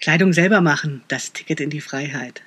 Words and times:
Kleidung 0.00 0.32
selber 0.32 0.60
machen, 0.60 1.02
das 1.08 1.32
Ticket 1.32 1.60
in 1.60 1.70
die 1.70 1.80
Freiheit. 1.80 2.42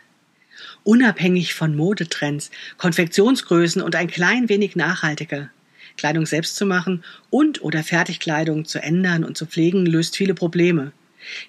Unabhängig 0.83 1.53
von 1.53 1.75
Modetrends, 1.75 2.49
Konfektionsgrößen 2.77 3.81
und 3.81 3.95
ein 3.95 4.07
klein 4.07 4.49
wenig 4.49 4.75
nachhaltiger. 4.75 5.49
Kleidung 5.97 6.25
selbst 6.25 6.55
zu 6.55 6.65
machen 6.65 7.03
und 7.29 7.61
oder 7.61 7.83
Fertigkleidung 7.83 8.65
zu 8.65 8.81
ändern 8.81 9.23
und 9.23 9.37
zu 9.37 9.45
pflegen 9.45 9.85
löst 9.85 10.15
viele 10.15 10.33
Probleme. 10.33 10.93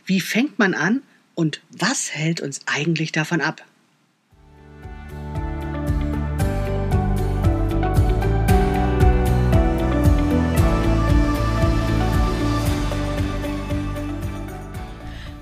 Wie 0.05 0.21
fängt 0.21 0.59
man 0.59 0.75
an 0.75 1.03
und 1.35 1.61
was 1.71 2.13
hält 2.13 2.41
uns 2.41 2.61
eigentlich 2.67 3.13
davon 3.13 3.41
ab? 3.41 3.65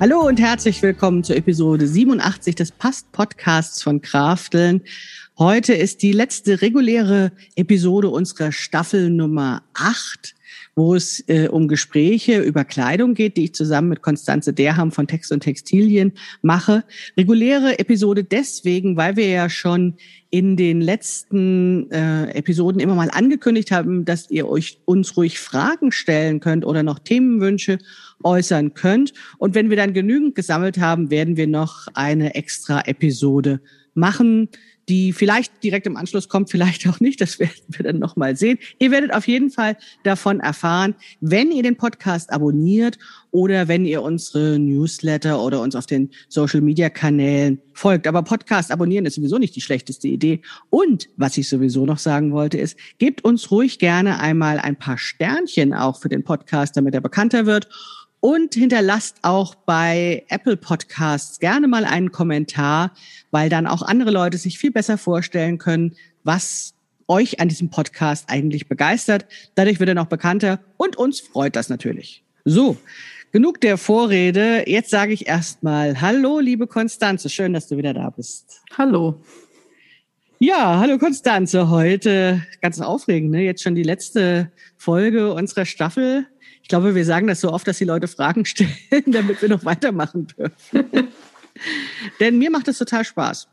Hallo 0.00 0.20
und 0.20 0.38
herzlich 0.38 0.80
willkommen 0.80 1.24
zur 1.24 1.34
Episode 1.34 1.88
87 1.88 2.54
des 2.54 2.70
Past-Podcasts 2.70 3.82
von 3.82 4.00
Krafteln. 4.00 4.82
Heute 5.36 5.74
ist 5.74 6.02
die 6.02 6.12
letzte 6.12 6.62
reguläre 6.62 7.32
Episode 7.56 8.08
unserer 8.08 8.52
Staffel 8.52 9.10
Nummer 9.10 9.64
8, 9.74 10.36
wo 10.78 10.94
es 10.94 11.24
äh, 11.26 11.48
um 11.48 11.66
Gespräche 11.66 12.40
über 12.40 12.64
Kleidung 12.64 13.14
geht, 13.14 13.36
die 13.36 13.44
ich 13.44 13.54
zusammen 13.54 13.88
mit 13.88 14.00
Konstanze 14.00 14.52
Derham 14.52 14.92
von 14.92 15.08
Text 15.08 15.32
und 15.32 15.40
Textilien 15.40 16.12
mache. 16.40 16.84
Reguläre 17.16 17.80
Episode 17.80 18.22
deswegen, 18.22 18.96
weil 18.96 19.16
wir 19.16 19.28
ja 19.28 19.50
schon 19.50 19.96
in 20.30 20.56
den 20.56 20.80
letzten 20.80 21.90
äh, 21.90 22.30
Episoden 22.30 22.80
immer 22.80 22.94
mal 22.94 23.10
angekündigt 23.10 23.72
haben, 23.72 24.04
dass 24.04 24.30
ihr 24.30 24.48
euch 24.48 24.80
uns 24.84 25.16
ruhig 25.16 25.40
Fragen 25.40 25.90
stellen 25.90 26.38
könnt 26.38 26.64
oder 26.64 26.84
noch 26.84 27.00
Themenwünsche 27.00 27.78
äußern 28.22 28.72
könnt. 28.74 29.12
Und 29.38 29.56
wenn 29.56 29.70
wir 29.70 29.76
dann 29.76 29.94
genügend 29.94 30.36
gesammelt 30.36 30.78
haben, 30.78 31.10
werden 31.10 31.36
wir 31.36 31.48
noch 31.48 31.88
eine 31.94 32.36
extra 32.36 32.82
Episode 32.82 33.60
machen, 33.94 34.48
die 34.88 35.12
vielleicht 35.12 35.62
direkt 35.62 35.86
im 35.86 35.96
Anschluss 35.96 36.28
kommt, 36.28 36.50
vielleicht 36.50 36.88
auch 36.88 37.00
nicht. 37.00 37.20
Das 37.20 37.38
werden 37.38 37.52
wir 37.68 37.84
dann 37.84 37.98
nochmal 37.98 38.36
sehen. 38.36 38.58
Ihr 38.78 38.90
werdet 38.90 39.12
auf 39.12 39.28
jeden 39.28 39.50
Fall 39.50 39.76
davon 40.02 40.40
erfahren, 40.40 40.94
wenn 41.20 41.50
ihr 41.52 41.62
den 41.62 41.76
Podcast 41.76 42.32
abonniert 42.32 42.98
oder 43.30 43.68
wenn 43.68 43.84
ihr 43.84 44.02
unsere 44.02 44.58
Newsletter 44.58 45.42
oder 45.42 45.60
uns 45.60 45.74
auf 45.76 45.86
den 45.86 46.10
Social 46.28 46.60
Media 46.60 46.88
Kanälen 46.88 47.60
folgt. 47.72 48.06
Aber 48.06 48.22
Podcast 48.22 48.70
abonnieren 48.72 49.06
ist 49.06 49.14
sowieso 49.14 49.38
nicht 49.38 49.54
die 49.54 49.60
schlechteste 49.60 50.08
Idee. 50.08 50.40
Und 50.70 51.08
was 51.16 51.36
ich 51.36 51.48
sowieso 51.48 51.84
noch 51.84 51.98
sagen 51.98 52.32
wollte, 52.32 52.58
ist, 52.58 52.78
gebt 52.98 53.24
uns 53.24 53.50
ruhig 53.50 53.78
gerne 53.78 54.20
einmal 54.20 54.58
ein 54.58 54.76
paar 54.76 54.98
Sternchen 54.98 55.74
auch 55.74 56.00
für 56.00 56.08
den 56.08 56.24
Podcast, 56.24 56.76
damit 56.76 56.94
er 56.94 57.00
bekannter 57.00 57.46
wird. 57.46 57.68
Und 58.20 58.54
hinterlasst 58.54 59.18
auch 59.22 59.54
bei 59.54 60.24
Apple 60.28 60.56
Podcasts 60.56 61.38
gerne 61.38 61.68
mal 61.68 61.84
einen 61.84 62.10
Kommentar, 62.10 62.92
weil 63.30 63.48
dann 63.48 63.66
auch 63.66 63.82
andere 63.82 64.10
Leute 64.10 64.38
sich 64.38 64.58
viel 64.58 64.72
besser 64.72 64.98
vorstellen 64.98 65.58
können, 65.58 65.94
was 66.24 66.74
euch 67.06 67.40
an 67.40 67.48
diesem 67.48 67.70
Podcast 67.70 68.28
eigentlich 68.28 68.68
begeistert. 68.68 69.26
Dadurch 69.54 69.78
wird 69.80 69.88
er 69.88 69.94
noch 69.94 70.06
bekannter 70.06 70.60
und 70.76 70.96
uns 70.96 71.20
freut 71.20 71.56
das 71.56 71.68
natürlich. 71.68 72.24
So, 72.44 72.76
genug 73.32 73.60
der 73.60 73.78
Vorrede. 73.78 74.68
Jetzt 74.68 74.90
sage 74.90 75.12
ich 75.12 75.26
erstmal 75.26 76.00
Hallo, 76.00 76.40
liebe 76.40 76.66
Konstanze. 76.66 77.28
Schön, 77.28 77.52
dass 77.52 77.68
du 77.68 77.76
wieder 77.76 77.94
da 77.94 78.10
bist. 78.10 78.62
Hallo. 78.76 79.20
Ja, 80.40 80.78
hallo 80.78 80.98
Konstanze. 80.98 81.68
Heute 81.68 82.42
ganz 82.60 82.80
aufregend, 82.80 83.32
ne? 83.32 83.42
Jetzt 83.42 83.62
schon 83.62 83.74
die 83.74 83.82
letzte 83.82 84.52
Folge 84.76 85.32
unserer 85.32 85.64
Staffel. 85.64 86.26
Ich 86.68 86.70
glaube, 86.70 86.94
wir 86.94 87.04
sagen 87.06 87.28
das 87.28 87.40
so 87.40 87.50
oft, 87.50 87.66
dass 87.66 87.78
die 87.78 87.86
Leute 87.86 88.08
Fragen 88.08 88.44
stellen, 88.44 88.70
damit 89.06 89.40
wir 89.40 89.48
noch 89.48 89.64
weitermachen 89.64 90.26
dürfen. 90.26 90.52
Denn 92.20 92.36
mir 92.36 92.50
macht 92.50 92.68
es 92.68 92.76
total 92.76 93.06
Spaß. 93.06 93.48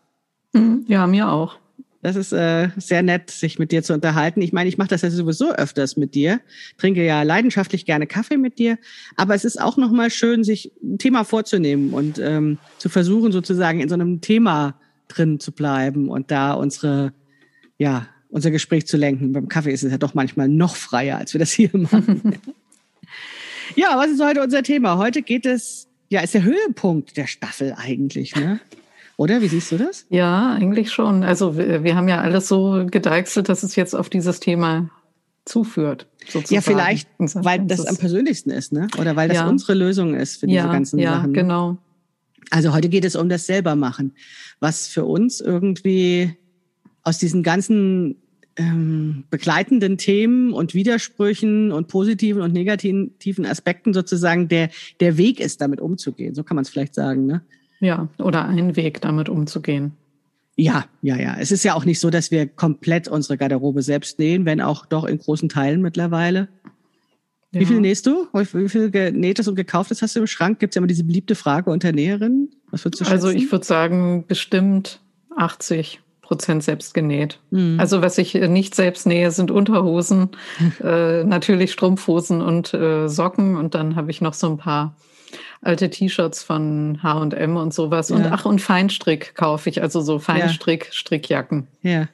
Hm, 0.54 0.84
ja, 0.90 1.08
mir 1.08 1.30
auch. 1.30 1.58
Das 2.02 2.18
ist 2.18 2.34
äh, 2.34 2.72
sehr 2.76 3.04
nett, 3.04 3.32
sich 3.32 3.58
mit 3.58 3.72
dir 3.72 3.84
zu 3.84 3.94
unterhalten. 3.94 4.42
Ich 4.42 4.52
meine, 4.52 4.68
ich 4.68 4.78
mache 4.78 4.90
das 4.90 5.02
ja 5.02 5.10
sowieso 5.10 5.54
öfters 5.54 5.96
mit 5.96 6.14
dir, 6.14 6.42
trinke 6.78 7.06
ja 7.06 7.24
leidenschaftlich 7.24 7.86
gerne 7.86 8.06
Kaffee 8.06 8.36
mit 8.36 8.60
dir, 8.60 8.78
aber 9.16 9.34
es 9.34 9.46
ist 9.46 9.62
auch 9.62 9.78
nochmal 9.78 10.10
schön, 10.10 10.44
sich 10.44 10.74
ein 10.84 10.98
Thema 10.98 11.24
vorzunehmen 11.24 11.94
und 11.94 12.20
ähm, 12.20 12.58
zu 12.80 12.90
versuchen, 12.90 13.32
sozusagen 13.32 13.80
in 13.80 13.88
so 13.88 13.96
einem 13.96 14.20
Thema 14.20 14.78
drin 15.08 15.40
zu 15.40 15.54
bleiben 15.54 16.10
und 16.10 16.32
da 16.32 16.52
unsere, 16.52 17.14
ja, 17.78 18.08
unser 18.28 18.52
Gespräch 18.52 18.88
zu 18.88 18.98
lenken. 18.98 19.32
Beim 19.32 19.48
Kaffee 19.48 19.72
ist 19.72 19.86
es 19.86 19.92
ja 19.94 19.98
doch 19.98 20.16
manchmal 20.16 20.50
noch 20.50 20.76
freier, 20.76 21.18
als 21.18 21.34
wir 21.34 21.40
das 21.40 21.54
hier 21.54 21.70
machen. 21.78 22.36
Ja, 23.76 23.98
was 23.98 24.12
ist 24.12 24.24
heute 24.24 24.42
unser 24.44 24.64
Thema? 24.64 24.98
Heute 24.98 25.22
geht 25.22 25.46
es, 25.46 25.88
ja, 26.10 26.22
ist 26.22 26.34
der 26.34 26.44
Höhepunkt 26.44 27.18
der 27.18 27.28
Staffel 27.28 27.76
eigentlich, 27.78 28.36
ne? 28.36 28.60
Oder 29.18 29.42
wie 29.42 29.48
siehst 29.48 29.72
du 29.72 29.78
das? 29.78 30.06
Ja, 30.10 30.54
eigentlich 30.54 30.92
schon. 30.92 31.24
Also 31.24 31.58
wir, 31.58 31.84
wir 31.84 31.96
haben 31.96 32.08
ja 32.08 32.20
alles 32.22 32.48
so 32.48 32.86
gedeichselt, 32.90 33.48
dass 33.50 33.64
es 33.64 33.76
jetzt 33.76 33.96
auf 33.96 34.10
dieses 34.10 34.40
Thema 34.40 34.90
zuführt. 35.46 36.08
Sozusagen. 36.28 36.56
Ja, 36.56 36.62
vielleicht, 36.62 37.08
weil 37.18 37.66
das 37.66 37.86
am 37.86 37.98
persönlichsten 37.98 38.50
ist, 38.50 38.74
ne? 38.74 38.88
Oder 39.00 39.16
weil 39.16 39.30
das 39.30 39.38
ja. 39.38 39.48
unsere 39.48 39.74
Lösung 39.74 40.16
ist 40.16 40.40
für 40.40 40.48
diese 40.48 40.58
ja, 40.58 40.72
ganzen 40.72 41.00
ja, 41.00 41.14
Sachen. 41.14 41.22
Ja, 41.22 41.28
ne? 41.28 41.34
genau. 41.34 41.78
Also 42.50 42.74
heute 42.74 42.90
geht 42.90 43.06
es 43.06 43.16
um 43.16 43.30
das 43.30 43.46
Selbermachen, 43.46 44.14
was 44.60 44.88
für 44.88 45.06
uns 45.06 45.40
irgendwie 45.40 46.36
aus 47.04 47.18
diesen 47.18 47.44
ganzen 47.44 48.18
ähm, 48.58 49.26
begleitenden 49.30 49.98
Themen 49.98 50.54
und 50.54 50.74
Widersprüchen 50.74 51.72
und 51.72 51.88
positiven 51.88 52.42
und 52.42 52.54
negativen 52.54 53.46
Aspekten 53.46 53.94
sozusagen 53.94 54.48
der, 54.48 54.70
der 55.00 55.18
Weg 55.18 55.40
ist, 55.40 55.62
damit 55.62 55.82
umzugehen. 55.82 56.36
So 56.36 56.44
kann 56.44 56.56
man 56.56 56.64
es 56.64 56.70
vielleicht 56.70 56.96
sagen, 56.96 57.26
ne? 57.26 57.42
Ja, 57.80 58.08
oder 58.18 58.46
ein 58.46 58.76
Weg, 58.76 59.02
damit 59.02 59.28
umzugehen. 59.30 59.92
Ja, 60.56 60.86
ja, 61.02 61.18
ja. 61.18 61.36
Es 61.38 61.52
ist 61.52 61.64
ja 61.64 61.74
auch 61.74 61.84
nicht 61.84 62.00
so, 62.00 62.10
dass 62.10 62.32
wir 62.32 62.48
komplett 62.48 63.10
unsere 63.10 63.38
Garderobe 63.38 63.82
selbst 63.82 64.20
nähen, 64.20 64.46
wenn 64.46 64.62
auch 64.62 64.86
doch 64.86 65.04
in 65.04 65.18
großen 65.18 65.50
Teilen 65.50 65.82
mittlerweile. 65.82 66.48
Ja. 67.52 67.60
Wie 67.60 67.66
viel 67.66 67.82
nähst 67.82 68.06
du? 68.08 68.28
Wie 68.34 68.70
viel 68.70 68.90
genähtes 68.90 69.48
und 69.50 69.56
gekauftes 69.56 70.02
hast 70.02 70.16
du 70.16 70.22
im 70.22 70.28
Schrank? 70.28 70.60
Gibt 70.60 70.72
es 70.72 70.76
ja 70.76 70.80
immer 70.80 70.88
diese 70.88 71.04
beliebte 71.04 71.36
Frage 71.36 71.70
unter 71.70 71.92
Näherinnen. 71.92 72.52
Was 72.72 72.86
würdest 72.86 73.02
du 73.02 73.06
also 73.06 73.28
schätzen? 73.28 73.28
Also 73.28 73.46
ich 73.46 73.52
würde 73.52 73.66
sagen, 73.66 74.26
bestimmt 74.28 75.02
80. 75.36 76.00
Prozent 76.26 76.64
selbst 76.64 76.94
genäht. 76.94 77.40
Mhm. 77.52 77.80
Also 77.80 78.02
was 78.02 78.18
ich 78.18 78.34
nicht 78.34 78.74
selbst 78.76 79.06
nähe, 79.06 79.32
sind 79.32 79.52
Unterhosen, 79.52 80.32
äh, 80.84 81.24
natürlich 81.24 81.72
Strumpfhosen 81.72 82.42
und 82.42 82.74
äh, 82.74 83.08
Socken 83.08 83.56
und 83.56 83.76
dann 83.76 83.96
habe 83.96 84.12
ich 84.12 84.22
noch 84.22 84.34
so 84.34 84.48
ein 84.48 84.58
paar 84.58 84.96
alte 85.62 85.90
T-Shirts 85.90 86.44
von 86.44 87.00
H&M 87.02 87.58
und 87.58 87.74
sowas 87.74 88.10
ja. 88.10 88.16
und 88.16 88.26
ach 88.26 88.46
und 88.46 88.60
Feinstrick 88.60 89.36
kaufe 89.36 89.70
ich, 89.70 89.82
also 89.82 90.02
so 90.02 90.20
Feinstrick 90.20 90.90
Strickjacken. 90.92 91.68
Ja. 91.82 92.08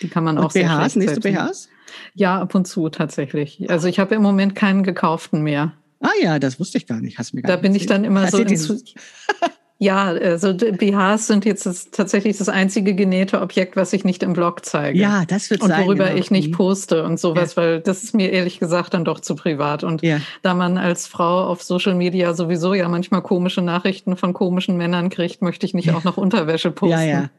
Die 0.00 0.08
kann 0.08 0.24
man 0.24 0.38
und 0.38 0.44
auch 0.44 0.52
BHs, 0.52 0.96
nächst 0.96 1.16
du 1.16 1.20
BHs? 1.20 1.68
Ja, 2.14 2.40
ab 2.40 2.54
und 2.54 2.66
zu 2.66 2.88
tatsächlich. 2.88 3.70
Also 3.70 3.86
ich 3.86 3.98
habe 3.98 4.14
im 4.14 4.22
Moment 4.22 4.54
keinen 4.54 4.82
gekauften 4.82 5.42
mehr. 5.42 5.72
Ah 6.00 6.10
ja, 6.20 6.38
das 6.38 6.58
wusste 6.58 6.78
ich 6.78 6.86
gar 6.86 7.00
nicht. 7.00 7.18
Hast 7.18 7.32
mir 7.32 7.42
gar 7.42 7.56
da 7.56 7.60
bin 7.60 7.74
ich 7.74 7.86
dann 7.86 8.04
immer 8.04 8.22
Hast 8.22 8.32
so 8.32 8.44
Ja, 9.82 10.04
also 10.04 10.54
BHs 10.54 11.26
sind 11.26 11.44
jetzt 11.44 11.92
tatsächlich 11.92 12.38
das 12.38 12.48
einzige 12.48 12.94
genähte 12.94 13.40
Objekt, 13.40 13.74
was 13.74 13.92
ich 13.92 14.04
nicht 14.04 14.22
im 14.22 14.32
Blog 14.32 14.64
zeige. 14.64 14.96
Ja, 14.96 15.24
das 15.26 15.50
wird 15.50 15.60
und 15.60 15.70
sein. 15.70 15.80
Und 15.80 15.86
worüber 15.86 16.04
genau. 16.04 16.18
ich 16.20 16.30
nicht 16.30 16.52
poste 16.52 17.02
und 17.02 17.18
sowas, 17.18 17.56
ja. 17.56 17.62
weil 17.62 17.80
das 17.80 18.04
ist 18.04 18.14
mir 18.14 18.30
ehrlich 18.30 18.60
gesagt 18.60 18.94
dann 18.94 19.04
doch 19.04 19.18
zu 19.18 19.34
privat. 19.34 19.82
Und 19.82 20.00
ja. 20.02 20.20
da 20.42 20.54
man 20.54 20.78
als 20.78 21.08
Frau 21.08 21.46
auf 21.46 21.64
Social 21.64 21.96
Media 21.96 22.32
sowieso 22.32 22.74
ja 22.74 22.88
manchmal 22.88 23.22
komische 23.22 23.60
Nachrichten 23.60 24.16
von 24.16 24.32
komischen 24.34 24.76
Männern 24.76 25.10
kriegt, 25.10 25.42
möchte 25.42 25.66
ich 25.66 25.74
nicht 25.74 25.90
auch 25.94 26.04
noch 26.04 26.16
Unterwäsche 26.16 26.70
posten. 26.70 26.92
Ja, 26.92 27.02
ja. 27.02 27.30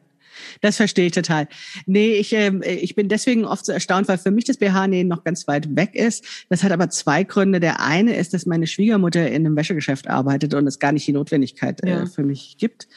Das 0.62 0.78
verstehe 0.78 1.08
ich 1.08 1.12
total. 1.12 1.48
Nee, 1.86 2.14
ich, 2.14 2.34
äh, 2.34 2.52
ich 2.64 2.96
bin 2.96 3.10
deswegen 3.10 3.46
oft 3.46 3.66
so 3.66 3.72
erstaunt, 3.72 4.08
weil 4.08 4.18
für 4.18 4.32
mich 4.32 4.46
das 4.46 4.58
BH-Nähen 4.58 5.08
noch 5.08 5.24
ganz 5.24 5.48
weit 5.48 5.76
weg 5.76 5.96
ist. 5.96 6.26
Das 6.50 6.64
hat 6.64 6.72
aber 6.72 6.90
zwei 6.90 7.24
Gründe. 7.24 7.60
Der 7.60 7.80
eine 7.80 8.16
ist, 8.16 8.34
dass 8.34 8.46
meine 8.46 8.68
Schwiegermutter 8.68 9.28
in 9.28 9.46
einem 9.46 9.56
Wäschegeschäft 9.56 10.08
arbeitet 10.08 10.54
und 10.54 10.68
es 10.68 10.80
gar 10.80 10.92
nicht 10.92 11.08
die 11.08 11.14
Notwendigkeit 11.14 11.84
äh, 11.84 11.90
ja. 11.90 12.06
für 12.06 12.24
mich 12.24 12.58
gibt. 12.58 12.88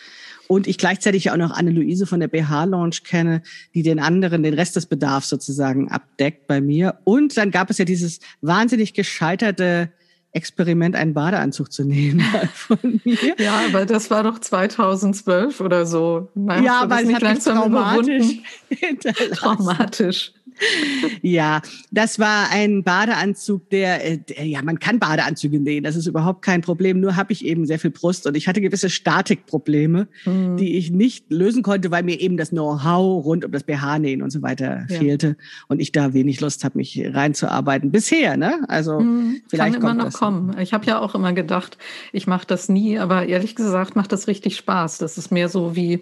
und 0.49 0.67
ich 0.67 0.79
gleichzeitig 0.79 1.31
auch 1.31 1.37
noch 1.37 1.51
Anne-Luise 1.51 2.07
von 2.07 2.21
der 2.21 2.29
BH 2.29 2.65
Launch 2.65 3.03
kenne, 3.05 3.43
die 3.75 3.83
den 3.83 3.99
anderen, 3.99 4.43
den 4.43 4.55
Rest 4.55 4.77
des 4.77 4.87
Bedarfs 4.87 5.29
sozusagen 5.29 5.91
abdeckt 5.91 6.47
bei 6.47 6.61
mir. 6.61 7.01
Und 7.05 7.37
dann 7.37 7.51
gab 7.51 7.71
es 7.71 7.79
ja 7.79 7.85
dieses 7.85 8.21
wahnsinnig 8.41 8.95
gescheiterte 8.95 9.91
Experiment, 10.37 10.95
einen 10.95 11.15
Badeanzug 11.15 11.73
zu 11.73 11.85
nehmen 11.85 12.21
von 12.55 13.01
mir. 13.05 13.35
Ja, 13.39 13.63
aber 13.67 13.87
das 13.87 14.11
war 14.11 14.23
doch 14.23 14.39
2012 14.39 15.61
oder 15.61 15.87
so. 15.87 16.29
Meinst 16.35 16.65
ja, 16.65 16.83
aber 16.83 17.03
es 17.03 17.13
hat 17.13 17.23
langsam 17.23 17.57
traumatisch. 17.57 18.43
traumatisch 19.33 20.33
ja, 21.23 21.61
das 21.91 22.19
war 22.19 22.51
ein 22.51 22.83
Badeanzug, 22.83 23.69
der, 23.71 24.05
äh, 24.05 24.19
der, 24.19 24.47
ja, 24.47 24.63
man 24.63 24.79
kann 24.79 24.99
Badeanzüge 24.99 25.61
nähen, 25.61 25.85
das 25.85 25.97
ist 25.97 26.07
überhaupt 26.07 26.43
kein 26.43 26.61
Problem. 26.61 27.01
Nur 27.01 27.17
habe 27.17 27.33
ich 27.33 27.45
eben 27.45 27.67
sehr 27.67 27.79
viel 27.79 27.91
Brust 27.91 28.27
und 28.27 28.37
ich 28.37 28.49
hatte 28.49 28.61
gewisse 28.61 28.91
Statikprobleme, 28.91 30.09
mhm. 30.25 30.57
die 30.57 30.77
ich 30.77 30.91
nicht 30.91 31.31
lösen 31.31 31.63
konnte, 31.63 31.91
weil 31.91 32.03
mir 32.03 32.21
eben 32.21 32.37
das 32.37 32.51
Know-how 32.51 33.25
rund 33.25 33.45
um 33.45 33.53
das 33.53 33.65
BH-Nähen 33.65 34.23
und 34.23 34.31
so 34.31 34.43
weiter 34.43 34.87
ja. 34.89 34.99
fehlte 34.99 35.37
und 35.69 35.81
ich 35.81 35.93
da 35.93 36.15
wenig 36.15 36.41
Lust 36.41 36.65
habe, 36.65 36.79
mich 36.79 37.01
reinzuarbeiten. 37.05 37.91
Bisher, 37.91 38.37
ne? 38.37 38.65
Also 38.69 39.01
mhm. 39.01 39.43
vielleicht 39.49 39.75
kann 39.75 39.83
kommt 39.83 39.95
immer 39.95 40.05
noch 40.05 40.13
das. 40.13 40.19
kommen. 40.19 40.57
Ich 40.59 40.73
habe 40.73 40.87
ja 40.87 41.01
auch 41.01 41.15
immer 41.15 41.33
gedacht, 41.33 41.79
ich 42.13 42.27
mache 42.27 42.47
das 42.47 42.69
nie, 42.69 42.99
aber 42.99 43.27
ehrlich 43.27 43.55
gesagt 43.55 43.97
macht 43.97 44.13
das 44.13 44.27
richtig 44.29 44.57
Spaß. 44.57 44.99
Das 44.99 45.19
ist 45.19 45.31
mehr 45.31 45.49
so 45.49 45.77
wie 45.77 46.01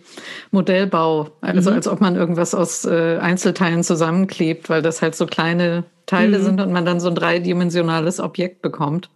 Modellbau, 0.51 1.31
also 1.41 1.71
mhm. 1.71 1.77
als 1.77 1.89
ob 1.89 2.01
man 2.01 2.17
irgendwas 2.17 2.55
aus 2.55 2.85
äh, 2.85 3.19
Einzelteilen 3.19 3.83
zusammenklebt 3.83 4.44
klebt, 4.45 4.69
weil 4.69 4.83
das 4.83 5.01
halt 5.01 5.15
so 5.15 5.27
kleine 5.27 5.85
Teile 6.07 6.39
mhm. 6.39 6.45
sind 6.45 6.61
und 6.61 6.73
man 6.73 6.85
dann 6.85 7.01
so 7.01 7.09
ein 7.09 7.15
dreidimensionales 7.15 8.21
Objekt 8.21 8.61
bekommt. 8.61 9.09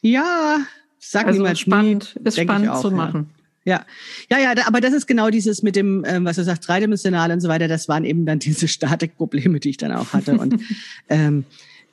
Ja, 0.00 0.58
sag 0.98 1.26
also 1.26 1.38
niemals 1.38 1.58
spannend, 1.58 2.14
nie, 2.18 2.28
ist 2.28 2.40
spannend 2.40 2.68
auch, 2.68 2.80
zu 2.80 2.90
machen. 2.90 3.30
Ja. 3.64 3.84
ja, 4.30 4.38
ja, 4.38 4.54
ja, 4.54 4.66
aber 4.66 4.80
das 4.80 4.92
ist 4.92 5.06
genau 5.06 5.30
dieses 5.30 5.62
mit 5.62 5.74
dem, 5.74 6.04
ähm, 6.06 6.24
was 6.26 6.36
du 6.36 6.44
sagst, 6.44 6.68
dreidimensional 6.68 7.32
und 7.32 7.40
so 7.40 7.48
weiter. 7.48 7.66
Das 7.66 7.88
waren 7.88 8.04
eben 8.04 8.26
dann 8.26 8.38
diese 8.38 8.68
Statikprobleme, 8.76 9.58
die 9.58 9.70
ich 9.70 9.76
dann 9.76 9.92
auch 9.92 10.12
hatte 10.12 10.36
und 10.38 10.60
ähm, 11.08 11.44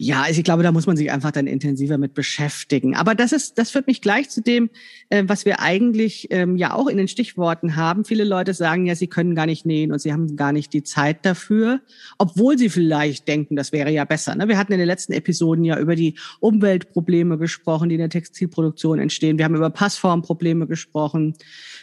ja, 0.04 0.24
also 0.24 0.40
ich 0.40 0.44
glaube, 0.44 0.64
da 0.64 0.72
muss 0.72 0.88
man 0.88 0.98
sich 0.98 1.12
einfach 1.12 1.30
dann 1.30 1.46
intensiver 1.46 2.00
mit 2.00 2.16
beschäftigen. 2.16 2.96
Aber 2.96 3.14
das 3.14 3.32
ist, 3.32 3.60
das 3.60 3.70
führt 3.70 3.86
mich 3.86 4.02
gleich 4.02 4.32
zu 4.32 4.42
dem, 4.42 4.72
äh, 5.10 5.26
was 5.28 5.46
wir 5.46 5.60
eigentlich 5.60 6.28
ähm, 6.32 6.58
ja 6.58 6.74
auch 6.74 6.88
in 6.88 6.98
den 6.98 7.08
Stichworten 7.08 7.76
haben. 7.76 8.04
Viele 8.04 8.24
Leute 8.24 8.56
sagen 8.56 8.88
ja, 8.88 8.96
sie 8.96 9.06
können 9.06 9.36
gar 9.36 9.46
nicht 9.46 9.64
nähen 9.64 9.92
und 9.92 10.00
sie 10.00 10.12
haben 10.12 10.36
gar 10.36 10.54
nicht 10.54 10.74
die 10.74 10.82
Zeit 10.82 11.24
dafür, 11.24 11.82
obwohl 12.18 12.58
sie 12.58 12.70
vielleicht 12.70 13.28
denken, 13.28 13.56
das 13.56 13.74
wäre 13.74 13.92
ja 13.92 14.04
besser. 14.04 14.34
Ne? 14.34 14.48
Wir 14.48 14.58
hatten 14.58 14.74
in 14.74 14.80
den 14.80 14.88
letzten 14.88 15.14
Episoden 15.14 15.64
ja 15.64 15.78
über 15.78 15.96
die 15.96 16.18
Umweltprobleme 16.40 17.38
gesprochen, 17.38 17.90
die 17.90 17.96
in 17.96 18.02
der 18.02 18.10
Textilproduktion 18.10 18.98
entstehen. 18.98 19.38
Wir 19.38 19.46
haben 19.46 19.56
über 19.56 19.70
Passformprobleme 19.70 20.66
gesprochen. 20.66 21.36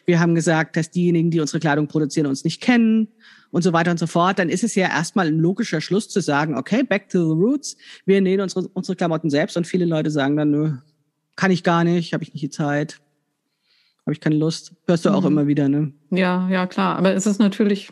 Wir 0.06 0.18
haben 0.18 0.34
gesagt, 0.34 0.76
dass 0.76 0.90
diejenigen, 0.90 1.30
die 1.30 1.38
unsere 1.38 1.60
Kleidung 1.60 1.86
produzieren, 1.86 2.26
uns 2.26 2.42
nicht 2.42 2.60
kennen 2.60 3.06
und 3.50 3.62
so 3.62 3.72
weiter 3.72 3.90
und 3.90 3.98
so 3.98 4.06
fort, 4.06 4.38
dann 4.38 4.48
ist 4.48 4.64
es 4.64 4.74
ja 4.74 4.88
erstmal 4.88 5.28
ein 5.28 5.38
logischer 5.38 5.80
Schluss 5.80 6.08
zu 6.08 6.20
sagen, 6.20 6.56
okay, 6.56 6.82
back 6.82 7.08
to 7.08 7.18
the 7.18 7.40
roots, 7.40 7.76
wir 8.04 8.20
nähen 8.20 8.40
unsere, 8.40 8.68
unsere 8.68 8.96
Klamotten 8.96 9.30
selbst 9.30 9.56
und 9.56 9.66
viele 9.66 9.84
Leute 9.84 10.10
sagen 10.10 10.36
dann, 10.36 10.50
nö, 10.50 10.72
kann 11.36 11.50
ich 11.50 11.62
gar 11.62 11.84
nicht, 11.84 12.12
habe 12.12 12.24
ich 12.24 12.32
nicht 12.32 12.42
die 12.42 12.50
Zeit, 12.50 13.00
habe 14.04 14.12
ich 14.12 14.20
keine 14.20 14.36
Lust. 14.36 14.74
Hörst 14.86 15.04
du 15.04 15.10
auch 15.10 15.22
mhm. 15.22 15.26
immer 15.26 15.46
wieder, 15.46 15.68
ne? 15.68 15.92
Ja, 16.10 16.48
ja, 16.50 16.66
klar. 16.66 16.96
Aber 16.96 17.14
es 17.14 17.26
ist 17.26 17.38
natürlich 17.38 17.90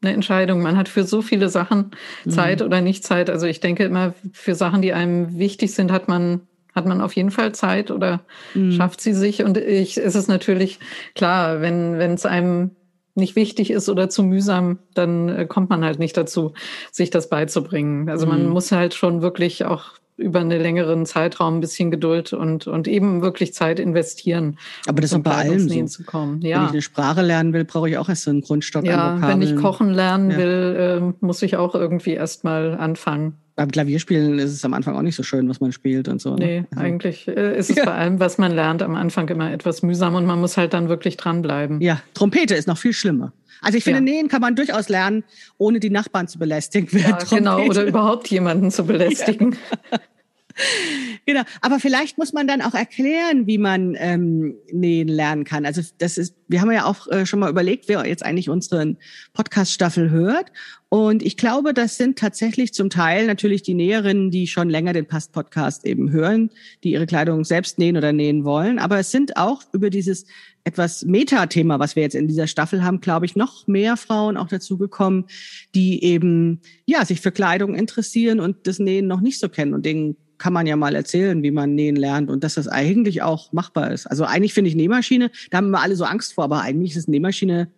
eine 0.00 0.12
Entscheidung. 0.12 0.62
Man 0.62 0.76
hat 0.76 0.88
für 0.88 1.04
so 1.04 1.22
viele 1.22 1.48
Sachen 1.48 1.90
mhm. 2.24 2.30
Zeit 2.30 2.60
mhm. 2.60 2.66
oder 2.66 2.80
nicht 2.80 3.04
Zeit. 3.04 3.30
Also 3.30 3.46
ich 3.46 3.60
denke 3.60 3.84
immer, 3.84 4.14
für 4.32 4.54
Sachen, 4.54 4.82
die 4.82 4.92
einem 4.92 5.38
wichtig 5.38 5.74
sind, 5.74 5.92
hat 5.92 6.08
man 6.08 6.42
hat 6.74 6.86
man 6.86 7.00
auf 7.00 7.14
jeden 7.14 7.32
Fall 7.32 7.52
Zeit 7.52 7.90
oder 7.90 8.20
mhm. 8.54 8.72
schafft 8.72 9.00
sie 9.00 9.12
sich. 9.12 9.42
Und 9.42 9.58
ich, 9.58 9.98
es 9.98 10.14
ist 10.14 10.28
natürlich 10.28 10.78
klar, 11.14 11.60
wenn 11.60 11.98
wenn 11.98 12.14
es 12.14 12.24
einem 12.24 12.70
nicht 13.18 13.36
wichtig 13.36 13.70
ist 13.70 13.88
oder 13.88 14.08
zu 14.08 14.22
mühsam, 14.22 14.78
dann 14.94 15.28
äh, 15.28 15.46
kommt 15.46 15.70
man 15.70 15.84
halt 15.84 15.98
nicht 15.98 16.16
dazu, 16.16 16.54
sich 16.90 17.10
das 17.10 17.28
beizubringen. 17.28 18.08
Also 18.08 18.26
man 18.26 18.44
mhm. 18.44 18.50
muss 18.50 18.72
halt 18.72 18.94
schon 18.94 19.22
wirklich 19.22 19.64
auch 19.64 19.98
über 20.18 20.40
einen 20.40 20.60
längeren 20.60 21.06
Zeitraum 21.06 21.58
ein 21.58 21.60
bisschen 21.60 21.90
Geduld 21.92 22.32
und, 22.32 22.66
und 22.66 22.88
eben 22.88 23.22
wirklich 23.22 23.54
Zeit 23.54 23.78
investieren. 23.78 24.58
Aber 24.86 25.00
das 25.00 25.12
um 25.12 25.20
ist 25.20 25.24
bei 25.24 25.30
allem 25.30 25.68
so. 25.68 25.84
Zu 25.84 26.04
kommen. 26.04 26.42
Ja. 26.42 26.58
Wenn 26.58 26.64
ich 26.66 26.72
eine 26.72 26.82
Sprache 26.82 27.22
lernen 27.22 27.52
will, 27.52 27.64
brauche 27.64 27.88
ich 27.88 27.98
auch 27.98 28.08
erst 28.08 28.24
so 28.24 28.30
einen 28.30 28.40
Grundstock 28.40 28.84
ja, 28.84 29.14
an 29.14 29.22
Wenn 29.22 29.42
ich 29.42 29.54
kochen 29.54 29.90
lernen 29.90 30.32
ja. 30.32 30.36
will, 30.36 31.12
äh, 31.22 31.24
muss 31.24 31.40
ich 31.42 31.56
auch 31.56 31.74
irgendwie 31.74 32.14
erst 32.14 32.42
mal 32.42 32.76
anfangen. 32.76 33.34
Beim 33.58 33.72
Klavierspielen 33.72 34.38
ist 34.38 34.52
es 34.52 34.64
am 34.64 34.72
Anfang 34.72 34.94
auch 34.94 35.02
nicht 35.02 35.16
so 35.16 35.24
schön, 35.24 35.48
was 35.48 35.60
man 35.60 35.72
spielt 35.72 36.06
und 36.06 36.20
so. 36.20 36.36
Ne? 36.36 36.46
Nee, 36.46 36.64
also. 36.70 36.84
eigentlich 36.84 37.26
äh, 37.26 37.58
ist 37.58 37.70
es 37.70 37.76
ja. 37.78 37.86
bei 37.86 37.92
allem, 37.92 38.20
was 38.20 38.38
man 38.38 38.52
lernt, 38.52 38.84
am 38.84 38.94
Anfang 38.94 39.28
immer 39.30 39.52
etwas 39.52 39.82
mühsam 39.82 40.14
und 40.14 40.26
man 40.26 40.38
muss 40.38 40.56
halt 40.56 40.74
dann 40.74 40.88
wirklich 40.88 41.16
dranbleiben. 41.16 41.80
Ja, 41.80 42.00
Trompete 42.14 42.54
ist 42.54 42.68
noch 42.68 42.78
viel 42.78 42.92
schlimmer. 42.92 43.32
Also 43.60 43.76
ich 43.76 43.82
finde, 43.82 43.98
ja. 43.98 44.04
nähen 44.04 44.28
kann 44.28 44.40
man 44.40 44.54
durchaus 44.54 44.88
lernen, 44.88 45.24
ohne 45.56 45.80
die 45.80 45.90
Nachbarn 45.90 46.28
zu 46.28 46.38
belästigen. 46.38 47.00
Ja, 47.00 47.18
genau, 47.28 47.60
oder 47.64 47.82
überhaupt 47.82 48.28
jemanden 48.28 48.70
zu 48.70 48.84
belästigen. 48.86 49.56
Ja. 49.90 49.98
genau, 51.26 51.42
aber 51.60 51.80
vielleicht 51.80 52.18
muss 52.18 52.32
man 52.32 52.46
dann 52.46 52.62
auch 52.62 52.74
erklären, 52.74 53.46
wie 53.46 53.58
man 53.58 53.94
ähm, 53.98 54.54
nähen 54.72 55.08
lernen 55.08 55.44
kann. 55.44 55.66
Also 55.66 55.82
das 55.98 56.18
ist, 56.18 56.34
wir 56.48 56.60
haben 56.60 56.72
ja 56.72 56.84
auch 56.84 57.06
äh, 57.08 57.26
schon 57.26 57.40
mal 57.40 57.50
überlegt, 57.50 57.88
wer 57.88 58.06
jetzt 58.06 58.24
eigentlich 58.24 58.48
unseren 58.48 58.98
Podcast-Staffel 59.34 60.10
hört. 60.10 60.52
Und 60.90 61.22
ich 61.22 61.36
glaube, 61.36 61.74
das 61.74 61.98
sind 61.98 62.18
tatsächlich 62.18 62.72
zum 62.72 62.88
Teil 62.88 63.26
natürlich 63.26 63.62
die 63.62 63.74
Näherinnen, 63.74 64.30
die 64.30 64.46
schon 64.46 64.70
länger 64.70 64.94
den 64.94 65.06
Past-Podcast 65.06 65.84
eben 65.84 66.10
hören, 66.10 66.50
die 66.82 66.92
ihre 66.92 67.06
Kleidung 67.06 67.44
selbst 67.44 67.78
nähen 67.78 67.96
oder 67.96 68.12
nähen 68.12 68.44
wollen. 68.44 68.78
Aber 68.78 68.98
es 68.98 69.10
sind 69.10 69.36
auch 69.36 69.62
über 69.72 69.90
dieses 69.90 70.24
etwas 70.64 71.04
Metathema, 71.04 71.78
was 71.78 71.94
wir 71.94 72.02
jetzt 72.02 72.14
in 72.14 72.28
dieser 72.28 72.46
Staffel 72.46 72.84
haben, 72.84 73.00
glaube 73.00 73.26
ich, 73.26 73.36
noch 73.36 73.66
mehr 73.66 73.96
Frauen 73.96 74.36
auch 74.36 74.48
dazu 74.48 74.78
gekommen, 74.78 75.26
die 75.74 76.02
eben 76.02 76.60
ja 76.86 77.04
sich 77.04 77.20
für 77.20 77.32
Kleidung 77.32 77.74
interessieren 77.74 78.40
und 78.40 78.66
das 78.66 78.78
Nähen 78.78 79.06
noch 79.06 79.20
nicht 79.20 79.40
so 79.40 79.48
kennen 79.48 79.74
und 79.74 79.84
denen 79.84 80.16
kann 80.38 80.52
man 80.52 80.66
ja 80.66 80.76
mal 80.76 80.94
erzählen, 80.94 81.42
wie 81.42 81.50
man 81.50 81.74
nähen 81.74 81.96
lernt 81.96 82.30
und 82.30 82.44
dass 82.44 82.54
das 82.54 82.68
eigentlich 82.68 83.22
auch 83.22 83.52
machbar 83.52 83.90
ist. 83.90 84.06
Also 84.06 84.24
eigentlich 84.24 84.54
finde 84.54 84.70
ich 84.70 84.76
Nähmaschine, 84.76 85.30
da 85.50 85.58
haben 85.58 85.70
wir 85.70 85.80
alle 85.80 85.96
so 85.96 86.04
Angst 86.04 86.34
vor, 86.34 86.44
aber 86.44 86.62
eigentlich 86.62 86.96
ist 86.96 87.08
Nähmaschine 87.08 87.70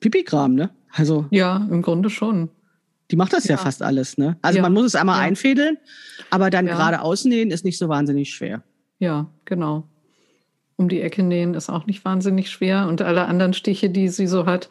Pipi-Kram, 0.00 0.54
ne? 0.54 0.70
Also 0.92 1.26
ja, 1.30 1.66
im 1.70 1.82
Grunde 1.82 2.10
schon. 2.10 2.50
Die 3.10 3.16
macht 3.16 3.32
das 3.32 3.44
ja, 3.44 3.52
ja 3.52 3.56
fast 3.58 3.82
alles, 3.82 4.18
ne? 4.18 4.36
Also 4.42 4.56
ja. 4.56 4.62
man 4.62 4.72
muss 4.72 4.86
es 4.86 4.94
einmal 4.94 5.18
ja. 5.18 5.24
einfädeln, 5.24 5.78
aber 6.30 6.50
dann 6.50 6.66
gerade 6.66 7.00
ausnähen 7.00 7.50
ist 7.50 7.64
nicht 7.64 7.78
so 7.78 7.88
wahnsinnig 7.88 8.34
schwer. 8.34 8.62
Ja, 8.98 9.30
genau 9.44 9.88
um 10.82 10.88
die 10.88 11.00
Ecke 11.00 11.22
nähen 11.22 11.54
ist 11.54 11.70
auch 11.70 11.86
nicht 11.86 12.04
wahnsinnig 12.04 12.50
schwer. 12.50 12.88
Und 12.88 13.00
alle 13.02 13.26
anderen 13.26 13.52
Stiche, 13.52 13.88
die 13.88 14.08
sie 14.08 14.26
so 14.26 14.46
hat, 14.46 14.68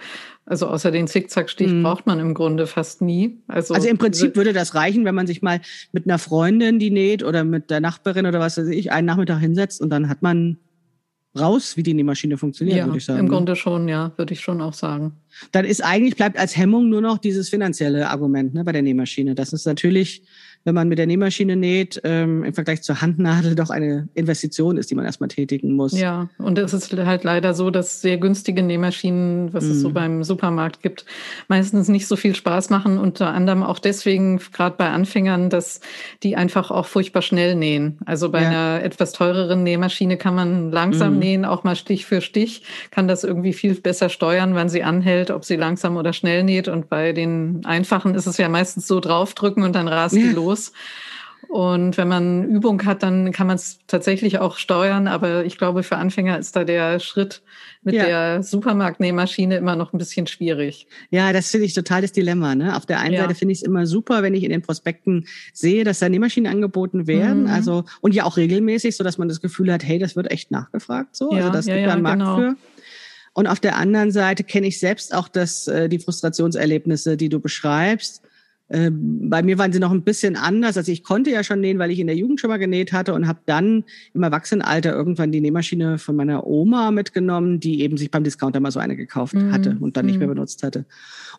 also 0.52 0.68
außer 0.68 0.92
den 0.92 1.08
Zickzackstich, 1.08 1.72
mhm. 1.72 1.82
braucht 1.82 2.06
man 2.06 2.20
im 2.20 2.34
Grunde 2.34 2.68
fast 2.68 3.02
nie. 3.02 3.40
Also, 3.48 3.74
also 3.74 3.88
im 3.88 3.98
Prinzip 3.98 4.36
würde 4.36 4.52
das 4.52 4.76
reichen, 4.76 5.06
wenn 5.06 5.16
man 5.16 5.26
sich 5.26 5.42
mal 5.42 5.62
mit 5.94 6.06
einer 6.06 6.20
Freundin, 6.20 6.78
die 6.78 6.92
näht, 6.92 7.24
oder 7.24 7.46
mit 7.46 7.70
der 7.70 7.80
Nachbarin 7.80 8.26
oder 8.26 8.42
was 8.42 8.58
weiß 8.58 8.68
ich, 8.68 8.92
einen 8.92 9.08
Nachmittag 9.08 9.40
hinsetzt 9.40 9.80
und 9.80 9.90
dann 9.90 10.10
hat 10.10 10.22
man 10.22 10.58
raus, 11.40 11.78
wie 11.78 11.84
die 11.84 11.94
Nähmaschine 11.94 12.38
funktioniert, 12.38 12.80
ja, 12.80 12.86
würde 12.86 12.98
ich 12.98 13.06
sagen. 13.06 13.20
Im 13.20 13.26
ne? 13.28 13.32
Grunde 13.32 13.56
schon, 13.56 13.88
ja, 13.88 14.12
würde 14.18 14.34
ich 14.34 14.42
schon 14.42 14.60
auch 14.60 14.74
sagen. 14.74 15.14
Dann 15.54 15.64
ist 15.64 15.82
eigentlich, 15.82 16.18
bleibt 16.18 16.38
als 16.38 16.58
Hemmung 16.58 16.90
nur 16.90 17.00
noch 17.00 17.18
dieses 17.18 17.48
finanzielle 17.48 18.10
Argument 18.10 18.54
ne, 18.54 18.66
bei 18.66 18.74
der 18.74 18.82
Nähmaschine. 18.82 19.36
Das 19.36 19.54
ist 19.54 19.66
natürlich 19.66 20.22
wenn 20.64 20.76
man 20.76 20.88
mit 20.88 21.00
der 21.00 21.08
Nähmaschine 21.08 21.56
näht, 21.56 22.00
ähm, 22.04 22.44
im 22.44 22.54
Vergleich 22.54 22.84
zur 22.84 23.02
Handnadel 23.02 23.56
doch 23.56 23.72
eine 23.72 24.10
Investition 24.14 24.78
ist, 24.78 24.92
die 24.92 24.96
man 24.96 25.06
erstmal 25.06 25.30
tätigen 25.30 25.76
muss. 25.76 25.98
Ja, 25.98 26.30
und 26.38 26.58
es 26.60 26.74
ist 26.74 26.94
halt 26.94 27.24
leider 27.24 27.54
so, 27.54 27.72
dass 27.72 28.02
sehr 28.02 28.18
günstige 28.18 28.62
Nähmaschinen, 28.62 29.54
was 29.54 29.64
mm. 29.64 29.72
es 29.72 29.82
so 29.82 29.90
mhm. 29.90 29.94
beim 29.94 30.24
Supermarkt 30.24 30.84
gibt, 30.84 31.06
meistens 31.48 31.88
nicht 31.88 32.08
so 32.08 32.16
viel 32.16 32.36
Spaß 32.36 32.70
machen. 32.70 33.00
Unter 33.00 33.34
anderem 33.34 33.64
auch 33.64 33.80
deswegen, 33.80 34.40
gerade 34.54 34.76
bei 34.78 34.90
Anfängern, 34.90 35.50
dass 35.50 35.82
die 36.22 36.36
einfach 36.36 36.70
auch 36.70 36.86
furchtbar 36.86 37.24
schnell 37.24 37.56
nähen. 37.56 37.98
Also 38.06 38.30
bei 38.30 38.44
ja. 38.44 38.50
einer 38.50 38.84
etwas 38.84 39.14
teureren 39.14 39.64
Nähmaschine 39.64 40.18
kann 40.18 40.36
man 40.36 40.72
langsam 40.72 41.16
mm. 41.16 41.20
nähen, 41.20 41.46
auch 41.46 41.64
mal 41.64 41.76
Stich 41.76 42.06
für 42.06 42.22
Stich, 42.22 42.64
kann 42.92 43.08
das 43.08 43.24
irgendwie 43.24 43.54
viel 43.54 43.74
besser 43.74 44.10
steuern, 44.10 44.54
wann 44.54 44.70
sie 44.70 44.84
anhält, 44.84 45.32
ob 45.32 45.44
sie 45.44 45.56
langsam 45.56 45.98
oder 45.98 46.14
schnell 46.14 46.44
näht. 46.44 46.68
Und 46.68 46.88
bei 46.88 47.14
den 47.14 47.66
einfachen 47.66 48.14
ist 48.14 48.28
es 48.28 48.38
ja 48.38 48.48
meistens 48.48 48.88
so 48.88 49.00
draufdrücken 49.00 49.64
und 49.64 49.74
dann 49.74 49.88
rast 49.88 50.16
ja. 50.16 50.22
die 50.22 50.30
los 50.36 50.51
los. 50.52 50.72
Und 51.48 51.98
wenn 51.98 52.08
man 52.08 52.46
Übung 52.46 52.86
hat, 52.86 53.04
dann 53.04 53.32
kann 53.34 53.48
man 53.48 53.58
es 53.58 53.80
tatsächlich 53.88 54.40
auch 54.40 54.58
steuern. 54.58 55.08
Aber 55.08 55.44
ich 55.44 55.58
glaube, 55.58 55.84
für 55.84 55.98
Anfänger 55.98 56.40
ist 56.40 56.56
da 56.56 56.64
der 56.64 57.00
Schritt 57.00 57.42
mit 57.84 57.96
ja. 57.96 58.06
der 58.06 58.44
Supermarktnähmaschine 58.44 59.58
immer 59.58 59.76
noch 59.76 59.92
ein 59.92 59.98
bisschen 59.98 60.28
schwierig. 60.28 60.88
Ja, 61.10 61.34
das 61.34 61.50
finde 61.50 61.66
ich 61.66 61.74
total 61.74 62.04
das 62.04 62.14
Dilemma. 62.14 62.56
Ne? 62.56 62.76
Auf 62.78 62.86
der 62.86 63.00
einen 63.00 63.16
ja. 63.16 63.24
Seite 63.24 63.36
finde 63.36 63.52
ich 63.54 63.60
es 63.60 63.64
immer 63.64 63.86
super, 63.86 64.24
wenn 64.24 64.34
ich 64.34 64.44
in 64.44 64.52
den 64.52 64.62
Prospekten 64.62 65.28
sehe, 65.52 65.84
dass 65.84 66.00
da 66.00 66.08
Nähmaschinen 66.08 66.50
angeboten 66.50 67.08
werden. 67.08 67.44
Mhm. 67.44 67.50
Also 67.50 67.84
und 68.00 68.14
ja 68.14 68.24
auch 68.24 68.38
regelmäßig, 68.38 68.96
so 68.96 69.04
dass 69.04 69.18
man 69.18 69.28
das 69.28 69.42
Gefühl 69.42 69.74
hat, 69.74 69.84
hey, 69.84 70.00
das 70.00 70.16
wird 70.16 70.32
echt 70.32 70.52
nachgefragt. 70.52 71.16
So, 71.18 71.32
also 71.32 71.38
ja, 71.38 71.42
also 71.48 71.54
das 71.54 71.66
gibt 71.66 71.86
da 71.86 71.94
einen 71.94 72.02
Markt 72.02 72.20
genau. 72.20 72.38
für. 72.38 72.56
Und 73.34 73.48
auf 73.48 73.60
der 73.60 73.78
anderen 73.78 74.12
Seite 74.12 74.44
kenne 74.44 74.68
ich 74.68 74.80
selbst 74.80 75.14
auch 75.14 75.28
das, 75.28 75.68
äh, 75.68 75.90
die 75.90 76.00
Frustrationserlebnisse, 76.00 77.18
die 77.18 77.30
du 77.30 77.40
beschreibst 77.40 78.22
bei 78.74 79.44
mir 79.44 79.58
waren 79.58 79.74
sie 79.74 79.80
noch 79.80 79.92
ein 79.92 80.04
bisschen 80.04 80.38
anders. 80.38 80.78
Also 80.78 80.94
ich 80.94 81.04
konnte 81.04 81.30
ja 81.30 81.44
schon 81.44 81.60
nähen, 81.60 81.78
weil 81.78 81.92
ich 81.92 82.00
in 82.00 82.08
der 82.08 82.16
Jugend 82.16 82.40
schon 82.40 82.50
mal 82.50 82.58
genäht 82.58 82.94
hatte 82.94 83.14
und 83.14 83.28
habe 83.28 83.40
dann 83.46 83.84
im 84.14 84.24
Erwachsenenalter 84.24 84.94
irgendwann 84.94 85.34
die 85.34 85.42
Nähmaschine 85.42 85.98
von 85.98 86.16
meiner 86.16 86.48
Oma 86.48 86.92
mitgenommen, 86.92 87.60
die 87.60 87.82
eben 87.82 87.98
sich 87.98 88.12
beim 88.12 88.24
Discounter 88.24 88.62
mal 88.62 88.72
so 88.72 88.80
eine 88.80 88.96
gekauft 88.96 89.34
mhm. 89.34 89.52
hatte 89.52 89.76
und 89.80 89.98
dann 89.98 90.06
nicht 90.06 90.20
mehr 90.20 90.28
mhm. 90.28 90.36
benutzt 90.36 90.64
hatte. 90.64 90.86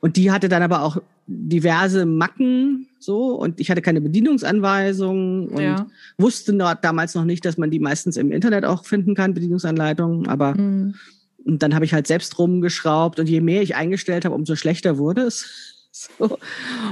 Und 0.00 0.16
die 0.16 0.30
hatte 0.30 0.50
dann 0.50 0.62
aber 0.62 0.82
auch 0.82 1.00
diverse 1.26 2.04
Macken 2.04 2.88
so 2.98 3.34
und 3.34 3.60
ich 3.60 3.70
hatte 3.70 3.80
keine 3.80 4.02
Bedienungsanweisungen 4.02 5.48
und 5.48 5.62
ja. 5.62 5.86
wusste 6.18 6.52
noch, 6.52 6.74
damals 6.74 7.14
noch 7.14 7.24
nicht, 7.24 7.46
dass 7.46 7.56
man 7.56 7.70
die 7.70 7.78
meistens 7.78 8.18
im 8.18 8.30
Internet 8.30 8.66
auch 8.66 8.84
finden 8.84 9.14
kann, 9.14 9.32
Bedienungsanleitungen, 9.32 10.28
aber 10.28 10.54
mhm. 10.54 10.96
und 11.44 11.62
dann 11.62 11.74
habe 11.74 11.86
ich 11.86 11.94
halt 11.94 12.06
selbst 12.06 12.38
rumgeschraubt 12.38 13.18
und 13.20 13.28
je 13.28 13.40
mehr 13.40 13.62
ich 13.62 13.74
eingestellt 13.74 14.26
habe, 14.26 14.34
umso 14.34 14.54
schlechter 14.54 14.98
wurde 14.98 15.22
es. 15.22 15.72
So. 16.18 16.38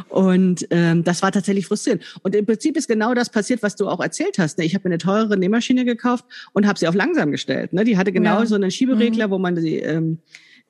Und 0.08 0.66
ähm, 0.70 1.04
das 1.04 1.22
war 1.22 1.32
tatsächlich 1.32 1.66
frustrierend. 1.66 2.02
Und 2.22 2.34
im 2.34 2.46
Prinzip 2.46 2.76
ist 2.76 2.88
genau 2.88 3.14
das 3.14 3.30
passiert, 3.30 3.62
was 3.62 3.76
du 3.76 3.88
auch 3.88 4.00
erzählt 4.00 4.38
hast. 4.38 4.58
Ne? 4.58 4.64
Ich 4.64 4.74
habe 4.74 4.88
mir 4.88 4.94
eine 4.94 4.98
teurere 4.98 5.36
Nähmaschine 5.36 5.84
gekauft 5.84 6.24
und 6.52 6.66
habe 6.66 6.78
sie 6.78 6.88
auf 6.88 6.94
langsam 6.94 7.30
gestellt. 7.30 7.72
Ne? 7.72 7.84
Die 7.84 7.96
hatte 7.96 8.12
genau 8.12 8.40
ja. 8.40 8.46
so 8.46 8.54
einen 8.54 8.70
Schieberegler, 8.70 9.28
mhm. 9.28 9.30
wo 9.32 9.38
man 9.38 9.54
die 9.56 9.78
ähm, 9.78 10.18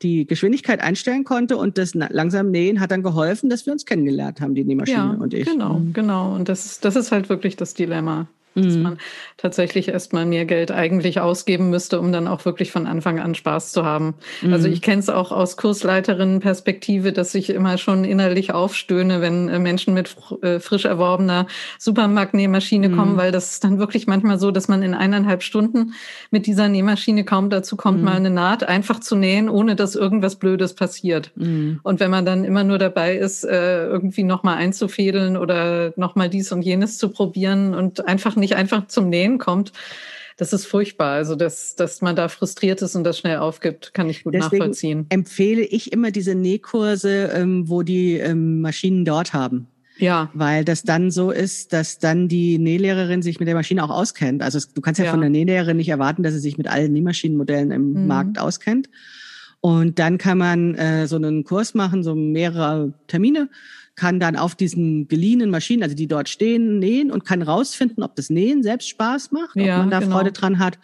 die 0.03 0.27
Geschwindigkeit 0.27 0.81
einstellen 0.81 1.25
konnte 1.25 1.57
und 1.59 1.77
das 1.77 1.95
langsam 1.95 2.51
Nähen 2.51 2.81
hat 2.81 2.91
dann 2.91 3.03
geholfen, 3.03 3.51
dass 3.51 3.67
wir 3.67 3.73
uns 3.75 3.85
kennengelernt 3.85 4.41
haben, 4.41 4.55
die 4.55 4.65
Nähmaschine 4.65 4.97
ja, 4.97 5.19
und 5.21 5.35
ich. 5.35 5.47
Genau, 5.47 5.79
mhm. 5.79 5.93
genau. 5.93 6.35
Und 6.35 6.49
das, 6.49 6.81
das 6.81 6.97
ist 6.97 7.13
halt 7.13 7.29
wirklich 7.29 7.57
das 7.57 7.75
Dilemma 7.75 8.27
dass 8.55 8.75
mhm. 8.75 8.83
man 8.83 8.99
tatsächlich 9.37 9.89
erstmal 9.89 10.27
mehr 10.27 10.45
Geld 10.45 10.71
eigentlich 10.71 11.21
ausgeben 11.21 11.71
müsste, 11.71 12.01
um 12.01 12.13
dann 12.13 12.29
auch 12.29 12.45
wirklich 12.45 12.71
von 12.71 12.87
Anfang 12.87 13.19
an 13.21 13.35
Spaß 13.35 13.73
zu 13.73 13.85
haben. 13.85 14.15
Also 14.43 14.47
mhm. 14.47 14.61
Also 14.61 14.69
ich 14.69 14.83
kenne 14.83 15.01
es 15.01 15.09
auch 15.09 15.33
aus 15.33 15.57
Kursleiterinnenperspektive, 15.57 17.15
dass 17.15 17.35
ich 17.35 17.49
immer 17.49 17.79
schon 17.79 18.05
innerlich 18.05 18.53
aufstöhne, 18.53 19.23
wenn 19.23 19.49
äh, 19.49 19.59
Menschen 19.59 19.95
mit 19.95 20.15
äh, 20.43 20.61
frisch 20.61 20.85
erworbener 20.85 21.47
Supermarktnähmaschine 21.79 22.91
mhm. 22.91 22.97
kommen, 22.97 23.17
weil 23.17 23.33
das 23.33 23.53
ist 23.53 23.65
dann 23.65 23.79
wirklich 23.79 24.07
manchmal 24.07 24.39
so, 24.39 24.51
dass 24.51 24.69
man 24.69 24.83
in 24.83 24.93
eineinhalb 24.93 25.43
Stunden 25.43 25.95
mit 26.31 26.47
dieser 26.47 26.69
Nähmaschine 26.69 27.25
kaum 27.25 27.49
dazu 27.49 27.77
kommt, 27.77 28.01
mhm. 28.01 28.05
mal 28.05 28.17
eine 28.17 28.29
Naht 28.29 28.65
einfach 28.65 29.01
zu 29.01 29.17
nähen, 29.17 29.49
ohne 29.49 29.77
dass 29.77 29.95
irgendwas 29.95 30.37
Blödes 30.37 30.75
passiert. 30.75 31.33
Mhm. 31.37 31.81
Und 31.83 31.99
wenn 31.99 32.11
man 32.11 32.27
dann 32.27 32.45
immer 32.45 32.63
nur 32.63 32.77
dabei 32.77 33.17
ist, 33.17 33.45
äh, 33.45 33.87
irgendwie 33.87 34.25
nochmal 34.25 34.59
einzufädeln 34.59 35.39
oder 35.39 35.95
nochmal 35.97 36.29
dies 36.29 36.53
und 36.53 36.61
jenes 36.61 36.99
zu 36.99 37.09
probieren 37.09 37.73
und 37.73 38.07
einfach 38.07 38.37
nicht 38.41 38.57
einfach 38.57 38.87
zum 38.89 39.09
Nähen 39.09 39.39
kommt, 39.39 39.73
das 40.41 40.55
ist 40.55 40.65
furchtbar. 40.65 41.13
Also, 41.13 41.37
dass, 41.37 41.77
dass 41.77 42.01
man 42.01 42.17
da 42.17 42.29
frustriert 42.29 42.81
ist 42.81 42.97
und 42.97 43.05
das 43.05 43.19
schnell 43.19 43.37
aufgibt, 43.37 43.93
kann 43.93 44.09
ich 44.09 44.25
gut 44.25 44.33
Deswegen 44.33 44.57
nachvollziehen. 44.57 45.07
Empfehle 45.11 45.63
ich 45.63 45.93
immer 45.93 46.11
diese 46.11 46.35
Nähkurse, 46.35 47.31
ähm, 47.35 47.69
wo 47.69 47.83
die 47.83 48.15
ähm, 48.15 48.63
Maschinen 48.63 49.05
dort 49.05 49.35
haben. 49.35 49.67
Ja. 49.99 50.31
Weil 50.33 50.65
das 50.65 50.83
dann 50.83 51.11
so 51.11 51.31
ist, 51.31 51.75
dass 51.75 51.99
dann 51.99 52.27
die 52.27 52.59
Nählehrerin 52.59 53.21
sich 53.21 53.39
mit 53.39 53.49
der 53.49 53.55
Maschine 53.55 53.85
auch 53.85 53.91
auskennt. 53.91 54.43
Also 54.43 54.59
du 54.75 54.81
kannst 54.81 54.99
ja, 54.99 55.05
ja. 55.05 55.11
von 55.11 55.21
der 55.21 55.29
Nählehrerin 55.29 55.77
nicht 55.77 55.91
erwarten, 55.91 56.23
dass 56.23 56.33
sie 56.33 56.41
sich 56.41 56.57
mit 56.57 56.69
allen 56.69 56.93
Nähmaschinenmodellen 56.95 57.71
im 57.71 57.93
mhm. 57.93 58.07
Markt 58.07 58.39
auskennt. 58.39 58.89
Und 59.61 59.99
dann 59.99 60.17
kann 60.17 60.39
man 60.39 60.75
äh, 60.75 61.07
so 61.07 61.17
einen 61.17 61.45
Kurs 61.45 61.75
machen, 61.75 62.03
so 62.03 62.15
mehrere 62.15 62.95
Termine 63.09 63.51
kann 64.01 64.19
dann 64.19 64.35
auf 64.35 64.55
diesen 64.55 65.09
geliehenen 65.09 65.51
Maschinen, 65.51 65.83
also 65.83 65.95
die 65.95 66.07
dort 66.07 66.31
stehen, 66.31 66.79
nähen 66.79 67.11
und 67.11 67.27
kann 67.27 67.43
rausfinden, 67.43 68.03
ob 68.03 68.17
das 68.17 68.31
Nähen 68.31 68.63
selbst 68.63 68.89
Spaß 68.89 69.31
macht, 69.31 69.57
ja, 69.57 69.75
ob 69.75 69.81
man 69.81 69.91
da 69.91 70.01
genau. 70.01 70.17
Freude 70.17 70.33
dran 70.33 70.59
hat 70.59 70.79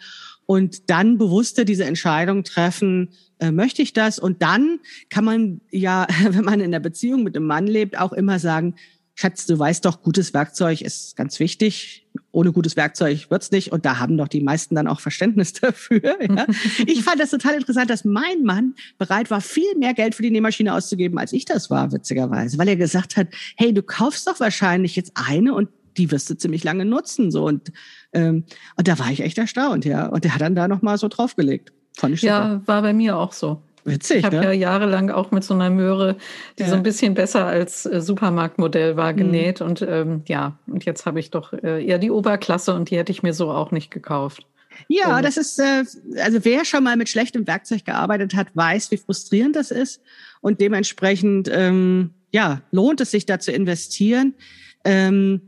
und 0.45 0.91
dann 0.91 1.17
bewusster 1.17 1.65
diese 1.65 1.85
Entscheidung 1.85 2.43
treffen, 2.43 3.09
äh, 3.39 3.49
möchte 3.49 3.81
ich 3.81 3.91
das? 3.91 4.19
Und 4.19 4.43
dann 4.43 4.79
kann 5.09 5.25
man 5.25 5.61
ja, 5.71 6.05
wenn 6.29 6.45
man 6.45 6.59
in 6.59 6.69
der 6.69 6.79
Beziehung 6.79 7.23
mit 7.23 7.35
einem 7.35 7.47
Mann 7.47 7.65
lebt, 7.65 7.97
auch 7.97 8.13
immer 8.13 8.37
sagen, 8.37 8.75
Schatz, 9.15 9.47
du 9.47 9.57
weißt 9.57 9.83
doch, 9.83 10.03
gutes 10.03 10.35
Werkzeug 10.35 10.81
ist 10.81 11.15
ganz 11.15 11.39
wichtig. 11.39 12.06
Ohne 12.37 12.51
gutes 12.51 12.75
Werkzeug 12.75 13.31
wird's 13.31 13.49
nicht. 13.49 13.71
Und 13.71 13.83
da 13.83 13.97
haben 13.97 14.15
doch 14.15 14.27
die 14.27 14.41
meisten 14.41 14.75
dann 14.75 14.87
auch 14.87 14.99
Verständnis 14.99 15.53
dafür. 15.61 16.21
Ja. 16.21 16.45
Ich 16.85 17.03
fand 17.03 17.19
das 17.19 17.31
total 17.31 17.55
interessant, 17.55 17.89
dass 17.89 18.05
mein 18.05 18.43
Mann 18.43 18.75
bereit 18.99 19.31
war, 19.31 19.41
viel 19.41 19.75
mehr 19.75 19.95
Geld 19.95 20.13
für 20.13 20.21
die 20.21 20.29
Nähmaschine 20.29 20.75
auszugeben, 20.75 21.17
als 21.17 21.33
ich 21.33 21.45
das 21.45 21.71
war, 21.71 21.91
witzigerweise. 21.91 22.59
Weil 22.59 22.67
er 22.67 22.75
gesagt 22.75 23.17
hat, 23.17 23.29
hey, 23.55 23.73
du 23.73 23.81
kaufst 23.81 24.27
doch 24.27 24.39
wahrscheinlich 24.39 24.95
jetzt 24.95 25.13
eine 25.15 25.55
und 25.55 25.69
die 25.97 26.11
wirst 26.11 26.29
du 26.29 26.37
ziemlich 26.37 26.63
lange 26.63 26.85
nutzen. 26.85 27.31
So 27.31 27.43
und, 27.43 27.71
ähm, 28.13 28.45
und 28.75 28.87
da 28.87 28.99
war 28.99 29.09
ich 29.09 29.21
echt 29.21 29.39
erstaunt, 29.39 29.83
ja. 29.83 30.05
Und 30.05 30.23
der 30.23 30.35
hat 30.35 30.41
dann 30.41 30.53
da 30.53 30.67
nochmal 30.67 30.99
so 30.99 31.07
draufgelegt. 31.07 31.73
Fand 31.97 32.13
ich 32.13 32.21
super. 32.21 32.33
Ja, 32.33 32.61
war 32.67 32.83
bei 32.83 32.93
mir 32.93 33.17
auch 33.17 33.33
so. 33.33 33.63
Witzig, 33.87 34.17
ich 34.17 34.23
habe 34.25 34.37
ne? 34.37 34.43
ja 34.43 34.51
jahrelang 34.51 35.09
auch 35.09 35.31
mit 35.31 35.43
so 35.43 35.53
einer 35.53 35.69
Möhre, 35.69 36.17
die 36.59 36.63
ja. 36.63 36.69
so 36.69 36.75
ein 36.75 36.83
bisschen 36.83 37.13
besser 37.13 37.45
als 37.45 37.85
äh, 37.85 38.01
Supermarktmodell 38.01 38.97
war, 38.97 39.13
mhm. 39.13 39.17
genäht. 39.17 39.61
Mhm. 39.61 39.65
Und 39.65 39.81
ähm, 39.81 40.21
ja, 40.27 40.59
und 40.67 40.85
jetzt 40.85 41.05
habe 41.05 41.19
ich 41.19 41.31
doch 41.31 41.53
äh, 41.53 41.85
eher 41.85 41.97
die 41.97 42.11
Oberklasse 42.11 42.73
und 42.73 42.89
die 42.89 42.97
hätte 42.97 43.11
ich 43.11 43.23
mir 43.23 43.33
so 43.33 43.49
auch 43.49 43.71
nicht 43.71 43.89
gekauft. 43.91 44.45
Ja, 44.89 45.21
das 45.21 45.37
ist, 45.37 45.59
äh, 45.59 45.83
also 46.21 46.43
wer 46.43 46.65
schon 46.65 46.83
mal 46.83 46.97
mit 46.97 47.09
schlechtem 47.09 47.47
Werkzeug 47.47 47.85
gearbeitet 47.85 48.35
hat, 48.35 48.47
weiß, 48.53 48.91
wie 48.91 48.97
frustrierend 48.97 49.55
das 49.55 49.71
ist. 49.71 50.01
Und 50.41 50.61
dementsprechend, 50.61 51.49
ähm, 51.51 52.11
ja, 52.31 52.61
lohnt 52.71 53.01
es 53.01 53.11
sich 53.11 53.25
da 53.25 53.39
zu 53.39 53.51
investieren. 53.51 54.35
Ähm, 54.83 55.46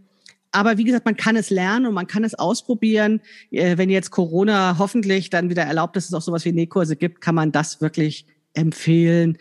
aber 0.52 0.78
wie 0.78 0.84
gesagt, 0.84 1.06
man 1.06 1.16
kann 1.16 1.36
es 1.36 1.50
lernen 1.50 1.86
und 1.86 1.94
man 1.94 2.08
kann 2.08 2.24
es 2.24 2.34
ausprobieren. 2.34 3.22
Äh, 3.52 3.78
wenn 3.78 3.90
jetzt 3.90 4.12
Corona 4.12 4.78
hoffentlich 4.78 5.30
dann 5.30 5.50
wieder 5.50 5.64
erlaubt, 5.64 5.96
dass 5.96 6.06
es 6.06 6.14
auch 6.14 6.22
sowas 6.22 6.46
wie 6.46 6.52
Nähkurse 6.52 6.96
gibt, 6.96 7.22
kann 7.22 7.36
man 7.36 7.52
das 7.52 7.82
wirklich 7.82 8.26
empfehlen. 8.54 9.38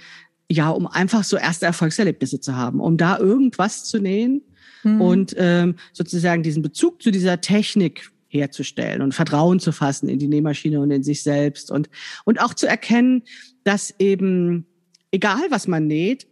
Ja, 0.51 0.71
um 0.71 0.87
einfach 0.87 1.25
so 1.25 1.37
erste 1.37 1.67
Erfolgserlebnisse 1.67 2.41
zu 2.41 2.57
haben, 2.57 2.81
um 2.81 2.97
da 2.97 3.19
irgendwas 3.19 3.85
zu 3.85 3.99
nähen 3.99 4.43
mhm. 4.83 5.01
und 5.01 5.35
ähm, 5.39 5.77
sozusagen 5.93 6.43
diesen 6.43 6.63
Bezug 6.63 7.03
zu 7.03 7.11
dieser 7.11 7.41
Technik 7.41 8.11
herzustellen 8.29 9.03
und 9.03 9.15
Vertrauen 9.15 9.61
zu 9.61 9.73
fassen 9.73 10.09
in 10.09 10.19
die 10.19 10.29
Nähmaschine 10.29 10.81
und 10.81 10.91
in 10.91 11.03
sich 11.03 11.23
selbst 11.23 11.71
und, 11.71 11.89
und 12.25 12.41
auch 12.41 12.55
zu 12.55 12.67
erkennen, 12.67 13.23
dass 13.65 13.95
eben, 13.99 14.67
egal 15.11 15.41
was 15.51 15.67
man 15.67 15.87
näht, 15.87 16.27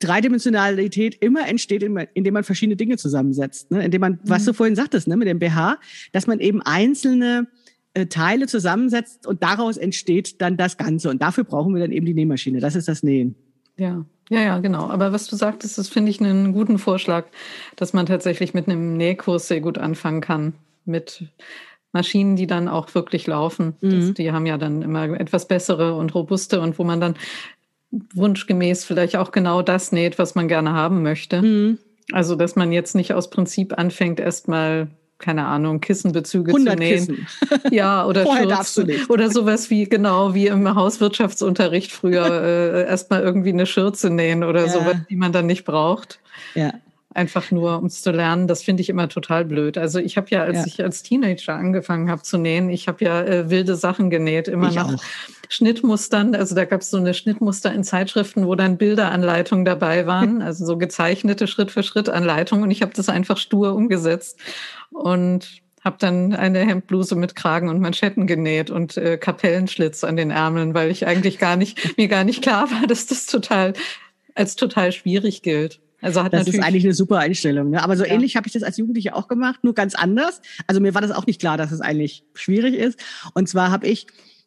Dreidimensionalität 0.00 1.16
immer 1.20 1.48
entsteht, 1.48 1.82
indem 1.82 2.34
man 2.34 2.44
verschiedene 2.44 2.76
Dinge 2.76 2.96
zusammensetzt. 2.96 3.70
Ne? 3.70 3.84
Indem 3.84 4.00
man, 4.00 4.12
mhm. 4.12 4.20
was 4.24 4.44
du 4.44 4.52
vorhin 4.52 4.76
sagtest, 4.76 5.08
ne, 5.08 5.16
mit 5.16 5.28
dem 5.28 5.38
BH, 5.38 5.78
dass 6.12 6.26
man 6.26 6.40
eben 6.40 6.62
einzelne 6.62 7.48
äh, 7.94 8.06
Teile 8.06 8.46
zusammensetzt 8.46 9.26
und 9.26 9.42
daraus 9.42 9.76
entsteht 9.76 10.40
dann 10.40 10.56
das 10.56 10.76
Ganze. 10.76 11.10
Und 11.10 11.20
dafür 11.22 11.44
brauchen 11.44 11.74
wir 11.74 11.80
dann 11.80 11.92
eben 11.92 12.06
die 12.06 12.14
Nähmaschine. 12.14 12.60
Das 12.60 12.76
ist 12.76 12.88
das 12.88 13.02
Nähen. 13.02 13.34
Ja, 13.76 14.04
ja, 14.30 14.40
ja, 14.40 14.58
genau. 14.58 14.88
Aber 14.88 15.12
was 15.12 15.26
du 15.26 15.36
sagtest, 15.36 15.78
das 15.78 15.88
finde 15.88 16.10
ich 16.10 16.20
einen 16.20 16.52
guten 16.52 16.78
Vorschlag, 16.78 17.26
dass 17.76 17.92
man 17.92 18.06
tatsächlich 18.06 18.54
mit 18.54 18.68
einem 18.68 18.96
Nähkurs 18.96 19.48
sehr 19.48 19.60
gut 19.60 19.78
anfangen 19.78 20.20
kann. 20.20 20.54
Mit 20.84 21.24
Maschinen, 21.92 22.36
die 22.36 22.46
dann 22.46 22.68
auch 22.68 22.94
wirklich 22.94 23.26
laufen. 23.26 23.74
Mhm. 23.80 23.90
Das, 23.90 24.14
die 24.14 24.30
haben 24.32 24.46
ja 24.46 24.58
dann 24.58 24.82
immer 24.82 25.04
etwas 25.18 25.48
bessere 25.48 25.94
und 25.94 26.14
robuste 26.14 26.60
und 26.60 26.78
wo 26.78 26.84
man 26.84 27.00
dann 27.00 27.14
wunschgemäß 27.90 28.84
vielleicht 28.84 29.16
auch 29.16 29.32
genau 29.32 29.62
das 29.62 29.92
näht, 29.92 30.18
was 30.18 30.34
man 30.34 30.48
gerne 30.48 30.72
haben 30.72 31.02
möchte. 31.02 31.42
Mhm. 31.42 31.78
Also, 32.12 32.36
dass 32.36 32.56
man 32.56 32.72
jetzt 32.72 32.94
nicht 32.94 33.12
aus 33.12 33.30
Prinzip 33.30 33.76
anfängt, 33.78 34.20
erstmal 34.20 34.88
keine 35.18 35.46
Ahnung, 35.46 35.80
Kissenbezüge 35.80 36.52
zu 36.52 36.58
nähen. 36.58 36.78
Kissen. 36.78 37.26
Ja, 37.72 38.06
oder 38.06 38.24
Schürzen, 38.24 38.90
oder 39.08 39.30
sowas 39.30 39.68
wie, 39.68 39.84
genau, 39.84 40.32
wie 40.32 40.46
im 40.46 40.74
Hauswirtschaftsunterricht 40.74 41.90
früher 41.90 42.26
äh, 42.42 42.88
erstmal 42.88 43.22
irgendwie 43.22 43.50
eine 43.50 43.66
Schürze 43.66 44.10
nähen 44.10 44.44
oder 44.44 44.66
ja. 44.66 44.68
sowas, 44.68 44.96
die 45.10 45.16
man 45.16 45.32
dann 45.32 45.46
nicht 45.46 45.64
braucht. 45.64 46.20
Ja. 46.54 46.72
Einfach 47.18 47.50
nur, 47.50 47.78
um 47.78 47.86
es 47.86 48.00
zu 48.00 48.12
lernen, 48.12 48.46
das 48.46 48.62
finde 48.62 48.80
ich 48.80 48.88
immer 48.88 49.08
total 49.08 49.44
blöd. 49.44 49.76
Also 49.76 49.98
ich 49.98 50.16
habe 50.16 50.28
ja, 50.30 50.44
als 50.44 50.58
ja. 50.58 50.66
ich 50.66 50.84
als 50.84 51.02
Teenager 51.02 51.56
angefangen 51.56 52.08
habe 52.08 52.22
zu 52.22 52.38
nähen, 52.38 52.70
ich 52.70 52.86
habe 52.86 53.04
ja 53.04 53.22
äh, 53.22 53.50
wilde 53.50 53.74
Sachen 53.74 54.08
genäht, 54.08 54.46
immer 54.46 54.68
ich 54.68 54.76
nach 54.76 54.94
auch. 54.94 55.02
Schnittmustern. 55.48 56.36
Also 56.36 56.54
da 56.54 56.64
gab 56.64 56.82
es 56.82 56.90
so 56.90 56.96
eine 56.96 57.14
Schnittmuster 57.14 57.72
in 57.72 57.82
Zeitschriften, 57.82 58.46
wo 58.46 58.54
dann 58.54 58.78
Bilderanleitungen 58.78 59.64
dabei 59.64 60.06
waren, 60.06 60.42
also 60.42 60.64
so 60.64 60.78
gezeichnete 60.78 61.48
Schritt 61.48 61.72
für 61.72 61.82
Schritt 61.82 62.08
Anleitungen. 62.08 62.62
Und 62.62 62.70
ich 62.70 62.82
habe 62.82 62.92
das 62.94 63.08
einfach 63.08 63.36
stur 63.36 63.74
umgesetzt 63.74 64.38
und 64.90 65.60
habe 65.84 65.96
dann 65.98 66.34
eine 66.34 66.60
Hemdbluse 66.60 67.16
mit 67.16 67.34
Kragen 67.34 67.68
und 67.68 67.80
Manschetten 67.80 68.28
genäht 68.28 68.70
und 68.70 68.96
äh, 68.96 69.18
Kapellenschlitz 69.18 70.04
an 70.04 70.16
den 70.16 70.30
Ärmeln, 70.30 70.72
weil 70.74 70.92
ich 70.92 71.04
eigentlich 71.04 71.38
gar 71.38 71.56
nicht 71.56 71.98
mir 71.98 72.06
gar 72.06 72.22
nicht 72.22 72.42
klar 72.42 72.70
war, 72.70 72.86
dass 72.88 73.06
das 73.06 73.26
total 73.26 73.72
als 74.36 74.54
total 74.54 74.92
schwierig 74.92 75.42
gilt. 75.42 75.80
Also 76.00 76.22
hat 76.22 76.32
das 76.32 76.46
ist 76.46 76.62
eigentlich 76.62 76.84
eine 76.84 76.94
super 76.94 77.18
Einstellung. 77.18 77.70
Ne? 77.70 77.82
Aber 77.82 77.96
so 77.96 78.04
ja. 78.04 78.12
ähnlich 78.12 78.36
habe 78.36 78.46
ich 78.46 78.52
das 78.52 78.62
als 78.62 78.76
Jugendliche 78.76 79.14
auch 79.14 79.28
gemacht, 79.28 79.64
nur 79.64 79.74
ganz 79.74 79.94
anders. 79.94 80.40
Also 80.66 80.80
mir 80.80 80.94
war 80.94 81.02
das 81.02 81.10
auch 81.10 81.26
nicht 81.26 81.40
klar, 81.40 81.56
dass 81.56 81.72
es 81.72 81.80
eigentlich 81.80 82.24
schwierig 82.34 82.74
ist. 82.74 83.00
Und 83.34 83.48
zwar 83.48 83.70
habe 83.70 83.86
ich 83.86 84.06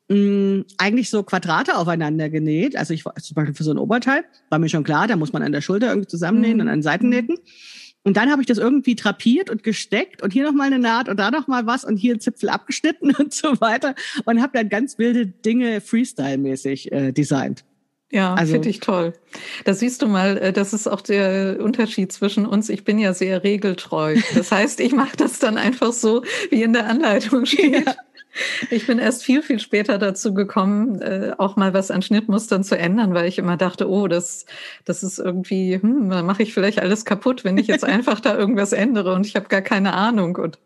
mh, 0.10 0.64
eigentlich 0.78 1.10
so 1.10 1.24
Quadrate 1.24 1.78
aufeinander 1.78 2.30
genäht. 2.30 2.76
Also 2.76 2.94
ich 2.94 3.04
zum 3.04 3.36
Beispiel 3.36 3.54
für 3.54 3.64
so 3.64 3.72
ein 3.72 3.78
Oberteil 3.78 4.24
war 4.50 4.60
mir 4.60 4.70
schon 4.70 4.84
klar, 4.84 5.08
da 5.08 5.16
muss 5.16 5.34
man 5.34 5.44
an 5.44 5.52
der 5.52 5.62
Schulter 5.62 5.90
irgendwie 5.90 6.08
zusammennähen 6.08 6.56
mhm. 6.56 6.62
und 6.62 6.68
an 6.70 6.82
Seiten 6.82 7.10
nähten. 7.10 7.38
Und 8.04 8.18
dann 8.18 8.32
habe 8.32 8.42
ich 8.42 8.48
das 8.48 8.58
irgendwie 8.58 8.96
trapiert 8.96 9.50
und 9.50 9.62
gesteckt 9.62 10.24
und 10.24 10.34
hier 10.34 10.44
noch 10.44 10.54
mal 10.54 10.66
eine 10.66 10.80
Naht 10.80 11.08
und 11.08 11.20
da 11.20 11.30
noch 11.30 11.48
mal 11.48 11.68
was 11.68 11.86
und 11.86 11.98
hier 11.98 12.16
ein 12.16 12.20
Zipfel 12.20 12.50
abgeschnitten 12.50 13.14
und 13.20 13.34
so 13.34 13.62
weiter 13.62 13.94
und 14.26 14.42
habe 14.42 14.58
dann 14.58 14.70
ganz 14.70 14.98
wilde 14.98 15.28
Dinge 15.28 15.82
Freestyle-mäßig 15.82 16.92
äh, 16.92 17.12
designt. 17.12 17.64
Ja, 18.12 18.34
also, 18.34 18.54
finde 18.54 18.70
ich 18.70 18.82
toll. 18.82 19.14
Da 19.64 19.74
siehst 19.74 20.02
du 20.02 20.08
mal, 20.08 20.38
äh, 20.38 20.54
das 20.54 20.74
ist 20.74 20.88
auch 20.88 21.02
der 21.02 21.58
Unterschied 21.62 22.12
zwischen 22.12 22.46
uns. 22.46 22.70
Ich 22.70 22.84
bin 22.84 23.00
ja 23.00 23.14
sehr 23.14 23.44
regeltreu. 23.44 24.18
Das 24.36 24.52
heißt, 24.52 24.80
ich 24.82 24.92
mache 24.92 25.16
das 25.18 25.40
dann 25.40 25.58
einfach 25.58 25.94
so, 25.94 26.24
wie 26.50 26.62
in 26.62 26.74
der 26.74 26.88
Anleitung 26.88 27.46
steht. 27.46 27.86
Ja. 27.86 27.96
Ich 28.70 28.88
bin 28.88 29.00
erst 29.00 29.24
viel, 29.24 29.42
viel 29.42 29.60
später 29.60 29.98
dazu 29.98 30.34
gekommen, 30.34 31.02
äh, 31.02 31.34
auch 31.38 31.58
mal 31.58 31.74
was 31.74 31.92
an 31.92 32.02
Schnittmustern 32.02 32.64
zu 32.64 32.78
ändern, 32.78 33.14
weil 33.14 33.28
ich 33.28 33.38
immer 33.38 33.58
dachte, 33.58 33.90
oh, 33.90 34.08
das, 34.08 34.46
das 34.86 35.04
ist 35.04 35.20
irgendwie, 35.20 35.76
hm, 35.76 36.10
da 36.10 36.24
mache 36.24 36.44
ich 36.44 36.54
vielleicht 36.54 36.80
alles 36.80 37.04
kaputt, 37.04 37.44
wenn 37.44 37.58
ich 37.58 37.68
jetzt 37.68 37.84
einfach 37.86 38.20
da 38.20 38.38
irgendwas 38.38 38.72
ändere 38.72 39.14
und 39.14 39.26
ich 39.26 39.36
habe 39.36 39.50
gar 39.50 39.62
keine 39.62 39.94
Ahnung. 39.94 40.38
Und, 40.38 40.60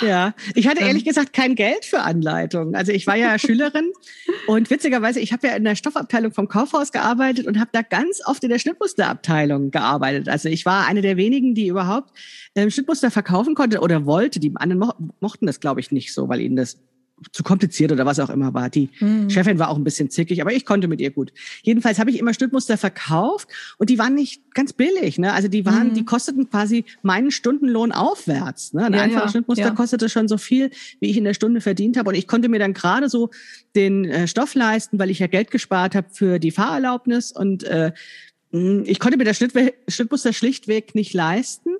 ja, 0.00 0.34
ich 0.54 0.68
hatte 0.68 0.82
ehrlich 0.82 1.04
gesagt 1.04 1.32
kein 1.32 1.54
Geld 1.54 1.84
für 1.84 2.00
Anleitungen. 2.00 2.74
Also 2.74 2.92
ich 2.92 3.06
war 3.06 3.16
ja 3.16 3.38
Schülerin 3.38 3.92
und 4.46 4.70
witzigerweise, 4.70 5.20
ich 5.20 5.32
habe 5.32 5.48
ja 5.48 5.56
in 5.56 5.64
der 5.64 5.74
Stoffabteilung 5.74 6.32
vom 6.32 6.48
Kaufhaus 6.48 6.92
gearbeitet 6.92 7.46
und 7.46 7.58
habe 7.58 7.70
da 7.72 7.82
ganz 7.82 8.20
oft 8.26 8.44
in 8.44 8.50
der 8.50 8.58
Schnittmusterabteilung 8.58 9.70
gearbeitet. 9.70 10.28
Also 10.28 10.48
ich 10.48 10.64
war 10.64 10.86
eine 10.86 11.02
der 11.02 11.16
wenigen, 11.16 11.54
die 11.54 11.66
überhaupt 11.66 12.12
ähm, 12.54 12.70
Schnittmuster 12.70 13.10
verkaufen 13.10 13.54
konnte 13.54 13.80
oder 13.80 14.06
wollte. 14.06 14.40
Die 14.40 14.52
anderen 14.54 14.80
mo 14.80 14.92
mochten 15.20 15.46
das, 15.46 15.60
glaube 15.60 15.80
ich, 15.80 15.90
nicht 15.90 16.12
so, 16.12 16.28
weil 16.28 16.40
ihnen 16.40 16.56
das 16.56 16.78
zu 17.32 17.42
kompliziert 17.42 17.92
oder 17.92 18.06
was 18.06 18.20
auch 18.20 18.30
immer 18.30 18.54
war. 18.54 18.70
Die 18.70 18.90
mhm. 19.00 19.30
Chefin 19.30 19.58
war 19.58 19.70
auch 19.70 19.76
ein 19.76 19.84
bisschen 19.84 20.10
zickig, 20.10 20.40
aber 20.40 20.52
ich 20.52 20.64
konnte 20.64 20.88
mit 20.88 21.00
ihr 21.00 21.10
gut. 21.10 21.32
Jedenfalls 21.62 21.98
habe 21.98 22.10
ich 22.10 22.18
immer 22.18 22.34
Schnittmuster 22.34 22.76
verkauft 22.76 23.48
und 23.78 23.90
die 23.90 23.98
waren 23.98 24.14
nicht 24.14 24.54
ganz 24.54 24.72
billig. 24.72 25.18
Ne? 25.18 25.32
Also 25.32 25.48
die 25.48 25.64
waren, 25.66 25.88
mhm. 25.88 25.94
die 25.94 26.04
kosteten 26.04 26.48
quasi 26.50 26.84
meinen 27.02 27.30
Stundenlohn 27.30 27.92
aufwärts. 27.92 28.72
Ne? 28.72 28.86
Ein 28.86 28.94
ja, 28.94 29.00
einfaches 29.02 29.24
ja, 29.26 29.30
Schnittmuster 29.30 29.64
ja. 29.64 29.70
kostete 29.70 30.08
schon 30.08 30.28
so 30.28 30.38
viel, 30.38 30.70
wie 31.00 31.10
ich 31.10 31.16
in 31.16 31.24
der 31.24 31.34
Stunde 31.34 31.60
verdient 31.60 31.96
habe. 31.96 32.10
Und 32.10 32.14
ich 32.14 32.26
konnte 32.26 32.48
mir 32.48 32.58
dann 32.58 32.74
gerade 32.74 33.08
so 33.08 33.30
den 33.74 34.04
äh, 34.04 34.28
Stoff 34.28 34.54
leisten, 34.54 34.98
weil 34.98 35.10
ich 35.10 35.18
ja 35.18 35.26
Geld 35.26 35.50
gespart 35.50 35.94
habe 35.94 36.08
für 36.10 36.38
die 36.38 36.50
Fahrerlaubnis 36.50 37.32
und 37.32 37.64
äh, 37.64 37.92
hm, 38.52 38.84
ich 38.86 38.98
konnte 38.98 39.18
mir 39.18 39.24
das 39.24 39.36
Schnittmuster 39.36 40.32
schlichtweg 40.32 40.94
nicht 40.94 41.12
leisten. 41.12 41.70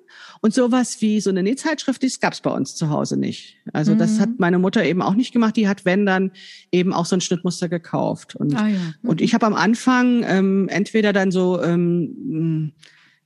Und 0.41 0.53
sowas 0.53 1.01
wie 1.01 1.21
so 1.21 1.29
eine 1.29 1.43
Nähzeitschrift, 1.43 2.03
das 2.03 2.19
gab's 2.19 2.41
bei 2.41 2.51
uns 2.51 2.75
zu 2.75 2.89
Hause 2.89 3.17
nicht. 3.17 3.57
Also 3.73 3.95
das 3.95 4.17
mhm. 4.17 4.19
hat 4.19 4.29
meine 4.37 4.59
Mutter 4.59 4.83
eben 4.83 5.01
auch 5.01 5.15
nicht 5.15 5.31
gemacht. 5.31 5.55
Die 5.55 5.67
hat, 5.67 5.85
wenn 5.85 6.05
dann, 6.05 6.31
eben 6.71 6.93
auch 6.93 7.05
so 7.05 7.15
ein 7.15 7.21
Schnittmuster 7.21 7.69
gekauft. 7.69 8.35
Und, 8.35 8.55
ah, 8.55 8.67
ja. 8.67 8.77
mhm. 8.77 9.09
und 9.09 9.21
ich 9.21 9.33
habe 9.33 9.45
am 9.45 9.53
Anfang 9.55 10.23
ähm, 10.25 10.67
entweder 10.69 11.13
dann 11.13 11.31
so 11.31 11.61
ähm, 11.61 12.73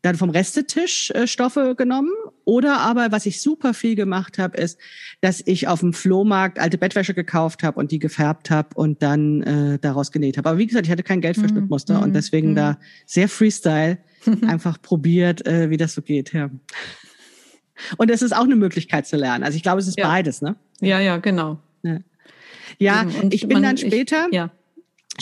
dann 0.03 0.15
vom 0.17 0.29
Restetisch 0.29 1.11
äh, 1.11 1.27
Stoffe 1.27 1.75
genommen. 1.75 2.11
Oder 2.45 2.79
aber, 2.79 3.11
was 3.11 3.25
ich 3.25 3.41
super 3.41 3.73
viel 3.73 3.95
gemacht 3.95 4.37
habe, 4.37 4.57
ist, 4.57 4.77
dass 5.21 5.41
ich 5.45 5.67
auf 5.69 5.79
dem 5.79 5.93
Flohmarkt 5.93 6.59
alte 6.59 6.77
Bettwäsche 6.77 7.13
gekauft 7.13 7.63
habe 7.63 7.79
und 7.79 7.91
die 7.91 7.99
gefärbt 7.99 8.49
habe 8.49 8.69
und 8.75 9.01
dann 9.01 9.41
äh, 9.43 9.79
daraus 9.79 10.11
genäht 10.11 10.37
habe. 10.37 10.49
Aber 10.49 10.59
wie 10.59 10.67
gesagt, 10.67 10.85
ich 10.85 10.91
hatte 10.91 11.03
kein 11.03 11.21
Geld 11.21 11.37
für 11.37 11.43
mhm. 11.43 11.49
Schnittmuster 11.49 12.01
und 12.01 12.09
mhm. 12.09 12.13
deswegen 12.13 12.51
mhm. 12.51 12.55
da 12.55 12.79
sehr 13.05 13.29
Freestyle 13.29 13.97
einfach 14.47 14.81
probiert, 14.81 15.45
äh, 15.45 15.69
wie 15.69 15.77
das 15.77 15.93
so 15.93 16.01
geht. 16.01 16.33
Ja. 16.33 16.49
Und 17.97 18.11
es 18.11 18.21
ist 18.21 18.35
auch 18.35 18.43
eine 18.43 18.55
Möglichkeit 18.55 19.07
zu 19.07 19.17
lernen. 19.17 19.43
Also 19.43 19.55
ich 19.55 19.63
glaube, 19.63 19.79
es 19.79 19.87
ist 19.87 19.97
ja. 19.97 20.07
beides, 20.07 20.41
ne? 20.41 20.55
Ja, 20.81 20.99
ja, 20.99 21.17
genau. 21.17 21.59
Ja, 21.83 21.99
ja 22.77 23.05
ich 23.29 23.47
bin 23.47 23.55
man, 23.55 23.63
dann 23.63 23.77
später. 23.77 24.27
Ich, 24.29 24.35
ja 24.35 24.51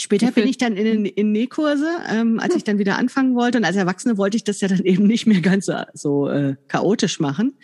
Später 0.00 0.30
bin 0.30 0.48
ich 0.48 0.56
dann 0.56 0.76
in, 0.76 1.04
in 1.04 1.32
Nähkurse, 1.32 1.86
ähm, 2.10 2.40
als 2.40 2.56
ich 2.56 2.64
dann 2.64 2.78
wieder 2.78 2.96
anfangen 2.96 3.34
wollte. 3.34 3.58
Und 3.58 3.64
als 3.64 3.76
Erwachsene 3.76 4.16
wollte 4.16 4.38
ich 4.38 4.44
das 4.44 4.60
ja 4.60 4.68
dann 4.68 4.80
eben 4.84 5.06
nicht 5.06 5.26
mehr 5.26 5.40
ganz 5.40 5.66
so, 5.66 5.74
so 5.92 6.28
äh, 6.28 6.56
chaotisch 6.68 7.20
machen. 7.20 7.58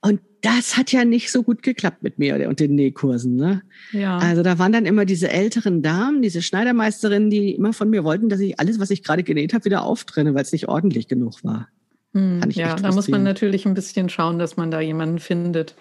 Und 0.00 0.20
das 0.42 0.76
hat 0.76 0.92
ja 0.92 1.04
nicht 1.04 1.32
so 1.32 1.42
gut 1.42 1.62
geklappt 1.62 2.02
mit 2.02 2.18
mir 2.18 2.48
und 2.48 2.60
den 2.60 2.74
Nähkursen. 2.74 3.36
Ne? 3.36 3.62
Ja. 3.92 4.18
Also 4.18 4.42
da 4.42 4.58
waren 4.58 4.72
dann 4.72 4.86
immer 4.86 5.04
diese 5.04 5.30
älteren 5.30 5.82
Damen, 5.82 6.22
diese 6.22 6.42
Schneidermeisterinnen, 6.42 7.30
die 7.30 7.54
immer 7.54 7.72
von 7.72 7.90
mir 7.90 8.04
wollten, 8.04 8.28
dass 8.28 8.40
ich 8.40 8.58
alles, 8.60 8.78
was 8.78 8.90
ich 8.90 9.02
gerade 9.02 9.22
genäht 9.22 9.52
habe, 9.54 9.64
wieder 9.64 9.82
auftrenne, 9.82 10.34
weil 10.34 10.42
es 10.42 10.52
nicht 10.52 10.68
ordentlich 10.68 11.08
genug 11.08 11.42
war. 11.44 11.68
Hm, 12.14 12.40
ja, 12.50 12.76
da 12.76 12.92
muss 12.92 13.08
man 13.08 13.22
natürlich 13.22 13.66
ein 13.66 13.74
bisschen 13.74 14.08
schauen, 14.08 14.38
dass 14.38 14.56
man 14.56 14.70
da 14.70 14.80
jemanden 14.80 15.18
findet, 15.18 15.74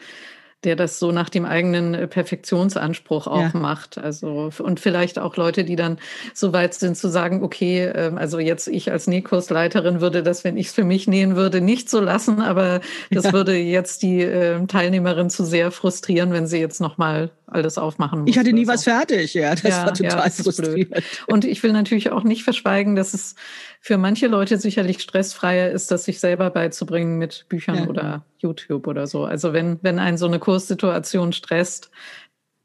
der 0.63 0.75
das 0.75 0.97
so 0.97 1.11
nach 1.11 1.29
dem 1.29 1.45
eigenen 1.45 1.93
äh, 1.93 2.07
Perfektionsanspruch 2.07 3.27
auch 3.27 3.53
ja. 3.53 3.59
macht. 3.59 3.97
Also 3.97 4.49
und 4.57 4.79
vielleicht 4.79 5.19
auch 5.19 5.37
Leute, 5.37 5.63
die 5.63 5.75
dann 5.75 5.99
so 6.33 6.51
weit 6.51 6.73
sind 6.73 6.97
zu 6.97 7.09
sagen, 7.09 7.43
okay, 7.43 7.85
ähm, 7.85 8.17
also 8.17 8.39
jetzt 8.39 8.67
ich 8.67 8.91
als 8.91 9.05
Nähkursleiterin 9.05 10.01
würde 10.01 10.23
das, 10.23 10.43
wenn 10.43 10.57
ich 10.57 10.67
es 10.67 10.73
für 10.73 10.83
mich 10.83 11.07
nähen 11.07 11.35
würde, 11.35 11.61
nicht 11.61 11.89
so 11.89 11.99
lassen, 11.99 12.41
aber 12.41 12.81
das 13.11 13.25
ja. 13.25 13.33
würde 13.33 13.55
jetzt 13.55 14.01
die 14.01 14.21
ähm, 14.21 14.67
Teilnehmerin 14.67 15.29
zu 15.29 15.45
sehr 15.45 15.69
frustrieren, 15.69 16.31
wenn 16.31 16.47
sie 16.47 16.59
jetzt 16.59 16.81
noch 16.81 16.97
mal 16.97 17.29
alles 17.45 17.77
aufmachen 17.77 18.21
muss. 18.21 18.29
Ich 18.29 18.37
hatte 18.37 18.51
nie 18.51 18.65
so. 18.65 18.73
was 18.73 18.83
fertig, 18.83 19.33
ja, 19.35 19.51
das 19.51 19.61
ja, 19.63 19.85
war 19.85 19.93
total 19.93 20.25
ja, 20.25 20.29
frustrierend. 20.29 20.91
Blöd. 20.91 21.03
Und 21.27 21.45
ich 21.45 21.61
will 21.63 21.71
natürlich 21.71 22.11
auch 22.11 22.23
nicht 22.23 22.43
verschweigen, 22.43 22.95
dass 22.95 23.13
es 23.13 23.35
für 23.79 23.97
manche 23.97 24.27
Leute 24.27 24.57
sicherlich 24.57 25.01
stressfreier 25.01 25.71
ist, 25.71 25.91
das 25.91 26.05
sich 26.05 26.19
selber 26.19 26.49
beizubringen 26.49 27.17
mit 27.17 27.45
Büchern 27.49 27.75
ja. 27.75 27.87
oder 27.87 28.25
YouTube 28.39 28.87
oder 28.87 29.07
so. 29.07 29.25
Also 29.25 29.53
wenn, 29.53 29.79
wenn 29.81 29.99
einen 29.99 30.17
so 30.17 30.25
eine 30.25 30.39
Kurssituation 30.39 31.33
stresst, 31.33 31.89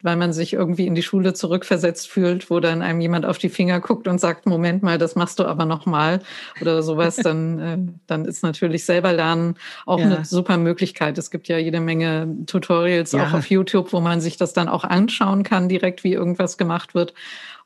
weil 0.02 0.16
man 0.16 0.32
sich 0.32 0.52
irgendwie 0.52 0.86
in 0.86 0.94
die 0.94 1.02
Schule 1.02 1.32
zurückversetzt 1.32 2.08
fühlt, 2.08 2.50
wo 2.50 2.60
dann 2.60 2.82
einem 2.82 3.00
jemand 3.00 3.24
auf 3.24 3.38
die 3.38 3.48
Finger 3.48 3.80
guckt 3.80 4.08
und 4.08 4.20
sagt, 4.20 4.46
Moment 4.46 4.82
mal, 4.82 4.98
das 4.98 5.14
machst 5.14 5.38
du 5.38 5.44
aber 5.44 5.64
nochmal 5.64 6.20
oder 6.60 6.82
sowas, 6.82 7.16
dann, 7.22 7.58
äh, 7.58 7.78
dann 8.06 8.24
ist 8.24 8.42
natürlich 8.42 8.84
selber 8.84 9.12
lernen 9.12 9.54
auch 9.86 10.00
ja. 10.00 10.06
eine 10.06 10.24
super 10.24 10.58
Möglichkeit. 10.58 11.18
Es 11.18 11.30
gibt 11.30 11.48
ja 11.48 11.56
jede 11.56 11.80
Menge 11.80 12.28
Tutorials 12.46 13.12
ja. 13.12 13.26
auch 13.28 13.32
auf 13.32 13.46
YouTube, 13.46 13.92
wo 13.92 14.00
man 14.00 14.20
sich 14.20 14.36
das 14.36 14.52
dann 14.52 14.68
auch 14.68 14.84
anschauen 14.84 15.44
kann, 15.44 15.68
direkt 15.68 16.02
wie 16.04 16.12
irgendwas 16.12 16.58
gemacht 16.58 16.94
wird. 16.94 17.14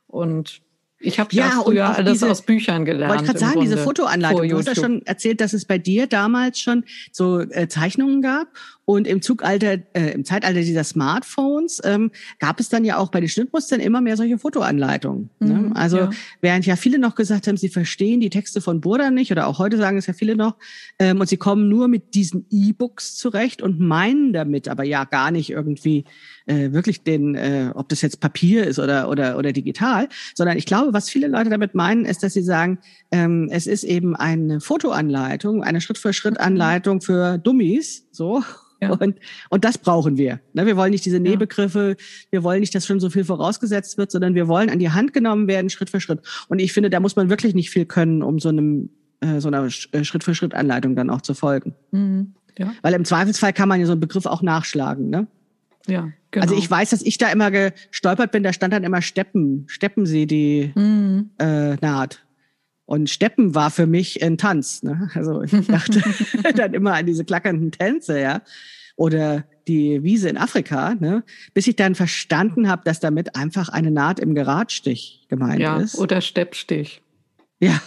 Und 0.07 0.61
ich 0.99 1.21
habe 1.21 1.35
ja, 1.35 1.49
ja 1.49 1.63
früher 1.63 1.95
alles 1.95 2.15
diese, 2.15 2.31
aus 2.31 2.43
Büchern 2.43 2.85
gelernt. 2.85 3.13
Wollte 3.13 3.25
gerade 3.25 3.39
sagen, 3.39 3.53
Grunde, 3.55 3.71
diese 3.71 3.83
Fotoanleitung. 3.83 4.49
Du 4.49 4.59
hast 4.59 4.69
ja 4.69 4.75
schon 4.75 5.05
erzählt, 5.05 5.41
dass 5.41 5.53
es 5.53 5.65
bei 5.65 5.79
dir 5.79 6.07
damals 6.07 6.61
schon 6.61 6.85
so 7.13 7.41
äh, 7.41 7.69
Zeichnungen 7.69 8.23
gab. 8.23 8.49
Und 8.87 9.09
im 9.09 9.21
Zugalter, 9.21 9.79
äh, 9.95 10.13
im 10.13 10.25
Zeitalter 10.25 10.61
dieser 10.61 10.85
Smartphones 10.85 11.83
ähm, 11.85 12.13
gab 12.39 12.61
es 12.61 12.69
dann 12.69 12.85
ja 12.85 12.99
auch 12.99 13.11
bei 13.11 13.19
den 13.19 13.29
Schnittmustern 13.29 13.81
immer 13.81 14.01
mehr 14.01 14.17
solche 14.17 14.39
Fotoanleitungen. 14.39 15.29
Ne? 15.41 15.55
Mhm, 15.55 15.69
ne? 15.69 15.77
Also 15.77 15.99
ja. 15.99 16.11
während 16.41 16.67
ja 16.67 16.77
viele 16.77 17.01
noch 17.01 17.17
gesagt 17.17 17.49
haben, 17.49 17.57
sie 17.57 17.69
verstehen 17.69 18.21
die 18.21 18.31
Texte 18.31 18.61
von 18.61 18.81
Burda 18.81 19.11
nicht, 19.11 19.33
oder 19.33 19.49
auch 19.49 19.59
heute 19.59 19.77
sagen 19.77 19.99
es 19.99 20.07
ja 20.07 20.13
viele 20.13 20.37
noch, 20.37 20.55
ähm, 21.01 21.21
und 21.21 21.29
sie 21.29 21.37
kommen 21.37 21.69
nur 21.69 21.89
mit 21.89 22.15
diesen 22.15 22.47
E-Books 22.49 23.17
zurecht 23.17 23.61
und 23.61 23.81
meinen 23.81 24.33
damit 24.33 24.69
aber 24.69 24.85
ja 24.85 25.03
gar 25.05 25.33
nicht 25.33 25.51
irgendwie 25.51 26.05
äh, 26.47 26.71
wirklich 26.71 27.03
den, 27.03 27.35
äh, 27.35 27.73
ob 27.75 27.89
das 27.89 28.03
jetzt 28.03 28.21
Papier 28.21 28.69
ist 28.69 28.79
oder, 28.79 29.11
oder, 29.11 29.37
oder 29.37 29.53
digital, 29.53 30.09
sondern 30.35 30.57
ich 30.57 30.65
glaube, 30.65 30.93
was 30.93 31.11
viele 31.11 31.27
Leute 31.27 31.51
damit 31.51 31.75
meinen, 31.75 32.05
ist, 32.05 32.23
dass 32.23 32.35
sie 32.35 32.43
sagen, 32.43 32.79
ähm, 33.11 33.49
es 33.51 33.67
ist 33.67 33.83
eben 33.83 34.15
eine 34.15 34.61
Fotoanleitung, 34.61 35.65
eine 35.65 35.81
Schritt-für-Schritt-Anleitung 35.81 37.01
für 37.01 37.39
Dummies, 37.39 38.06
so. 38.17 38.43
Ja. 38.81 38.93
Und, 38.93 39.17
und 39.49 39.65
das 39.65 39.79
brauchen 39.79 40.19
wir. 40.19 40.41
Ne, 40.53 40.67
wir 40.67 40.77
wollen 40.77 40.91
nicht 40.91 41.07
diese 41.07 41.19
Nähbegriffe, 41.19 41.97
wir 42.31 42.43
wollen 42.43 42.61
nicht, 42.61 42.75
dass 42.75 42.87
schon 42.87 43.01
so 43.01 43.09
viel 43.09 43.25
vorausgesetzt 43.25 43.97
wird, 43.97 44.11
sondern 44.11 44.35
wir 44.35 44.49
wollen 44.49 44.69
an 44.69 44.79
die 44.79 44.91
Hand 44.91 45.15
genommen 45.15 45.49
werden, 45.49 45.71
Schritt 45.71 45.89
für 45.89 46.01
Schritt. 46.01 46.21
Und 46.49 46.59
ich 46.59 46.75
finde, 46.75 46.91
da 46.91 47.01
muss 47.01 47.17
man 47.17 47.31
wirklich 47.31 47.55
nicht 47.55 47.71
viel 47.71 47.87
können, 47.87 48.23
um 48.23 48.39
so 48.39 48.51
einem 48.51 48.91
äh, 49.21 49.41
so 49.41 49.49
einer 49.49 49.65
äh, 49.65 50.05
Schritt-für-Schritt-Anleitung 50.05 50.95
dann 50.95 51.11
auch 51.11 51.23
zu 51.23 51.35
folgen. 51.35 51.75
Mhm. 51.91 52.35
Ja. 52.59 52.73
Weil 52.83 52.95
im 52.95 53.05
Zweifelsfall 53.05 53.53
kann 53.53 53.69
man 53.69 53.81
ja 53.81 53.87
so 53.87 53.93
einen 53.93 54.01
Begriff 54.01 54.27
auch 54.27 54.43
nachschlagen. 54.43 55.09
Ne? 55.09 55.27
Ja, 55.87 56.11
genau. 56.31 56.43
Also 56.43 56.57
ich 56.57 56.71
weiß, 56.71 56.91
dass 56.91 57.03
ich 57.03 57.19
da 57.19 57.31
immer 57.31 57.51
gestolpert 57.51 58.33
bin, 58.33 58.43
da 58.43 58.53
stand 58.53 58.73
dann 58.73 58.85
immer 58.85 59.03
Steppen, 59.03 59.65
Steppen 59.69 60.07
sie 60.07 60.27
die 60.27 60.73
mhm. 60.75 61.31
äh, 61.39 61.77
Naht. 61.77 62.26
Und 62.87 63.11
Steppen 63.11 63.55
war 63.55 63.71
für 63.71 63.87
mich 63.87 64.23
ein 64.23 64.39
Tanz. 64.39 64.83
Ne? 64.83 65.11
Also 65.15 65.43
ich 65.43 65.51
dachte 65.67 66.03
dann 66.55 66.73
immer 66.73 66.95
an 66.95 67.07
diese 67.07 67.25
klackernden 67.25 67.73
Tänze, 67.73 68.21
ja. 68.21 68.43
Oder 68.95 69.45
die 69.69 70.03
Wiese 70.03 70.31
in 70.31 70.39
Afrika, 70.39 70.95
ne? 70.95 71.23
bis 71.53 71.67
ich 71.67 71.77
dann 71.77 71.95
verstanden 71.95 72.69
habe, 72.69 72.83
dass 72.85 72.99
damit 72.99 73.37
einfach 73.37 73.69
eine 73.69 73.91
Naht 73.91 74.21
im 74.21 74.35
Geradstich 74.35 75.27
gemeint 75.29 75.61
ja, 75.61 75.79
ist. 75.79 75.99
Oder 75.99 76.23
Steppstich. 76.23 77.03
Ja, 77.61 77.81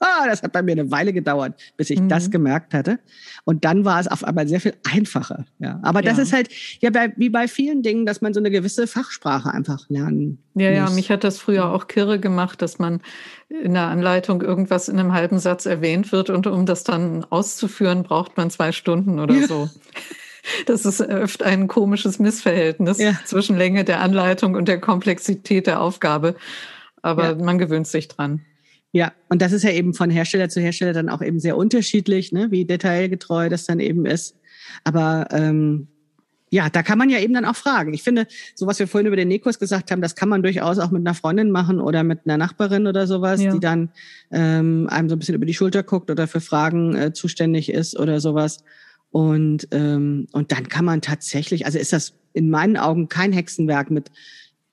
das 0.26 0.42
hat 0.42 0.52
bei 0.52 0.62
mir 0.62 0.72
eine 0.72 0.90
Weile 0.90 1.12
gedauert, 1.12 1.54
bis 1.76 1.90
ich 1.90 2.00
mhm. 2.00 2.08
das 2.08 2.30
gemerkt 2.30 2.74
hatte. 2.74 2.98
Und 3.44 3.64
dann 3.64 3.84
war 3.84 4.00
es 4.00 4.08
auf 4.08 4.24
einmal 4.24 4.48
sehr 4.48 4.60
viel 4.60 4.74
einfacher. 4.90 5.44
Ja, 5.58 5.80
aber 5.82 6.02
das 6.02 6.16
ja. 6.16 6.22
ist 6.22 6.32
halt 6.32 6.48
ja 6.80 6.90
bei, 6.90 7.12
wie 7.16 7.30
bei 7.30 7.48
vielen 7.48 7.82
Dingen, 7.82 8.06
dass 8.06 8.20
man 8.20 8.34
so 8.34 8.40
eine 8.40 8.50
gewisse 8.50 8.86
Fachsprache 8.86 9.50
einfach 9.50 9.88
lernen 9.88 10.38
ja, 10.54 10.70
muss. 10.70 10.90
Ja, 10.90 10.90
mich 10.90 11.10
hat 11.10 11.24
das 11.24 11.38
früher 11.38 11.70
auch 11.70 11.86
kirre 11.86 12.18
gemacht, 12.18 12.62
dass 12.62 12.78
man 12.78 13.00
in 13.48 13.74
der 13.74 13.84
Anleitung 13.88 14.42
irgendwas 14.42 14.88
in 14.88 14.98
einem 14.98 15.12
halben 15.12 15.38
Satz 15.38 15.66
erwähnt 15.66 16.12
wird 16.12 16.30
und 16.30 16.46
um 16.46 16.66
das 16.66 16.84
dann 16.84 17.24
auszuführen, 17.24 18.02
braucht 18.02 18.36
man 18.36 18.50
zwei 18.50 18.72
Stunden 18.72 19.18
oder 19.20 19.34
ja. 19.34 19.46
so. 19.46 19.68
Das 20.66 20.84
ist 20.84 21.00
oft 21.00 21.42
ein 21.42 21.68
komisches 21.68 22.18
Missverhältnis 22.18 22.98
ja. 22.98 23.14
zwischen 23.24 23.56
Länge 23.56 23.82
der 23.82 24.02
Anleitung 24.02 24.56
und 24.56 24.68
der 24.68 24.78
Komplexität 24.78 25.66
der 25.66 25.80
Aufgabe. 25.80 26.34
Aber 27.00 27.34
man 27.36 27.56
gewöhnt 27.58 27.86
sich 27.86 28.08
dran. 28.08 28.42
Ja, 28.94 29.12
und 29.28 29.42
das 29.42 29.50
ist 29.50 29.64
ja 29.64 29.70
eben 29.70 29.92
von 29.92 30.08
Hersteller 30.08 30.48
zu 30.48 30.60
Hersteller 30.60 30.92
dann 30.92 31.08
auch 31.08 31.20
eben 31.20 31.40
sehr 31.40 31.56
unterschiedlich, 31.56 32.30
ne, 32.30 32.52
wie 32.52 32.64
detailgetreu 32.64 33.48
das 33.48 33.66
dann 33.66 33.80
eben 33.80 34.06
ist. 34.06 34.36
Aber 34.84 35.26
ähm, 35.32 35.88
ja, 36.48 36.70
da 36.70 36.84
kann 36.84 36.98
man 36.98 37.10
ja 37.10 37.18
eben 37.18 37.34
dann 37.34 37.44
auch 37.44 37.56
fragen. 37.56 37.92
Ich 37.92 38.04
finde, 38.04 38.28
so 38.54 38.68
was 38.68 38.78
wir 38.78 38.86
vorhin 38.86 39.08
über 39.08 39.16
den 39.16 39.26
Nähkurs 39.26 39.58
gesagt 39.58 39.90
haben, 39.90 40.00
das 40.00 40.14
kann 40.14 40.28
man 40.28 40.44
durchaus 40.44 40.78
auch 40.78 40.92
mit 40.92 41.00
einer 41.00 41.14
Freundin 41.14 41.50
machen 41.50 41.80
oder 41.80 42.04
mit 42.04 42.20
einer 42.24 42.38
Nachbarin 42.38 42.86
oder 42.86 43.08
sowas, 43.08 43.42
ja. 43.42 43.52
die 43.52 43.58
dann 43.58 43.90
ähm, 44.30 44.86
einem 44.88 45.08
so 45.08 45.16
ein 45.16 45.18
bisschen 45.18 45.34
über 45.34 45.46
die 45.46 45.54
Schulter 45.54 45.82
guckt 45.82 46.08
oder 46.08 46.28
für 46.28 46.40
Fragen 46.40 46.94
äh, 46.94 47.12
zuständig 47.12 47.72
ist 47.72 47.98
oder 47.98 48.20
sowas. 48.20 48.62
Und, 49.10 49.66
ähm, 49.72 50.28
und 50.30 50.52
dann 50.52 50.68
kann 50.68 50.84
man 50.84 51.00
tatsächlich, 51.00 51.66
also 51.66 51.80
ist 51.80 51.92
das 51.92 52.14
in 52.32 52.48
meinen 52.48 52.76
Augen 52.76 53.08
kein 53.08 53.32
Hexenwerk 53.32 53.90
mit 53.90 54.12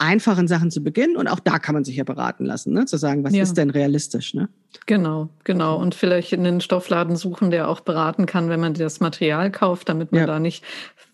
einfachen 0.02 0.48
Sachen 0.48 0.72
zu 0.72 0.84
beginnen 0.84 1.16
und 1.16 1.28
auch 1.28 1.40
da 1.40 1.60
kann 1.60 1.74
man 1.74 1.84
sich 1.84 1.96
ja 1.96 2.04
beraten 2.04 2.44
lassen, 2.44 2.74
ne? 2.74 2.86
zu 2.86 2.98
sagen, 2.98 3.24
was 3.24 3.34
ja. 3.34 3.44
ist 3.44 3.54
denn 3.54 3.70
realistisch. 3.70 4.34
Ne? 4.34 4.50
Genau, 4.88 5.30
genau. 5.44 5.78
Und 5.78 5.96
vielleicht 5.96 6.34
in 6.34 6.44
den 6.44 6.60
Stoffladen 6.60 7.16
suchen, 7.16 7.52
der 7.52 7.70
auch 7.70 7.82
beraten 7.82 8.26
kann, 8.26 8.50
wenn 8.50 8.60
man 8.60 8.74
das 8.74 9.00
Material 9.00 9.52
kauft, 9.52 9.90
damit 9.90 10.12
man 10.12 10.22
ja. 10.22 10.28
da 10.28 10.40
nicht 10.40 10.64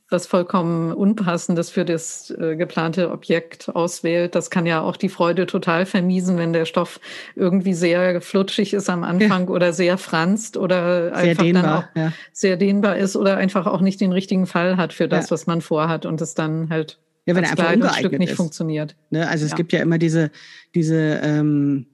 was 0.10 0.26
vollkommen 0.26 0.93
Unpassendes 0.93 1.69
für 1.69 1.84
das 1.84 2.30
äh, 2.32 2.56
geplante 2.56 3.12
Objekt 3.12 3.67
auswählt. 3.67 4.36
Das 4.36 4.50
kann 4.50 4.65
ja 4.65 4.82
auch 4.82 4.95
die 4.95 5.10
Freude 5.10 5.47
total 5.47 5.86
vermiesen, 5.86 6.38
wenn 6.38 6.54
der 6.54 6.63
Stoff 6.63 7.02
irgendwie 7.36 7.73
sehr 7.73 8.21
flutschig 8.21 8.73
ist 8.73 8.89
am 8.89 9.04
Anfang 9.04 9.47
ja. 9.47 9.50
oder 9.50 9.73
sehr 9.73 9.97
franzt 9.97 10.56
oder 10.56 11.13
sehr 11.13 11.32
einfach 11.32 11.43
dehnbar, 11.43 11.63
dann 11.63 11.73
auch 11.73 11.86
ja. 11.95 12.13
sehr 12.32 12.56
dehnbar 12.56 12.95
ist 12.95 13.17
oder 13.17 13.36
einfach 13.36 13.67
auch 13.67 13.82
nicht 13.82 14.00
den 14.00 14.13
richtigen 14.13 14.47
Fall 14.47 14.78
hat 14.78 14.93
für 14.93 15.10
das, 15.10 15.26
ja. 15.26 15.32
was 15.32 15.45
man 15.45 15.60
vorhat 15.60 16.06
und 16.06 16.21
es 16.21 16.34
dann 16.34 16.69
halt 16.69 17.00
ja, 17.28 17.36
wenn 17.36 17.44
er 17.44 17.52
einfach 17.52 17.74
ungeeignet 17.74 18.20
nicht 18.20 18.32
ist. 18.32 18.38
funktioniert. 18.38 18.96
Ne? 19.12 19.28
Also 19.28 19.46
es 19.46 19.54
gibt 19.56 19.74
ja 19.74 19.82
immer 19.82 19.98
diese 19.98 20.32
diese 20.74 21.20
ähm, 21.22 21.86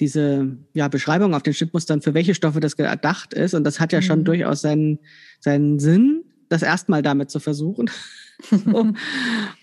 diese 0.00 0.56
ja, 0.72 0.88
Beschreibung 0.88 1.34
auf 1.34 1.42
den 1.42 1.54
Schnittmustern, 1.54 2.02
für 2.02 2.14
welche 2.14 2.34
Stoffe 2.34 2.60
das 2.60 2.76
gedacht 2.76 3.32
ist. 3.32 3.54
Und 3.54 3.64
das 3.64 3.80
hat 3.80 3.92
ja 3.92 4.02
schon 4.02 4.20
mhm. 4.20 4.24
durchaus 4.24 4.60
seinen, 4.60 4.98
seinen 5.40 5.78
Sinn 5.78 6.24
das 6.48 6.62
erstmal 6.62 7.02
damit 7.02 7.30
zu 7.30 7.40
versuchen. 7.40 7.90
so. 8.50 8.92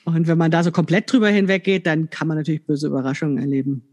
Und 0.05 0.27
wenn 0.27 0.37
man 0.37 0.51
da 0.51 0.63
so 0.63 0.71
komplett 0.71 1.11
drüber 1.11 1.29
hinweggeht, 1.29 1.85
dann 1.85 2.09
kann 2.09 2.27
man 2.27 2.37
natürlich 2.37 2.65
böse 2.65 2.87
Überraschungen 2.87 3.37
erleben. 3.37 3.83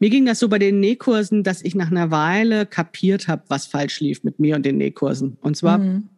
Mir 0.00 0.10
ging 0.10 0.26
das 0.26 0.40
so 0.40 0.48
bei 0.48 0.58
den 0.58 0.80
Nähkursen, 0.80 1.44
dass 1.44 1.62
ich 1.62 1.74
nach 1.76 1.90
einer 1.90 2.10
Weile 2.10 2.66
kapiert 2.66 3.28
habe, 3.28 3.44
was 3.48 3.66
falsch 3.66 4.00
lief 4.00 4.24
mit 4.24 4.40
mir 4.40 4.56
und 4.56 4.66
den 4.66 4.76
Nähkursen. 4.76 5.38
Und 5.40 5.56
zwar, 5.56 5.78
mhm. 5.78 6.08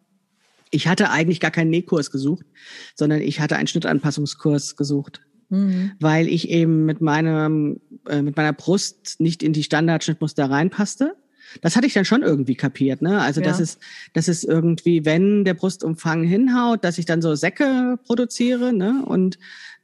Ich 0.74 0.88
hatte 0.88 1.10
eigentlich 1.10 1.40
gar 1.40 1.50
keinen 1.50 1.70
Nähkurs 1.70 2.10
gesucht, 2.10 2.46
sondern 2.94 3.20
ich 3.20 3.40
hatte 3.40 3.56
einen 3.56 3.68
Schnittanpassungskurs 3.68 4.76
gesucht. 4.76 5.20
Mhm. 5.50 5.92
Weil 6.00 6.28
ich 6.28 6.48
eben 6.48 6.84
mit 6.84 7.00
meinem, 7.00 7.80
äh, 8.08 8.22
mit 8.22 8.36
meiner 8.36 8.52
Brust 8.52 9.20
nicht 9.20 9.42
in 9.42 9.52
die 9.52 9.62
Standardschnittmuster 9.62 10.50
reinpasste. 10.50 11.14
Das 11.60 11.76
hatte 11.76 11.86
ich 11.86 11.92
dann 11.92 12.04
schon 12.04 12.22
irgendwie 12.22 12.56
kapiert, 12.56 13.02
ne? 13.02 13.20
Also 13.20 13.40
ja. 13.40 13.46
das 13.46 13.60
ist, 13.60 13.78
das 14.12 14.26
ist 14.28 14.44
irgendwie, 14.44 15.04
wenn 15.04 15.44
der 15.44 15.54
Brustumfang 15.54 16.24
hinhaut, 16.24 16.82
dass 16.82 16.98
ich 16.98 17.04
dann 17.04 17.22
so 17.22 17.34
Säcke 17.34 17.98
produziere, 18.04 18.72
ne? 18.72 19.04
Und 19.06 19.38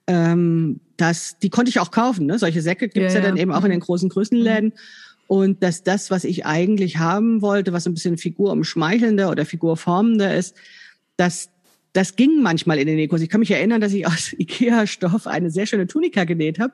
ähm, 0.06 0.80
das, 0.96 1.38
die 1.38 1.50
konnte 1.50 1.68
ich 1.68 1.78
auch 1.78 1.92
kaufen, 1.92 2.26
ne? 2.26 2.38
Solche 2.38 2.62
Säcke 2.62 2.88
gibt's 2.88 3.14
ja, 3.14 3.20
ja, 3.20 3.26
dann 3.26 3.36
eben 3.36 3.52
auch 3.52 3.64
in 3.64 3.70
den 3.70 3.80
großen 3.80 4.08
Größenläden. 4.08 4.72
Und 5.30 5.62
dass 5.62 5.84
das, 5.84 6.10
was 6.10 6.24
ich 6.24 6.44
eigentlich 6.44 6.98
haben 6.98 7.40
wollte, 7.40 7.72
was 7.72 7.86
ein 7.86 7.94
bisschen 7.94 8.18
figurumschmeichelnder 8.18 9.30
oder 9.30 9.46
figurformender 9.46 10.36
ist, 10.36 10.56
dass 11.16 11.50
das 11.92 12.16
ging 12.16 12.42
manchmal 12.42 12.78
in 12.78 12.88
den 12.88 12.96
Nekos. 12.96 13.20
Ich 13.20 13.28
kann 13.28 13.38
mich 13.38 13.52
erinnern, 13.52 13.80
dass 13.80 13.92
ich 13.92 14.08
aus 14.08 14.32
Ikea-Stoff 14.38 15.28
eine 15.28 15.52
sehr 15.52 15.66
schöne 15.66 15.86
Tunika 15.86 16.24
genäht 16.24 16.58
habe. 16.58 16.72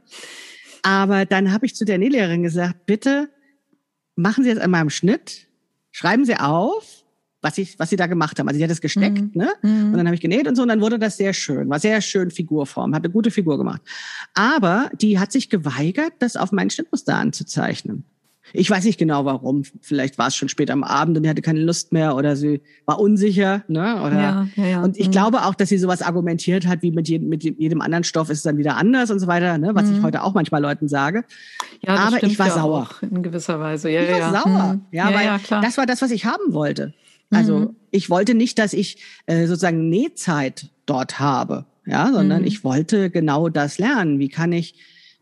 Aber 0.81 1.27
dann 1.27 1.53
habe 1.53 1.67
ich 1.67 1.75
zu 1.75 1.85
der 1.85 1.99
Nählehrerin 1.99 2.43
gesagt, 2.43 2.87
bitte 2.87 3.29
machen 4.15 4.43
Sie 4.43 4.49
jetzt 4.49 4.63
einmal 4.63 4.81
im 4.81 4.89
Schnitt, 4.89 5.49
schreiben 5.91 6.25
Sie 6.25 6.37
auf, 6.37 7.05
was, 7.43 7.59
ich, 7.59 7.79
was 7.79 7.91
Sie 7.91 7.97
da 7.97 8.07
gemacht 8.07 8.39
haben. 8.39 8.49
Also 8.49 8.57
sie 8.57 8.65
hat 8.65 8.71
es 8.71 8.81
gesteckt, 8.81 9.19
mhm. 9.19 9.33
ne? 9.35 9.51
Mhm. 9.61 9.91
Und 9.91 9.99
dann 9.99 10.07
habe 10.07 10.15
ich 10.15 10.23
genäht 10.23 10.49
und 10.49 10.57
so, 10.57 10.63
und 10.63 10.69
dann 10.69 10.81
wurde 10.81 10.99
das 10.99 11.19
sehr 11.19 11.35
schön, 11.35 11.69
war 11.69 11.79
sehr 11.79 12.01
schön 12.01 12.31
Figurform, 12.31 12.95
hat 12.95 13.05
eine 13.05 13.13
gute 13.13 13.31
Figur 13.31 13.59
gemacht. 13.59 13.83
Aber 14.33 14.89
die 14.99 15.19
hat 15.19 15.31
sich 15.31 15.51
geweigert, 15.51 16.15
das 16.21 16.37
auf 16.37 16.53
meinen 16.53 16.71
Schnittmuster 16.71 17.17
anzuzeichnen. 17.17 18.07
Ich 18.53 18.71
weiß 18.71 18.85
nicht 18.85 18.99
genau 18.99 19.25
warum. 19.25 19.65
Vielleicht 19.81 20.19
war 20.19 20.29
es 20.29 20.37
schon 20.37 20.49
spät 20.49 20.71
am 20.71 20.85
Abend 20.85 21.17
und 21.17 21.23
die 21.23 21.29
hatte 21.29 21.43
keine 21.43 21.61
Lust 21.61 21.93
mehr 21.93 22.17
oder 22.17 22.37
sie 22.37 22.61
war 22.85 23.01
unsicher. 23.01 23.65
Ne? 23.69 24.01
Oder, 24.03 24.15
ja, 24.15 24.49
ja, 24.57 24.67
ja. 24.67 24.83
Und 24.83 24.97
ich 24.97 25.09
mhm. 25.09 25.13
glaube 25.13 25.45
auch, 25.45 25.55
dass 25.55 25.69
sie 25.69 25.79
sowas 25.79 26.03
argumentiert 26.03 26.67
hat, 26.67 26.83
wie 26.83 26.91
mit 26.91 27.09
jedem, 27.09 27.29
mit 27.29 27.43
jedem 27.43 27.81
anderen 27.81 28.05
Stoff 28.05 28.31
ist 28.31 28.39
es 28.39 28.43
dann 28.45 28.59
wieder 28.59 28.77
anders 28.77 29.11
und 29.11 29.19
so 29.19 29.27
weiter, 29.27 29.59
ne? 29.59 29.75
was 29.75 29.87
mhm. 29.87 29.97
ich 29.97 30.03
heute 30.03 30.23
auch 30.23 30.35
manchmal 30.35 30.63
Leuten 30.63 30.89
sage. 30.89 31.25
Ja, 31.83 31.97
Aber 31.97 32.23
ich 32.23 32.39
war 32.39 32.51
sauer. 32.51 32.89
in 33.03 33.23
gewisser 33.23 33.61
Weise. 33.61 33.91
Ja, 33.91 34.03
ich 34.03 34.11
war 34.11 34.19
ja. 34.19 34.31
sauer. 34.31 34.75
Mhm. 34.75 34.81
Ja, 34.93 35.13
weil 35.13 35.63
das 35.63 35.77
war 35.77 35.87
das, 35.87 36.03
was 36.03 36.11
ich 36.11 36.25
haben 36.25 36.53
wollte. 36.53 36.95
Also 37.31 37.59
mhm. 37.59 37.77
ich 37.91 38.11
wollte 38.11 38.35
nicht, 38.35 38.59
dass 38.59 38.73
ich 38.73 38.99
äh, 39.27 39.47
sozusagen 39.47 39.89
Nähzeit 39.89 40.71
dort 40.87 41.19
habe, 41.19 41.67
ja, 41.85 42.13
sondern 42.13 42.43
mhm. 42.43 42.47
ich 42.47 42.65
wollte 42.65 43.11
genau 43.11 43.49
das 43.49 43.79
lernen. 43.79 44.19
Wie 44.19 44.29
kann 44.29 44.53
ich 44.53 44.77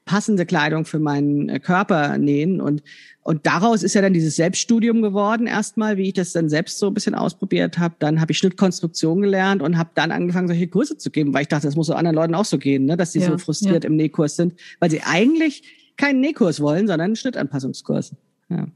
passende 0.04 0.44
Kleidung 0.46 0.84
für 0.84 0.98
meinen 0.98 1.48
äh, 1.48 1.60
Körper 1.60 2.18
nähen 2.18 2.60
und 2.60 2.82
und 3.26 3.46
daraus 3.46 3.82
ist 3.82 3.94
ja 3.94 4.02
dann 4.02 4.12
dieses 4.12 4.36
Selbststudium 4.36 5.00
geworden 5.00 5.46
erstmal, 5.46 5.96
wie 5.96 6.08
ich 6.08 6.12
das 6.12 6.32
dann 6.32 6.50
selbst 6.50 6.78
so 6.78 6.88
ein 6.88 6.94
bisschen 6.94 7.14
ausprobiert 7.14 7.78
habe. 7.78 7.94
Dann 7.98 8.20
habe 8.20 8.32
ich 8.32 8.38
Schnittkonstruktion 8.38 9.22
gelernt 9.22 9.62
und 9.62 9.78
habe 9.78 9.90
dann 9.94 10.12
angefangen, 10.12 10.46
solche 10.46 10.68
Kurse 10.68 10.98
zu 10.98 11.10
geben, 11.10 11.32
weil 11.32 11.40
ich 11.40 11.48
dachte, 11.48 11.66
das 11.66 11.74
muss 11.74 11.86
so 11.86 11.94
anderen 11.94 12.16
Leuten 12.16 12.34
auch 12.34 12.44
so 12.44 12.58
gehen, 12.58 12.84
ne? 12.84 12.98
dass 12.98 13.12
sie 13.12 13.20
ja, 13.20 13.30
so 13.30 13.38
frustriert 13.38 13.84
ja. 13.84 13.88
im 13.88 13.96
Nähkurs 13.96 14.36
sind, 14.36 14.60
weil 14.78 14.90
sie 14.90 15.00
eigentlich 15.02 15.62
keinen 15.96 16.20
Nähkurs 16.20 16.60
wollen, 16.60 16.86
sondern 16.86 17.06
einen 17.06 17.16
Schnittanpassungskurs. 17.16 18.14
Ja, 18.50 18.66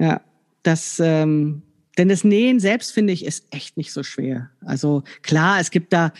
ja 0.00 0.20
das, 0.64 0.98
ähm, 0.98 1.62
denn 1.98 2.08
das 2.08 2.24
Nähen 2.24 2.58
selbst 2.58 2.90
finde 2.90 3.12
ich 3.12 3.24
ist 3.24 3.46
echt 3.50 3.76
nicht 3.76 3.92
so 3.92 4.02
schwer. 4.02 4.50
Also 4.64 5.04
klar, 5.22 5.60
es 5.60 5.70
gibt 5.70 5.92
da, 5.92 6.12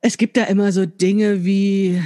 es 0.00 0.16
gibt 0.16 0.38
da 0.38 0.44
immer 0.44 0.72
so 0.72 0.86
Dinge 0.86 1.44
wie 1.44 2.02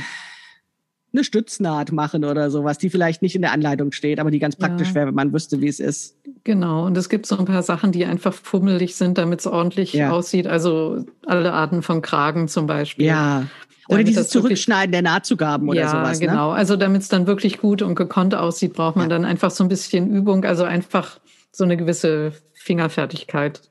eine 1.13 1.25
Stütznaht 1.25 1.93
machen 1.93 2.25
oder 2.25 2.51
sowas, 2.51 2.79
die 2.79 2.91
vielleicht 2.91 3.23
nicht 3.23 3.35
in 3.35 3.43
der 3.43 3.53
Anleitung 3.53 3.93
steht, 3.93 4.21
aber 4.21 4.31
die 4.31 4.39
ganz 4.39 4.57
praktisch 4.57 4.89
ja. 4.89 4.95
wäre, 4.95 5.07
wenn 5.09 5.15
man 5.15 5.33
wüsste, 5.33 5.61
wie 5.61 5.69
es 5.69 5.81
ist. 5.81 6.17
Genau, 6.45 6.87
und 6.87 6.97
es 6.97 7.09
gibt 7.09 7.27
so 7.27 7.39
ein 7.39 7.47
paar 7.47 7.63
Sachen, 7.63 7.93
die 7.93 8.05
einfach 8.05 8.35
fummelig 8.35 8.95
sind, 8.97 9.17
damit 9.17 9.41
es 9.41 9.47
ordentlich 9.47 9.95
ja. 9.95 10.11
aussieht. 10.11 10.47
Also 10.47 11.05
alle 11.27 11.53
Arten 11.53 11.83
von 11.83 12.03
Kragen 12.03 12.49
zum 12.49 12.67
Beispiel. 12.67 13.07
Ja. 13.07 13.47
Oder 13.89 14.05
dieses 14.05 14.29
Zurückschneiden 14.29 14.93
der 14.93 15.01
Nahtzugaben 15.01 15.67
oder 15.69 15.81
ja, 15.81 15.89
sowas. 15.89 16.21
Ja, 16.21 16.27
ne? 16.27 16.33
genau. 16.33 16.51
Also 16.51 16.77
damit 16.77 17.03
es 17.03 17.09
dann 17.09 17.27
wirklich 17.27 17.59
gut 17.59 17.81
und 17.81 17.95
gekonnt 17.95 18.35
aussieht, 18.35 18.75
braucht 18.75 18.97
man 18.97 19.09
ja. 19.09 19.17
dann 19.17 19.25
einfach 19.25 19.51
so 19.51 19.65
ein 19.65 19.69
bisschen 19.69 20.11
Übung, 20.11 20.45
also 20.45 20.65
einfach 20.65 21.19
so 21.53 21.65
eine 21.65 21.79
gewisse 21.79 22.33
Fingerfertigkeit. 22.53 23.63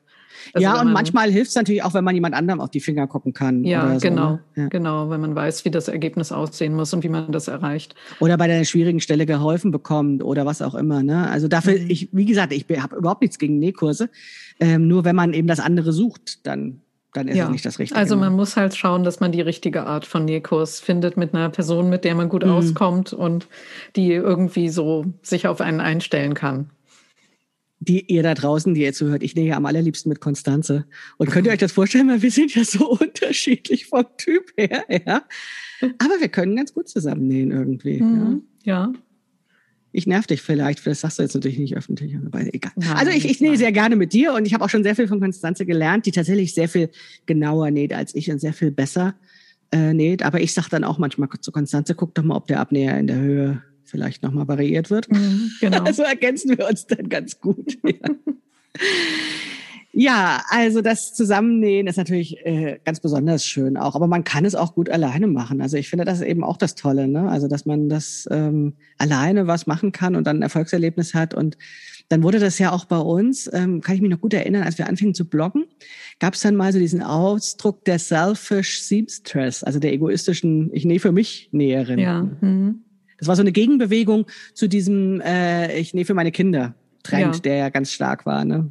Also 0.52 0.62
ja, 0.64 0.80
und 0.80 0.92
manchmal 0.92 1.30
hilft 1.30 1.50
es 1.50 1.54
natürlich 1.54 1.82
auch, 1.82 1.94
wenn 1.94 2.04
man 2.04 2.14
jemand 2.14 2.34
anderem 2.34 2.60
auf 2.60 2.70
die 2.70 2.80
Finger 2.80 3.06
gucken 3.06 3.32
kann. 3.32 3.64
Ja, 3.64 3.94
so, 3.94 4.00
genau. 4.00 4.30
Ne? 4.32 4.40
Ja. 4.56 4.68
Genau, 4.68 5.10
wenn 5.10 5.20
man 5.20 5.34
weiß, 5.34 5.64
wie 5.64 5.70
das 5.70 5.88
Ergebnis 5.88 6.32
aussehen 6.32 6.74
muss 6.74 6.92
und 6.92 7.04
wie 7.04 7.08
man 7.08 7.32
das 7.32 7.48
erreicht. 7.48 7.94
Oder 8.20 8.36
bei 8.36 8.46
der 8.46 8.64
schwierigen 8.64 9.00
Stelle 9.00 9.26
geholfen 9.26 9.70
bekommt 9.70 10.22
oder 10.22 10.46
was 10.46 10.62
auch 10.62 10.74
immer. 10.74 11.02
Ne? 11.02 11.28
Also 11.28 11.48
dafür, 11.48 11.78
mhm. 11.78 11.90
ich, 11.90 12.08
wie 12.12 12.24
gesagt, 12.24 12.52
ich 12.52 12.66
habe 12.80 12.96
überhaupt 12.96 13.22
nichts 13.22 13.38
gegen 13.38 13.58
Nähkurse. 13.58 14.10
Ähm, 14.60 14.88
nur 14.88 15.04
wenn 15.04 15.16
man 15.16 15.32
eben 15.32 15.48
das 15.48 15.60
andere 15.60 15.92
sucht, 15.92 16.46
dann 16.46 16.80
dann 17.14 17.26
ist 17.26 17.36
ja. 17.36 17.46
es 17.46 17.50
nicht 17.50 17.64
das 17.64 17.78
Richtige. 17.78 17.98
Also 17.98 18.16
man 18.16 18.34
muss 18.34 18.56
halt 18.56 18.76
schauen, 18.76 19.02
dass 19.02 19.18
man 19.18 19.32
die 19.32 19.40
richtige 19.40 19.86
Art 19.86 20.04
von 20.04 20.26
Nähkurs 20.26 20.78
findet 20.78 21.16
mit 21.16 21.34
einer 21.34 21.48
Person, 21.48 21.88
mit 21.88 22.04
der 22.04 22.14
man 22.14 22.28
gut 22.28 22.44
mhm. 22.44 22.52
auskommt 22.52 23.14
und 23.14 23.48
die 23.96 24.12
irgendwie 24.12 24.68
so 24.68 25.06
sich 25.22 25.48
auf 25.48 25.62
einen 25.62 25.80
einstellen 25.80 26.34
kann 26.34 26.70
die 27.80 28.12
ihr 28.12 28.22
da 28.22 28.34
draußen, 28.34 28.74
die 28.74 28.82
ihr 28.82 28.92
zuhört, 28.92 29.22
ich 29.22 29.34
nähe 29.34 29.54
am 29.54 29.66
allerliebsten 29.66 30.08
mit 30.08 30.20
Konstanze. 30.20 30.86
Und 31.16 31.30
könnt 31.30 31.46
ihr 31.46 31.52
euch 31.52 31.58
das 31.58 31.72
vorstellen, 31.72 32.08
weil 32.08 32.22
wir 32.22 32.30
sind 32.30 32.54
ja 32.54 32.64
so 32.64 32.90
unterschiedlich 33.00 33.86
vom 33.86 34.04
Typ 34.16 34.52
her, 34.56 34.84
ja. 34.88 35.22
Aber 35.98 36.20
wir 36.20 36.28
können 36.28 36.56
ganz 36.56 36.74
gut 36.74 36.88
zusammen 36.88 37.28
nähen 37.28 37.52
irgendwie. 37.52 38.00
Mhm, 38.00 38.42
ja. 38.64 38.92
ja. 38.92 38.92
Ich 39.90 40.06
nerv 40.06 40.26
dich 40.26 40.42
vielleicht, 40.42 40.86
das 40.86 41.00
sagst 41.00 41.18
du 41.18 41.22
jetzt 41.22 41.34
natürlich 41.34 41.58
nicht 41.58 41.76
öffentlich, 41.76 42.14
aber 42.16 42.40
egal. 42.52 42.72
Nein, 42.76 42.96
also 42.96 43.10
ich, 43.10 43.24
ich 43.24 43.40
nähe 43.40 43.56
sehr 43.56 43.72
gerne 43.72 43.96
mit 43.96 44.12
dir 44.12 44.34
und 44.34 44.44
ich 44.44 44.52
habe 44.52 44.64
auch 44.64 44.68
schon 44.68 44.82
sehr 44.82 44.94
viel 44.94 45.08
von 45.08 45.18
Konstanze 45.18 45.64
gelernt, 45.64 46.04
die 46.04 46.12
tatsächlich 46.12 46.52
sehr 46.54 46.68
viel 46.68 46.90
genauer 47.26 47.70
näht 47.70 47.94
als 47.94 48.14
ich 48.14 48.30
und 48.30 48.38
sehr 48.38 48.52
viel 48.52 48.70
besser 48.70 49.14
äh, 49.72 49.94
näht. 49.94 50.22
Aber 50.22 50.40
ich 50.40 50.52
sag 50.52 50.68
dann 50.68 50.84
auch 50.84 50.98
manchmal 50.98 51.28
zu 51.40 51.52
Konstanze, 51.52 51.94
guck 51.94 52.14
doch 52.14 52.22
mal, 52.22 52.36
ob 52.36 52.46
der 52.48 52.60
Abnäher 52.60 52.98
in 52.98 53.06
der 53.06 53.16
Höhe 53.16 53.62
vielleicht 53.88 54.22
nochmal 54.22 54.48
variiert 54.48 54.90
wird. 54.90 55.10
Mhm, 55.10 55.50
genau. 55.60 55.82
Also 55.82 56.02
ergänzen 56.02 56.56
wir 56.56 56.68
uns 56.68 56.86
dann 56.86 57.08
ganz 57.08 57.40
gut. 57.40 57.78
Ja. 57.82 57.92
ja, 59.92 60.42
also 60.50 60.82
das 60.82 61.14
Zusammennähen 61.14 61.86
ist 61.86 61.96
natürlich 61.96 62.44
äh, 62.44 62.78
ganz 62.84 63.00
besonders 63.00 63.44
schön 63.44 63.76
auch, 63.76 63.94
aber 63.94 64.06
man 64.06 64.24
kann 64.24 64.44
es 64.44 64.54
auch 64.54 64.74
gut 64.74 64.90
alleine 64.90 65.26
machen. 65.26 65.60
Also 65.60 65.76
ich 65.76 65.88
finde, 65.88 66.04
das 66.04 66.20
ist 66.20 66.26
eben 66.26 66.44
auch 66.44 66.56
das 66.56 66.74
Tolle, 66.74 67.08
ne? 67.08 67.28
Also 67.28 67.48
dass 67.48 67.66
man 67.66 67.88
das 67.88 68.28
ähm, 68.30 68.74
alleine 68.98 69.46
was 69.46 69.66
machen 69.66 69.92
kann 69.92 70.16
und 70.16 70.26
dann 70.26 70.38
ein 70.38 70.42
Erfolgserlebnis 70.42 71.14
hat 71.14 71.34
und 71.34 71.56
dann 72.08 72.22
wurde 72.22 72.38
das 72.38 72.58
ja 72.58 72.72
auch 72.72 72.86
bei 72.86 72.98
uns, 72.98 73.50
ähm, 73.52 73.82
kann 73.82 73.94
ich 73.94 74.00
mich 74.00 74.10
noch 74.10 74.20
gut 74.20 74.32
erinnern, 74.32 74.62
als 74.62 74.78
wir 74.78 74.88
anfingen 74.88 75.14
zu 75.14 75.28
bloggen, 75.28 75.66
gab 76.18 76.34
es 76.34 76.40
dann 76.40 76.56
mal 76.56 76.72
so 76.72 76.78
diesen 76.78 77.02
Ausdruck 77.02 77.84
der 77.84 77.98
selfish 77.98 78.82
seamstress, 78.82 79.62
also 79.62 79.78
der 79.78 79.92
egoistischen, 79.92 80.70
ich 80.72 80.84
nähe 80.84 81.00
für 81.00 81.12
mich 81.12 81.50
Näherin. 81.52 81.98
Ja. 81.98 82.22
Mhm. 82.40 82.84
Das 83.18 83.28
war 83.28 83.36
so 83.36 83.42
eine 83.42 83.52
Gegenbewegung 83.52 84.26
zu 84.54 84.68
diesem, 84.68 85.20
äh, 85.20 85.76
ich 85.78 85.94
nähe 85.94 86.04
für 86.04 86.14
meine 86.14 86.32
Kinder 86.32 86.74
Trend, 87.02 87.36
ja. 87.36 87.40
der 87.40 87.56
ja 87.56 87.68
ganz 87.68 87.92
stark 87.92 88.26
war. 88.26 88.44
Ne? 88.44 88.70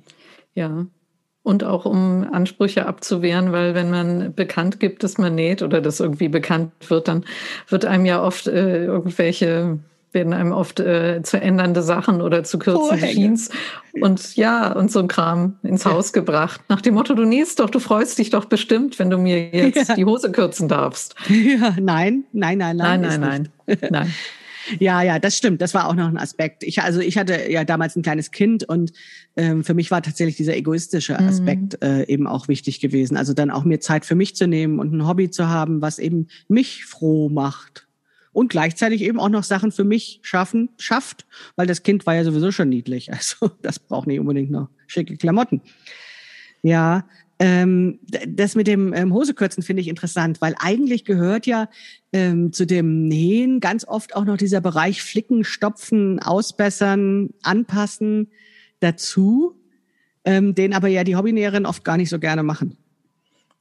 Ja. 0.54 0.86
Und 1.44 1.64
auch 1.64 1.86
um 1.86 2.28
Ansprüche 2.30 2.86
abzuwehren, 2.86 3.54
weil 3.54 3.74
wenn 3.74 3.90
man 3.90 4.34
bekannt 4.34 4.80
gibt, 4.80 5.04
dass 5.04 5.18
man 5.18 5.34
näht 5.36 5.62
oder 5.62 5.82
das 5.82 6.00
irgendwie 6.00 6.28
bekannt 6.28 6.74
wird, 6.90 7.08
dann 7.08 7.24
wird 7.70 7.86
einem 7.86 8.06
ja 8.06 8.22
oft 8.22 8.48
äh, 8.48 8.84
irgendwelche 8.84 9.80
werden 10.18 10.34
einem 10.34 10.52
oft 10.52 10.80
äh, 10.80 11.22
zu 11.22 11.40
ändernde 11.40 11.84
Sachen 11.84 12.22
oder 12.22 12.44
zu 12.44 12.58
kürzen 12.58 12.98
Jeans 12.98 13.50
und 14.02 14.36
ja, 14.36 14.72
und 14.74 14.92
so 14.92 15.00
ein 15.00 15.08
Kram 15.08 15.58
ins 15.62 15.84
ja. 15.84 15.92
Haus 15.92 16.12
gebracht. 16.12 16.60
Nach 16.70 16.82
dem 16.82 16.96
Motto, 16.96 17.14
du 17.14 17.24
nähst 17.24 17.60
doch, 17.60 17.70
du 17.70 17.80
freust 17.80 18.18
dich 18.18 18.32
doch 18.32 18.46
bestimmt, 18.46 18.98
wenn 18.98 19.12
du 19.12 19.20
mir 19.20 19.50
jetzt 19.50 19.90
ja. 19.90 19.96
die 19.96 20.06
Hose 20.06 20.32
kürzen 20.32 20.68
darfst. 20.68 21.16
Ja, 21.30 21.76
nein, 21.80 22.24
nein, 22.34 22.58
nein, 22.58 22.78
nein. 22.78 23.02
Nein, 23.02 23.20
nein, 23.20 23.50
nein. 23.68 23.78
nein. 23.92 24.14
Ja, 24.80 25.02
ja, 25.02 25.20
das 25.20 25.38
stimmt. 25.38 25.62
Das 25.62 25.74
war 25.74 25.88
auch 25.88 25.94
noch 25.94 26.08
ein 26.08 26.18
Aspekt. 26.18 26.64
Ich, 26.64 26.82
also 26.82 27.00
ich 27.00 27.18
hatte 27.18 27.50
ja 27.50 27.64
damals 27.64 27.96
ein 27.96 28.02
kleines 28.02 28.32
Kind 28.32 28.68
und 28.68 28.92
ähm, 29.38 29.64
für 29.64 29.76
mich 29.76 29.92
war 29.92 30.02
tatsächlich 30.02 30.36
dieser 30.36 30.58
egoistische 30.58 31.14
mhm. 31.14 31.28
Aspekt 31.28 31.82
mhm. 31.82 31.88
äh, 31.88 32.04
eben 32.08 32.28
auch 32.28 32.48
wichtig 32.48 32.80
gewesen. 32.80 33.16
Also 33.18 33.34
dann 33.34 33.52
auch 33.52 33.64
mir 33.64 33.80
Zeit 33.80 34.06
für 34.06 34.16
mich 34.16 34.36
zu 34.36 34.48
nehmen 34.48 34.80
und 34.80 34.94
ein 34.94 35.08
Hobby 35.08 35.30
zu 35.30 35.48
haben, 35.48 35.82
was 35.82 36.00
eben 36.00 36.28
mich 36.50 36.86
froh 36.86 37.30
macht 37.30 37.87
und 38.38 38.50
gleichzeitig 38.50 39.02
eben 39.02 39.20
auch 39.20 39.30
noch 39.30 39.44
Sachen 39.44 39.72
für 39.72 39.84
mich 39.84 40.20
schaffen, 40.22 40.70
schafft, 40.78 41.26
weil 41.56 41.66
das 41.66 41.82
Kind 41.82 42.06
war 42.06 42.14
ja 42.14 42.24
sowieso 42.24 42.52
schon 42.52 42.70
niedlich. 42.70 43.10
Also 43.18 43.50
das 43.64 43.80
braucht 43.80 44.06
nicht 44.06 44.20
unbedingt 44.20 44.52
noch 44.52 44.70
schicke 44.86 45.18
Klamotten. 45.18 45.60
Ja, 46.62 47.08
ähm, 47.40 47.98
das 48.28 48.54
mit 48.54 48.68
dem 48.68 48.94
ähm, 48.94 49.12
Hosekürzen 49.12 49.64
finde 49.64 49.82
ich 49.82 49.88
interessant, 49.88 50.40
weil 50.40 50.54
eigentlich 50.60 51.04
gehört 51.04 51.48
ja 51.48 51.68
ähm, 52.14 52.54
zu 52.54 52.68
dem 52.68 53.08
Nähen 53.08 53.60
ganz 53.60 53.86
oft 53.88 54.16
auch 54.16 54.24
noch 54.24 54.38
dieser 54.38 54.62
Bereich 54.62 55.02
Flicken, 55.02 55.44
Stopfen, 55.44 56.20
Ausbessern, 56.20 57.32
Anpassen 57.42 58.28
dazu, 58.82 59.56
ähm, 60.26 60.54
den 60.54 60.76
aber 60.76 60.90
ja 60.90 61.04
die 61.04 61.16
Hobbynäherinnen 61.16 61.66
oft 61.66 61.84
gar 61.84 61.98
nicht 61.98 62.10
so 62.10 62.20
gerne 62.20 62.44
machen. 62.44 62.78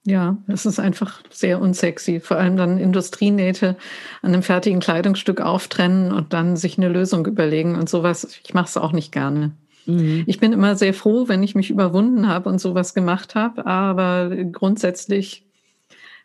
Ja, 0.07 0.37
es 0.47 0.67
ist 0.67 0.79
einfach 0.79 1.21
sehr 1.31 1.61
unsexy. 1.61 2.21
Vor 2.21 2.37
allem 2.37 2.57
dann 2.57 2.79
Industrienähte 2.79 3.77
an 4.23 4.33
einem 4.33 4.45
fertigen 4.45 4.79
Kleidungsstück 4.79 5.41
auftrennen 5.41 6.13
und 6.13 6.33
dann 6.33 6.57
sich 6.57 6.79
eine 6.79 6.89
Lösung 6.89 7.27
überlegen 7.27 7.75
und 7.75 7.89
sowas. 7.89 8.39
Ich 8.45 8.55
mache 8.55 8.67
es 8.67 8.77
auch 8.77 8.93
nicht 8.93 9.11
gerne. 9.11 9.51
Mhm. 9.85 10.23
Ich 10.27 10.39
bin 10.39 10.53
immer 10.53 10.77
sehr 10.77 10.95
froh, 10.95 11.27
wenn 11.27 11.43
ich 11.43 11.57
mich 11.57 11.71
überwunden 11.71 12.29
habe 12.29 12.49
und 12.49 12.61
sowas 12.61 12.95
gemacht 12.95 13.35
habe, 13.35 13.67
aber 13.67 14.31
grundsätzlich 14.53 15.45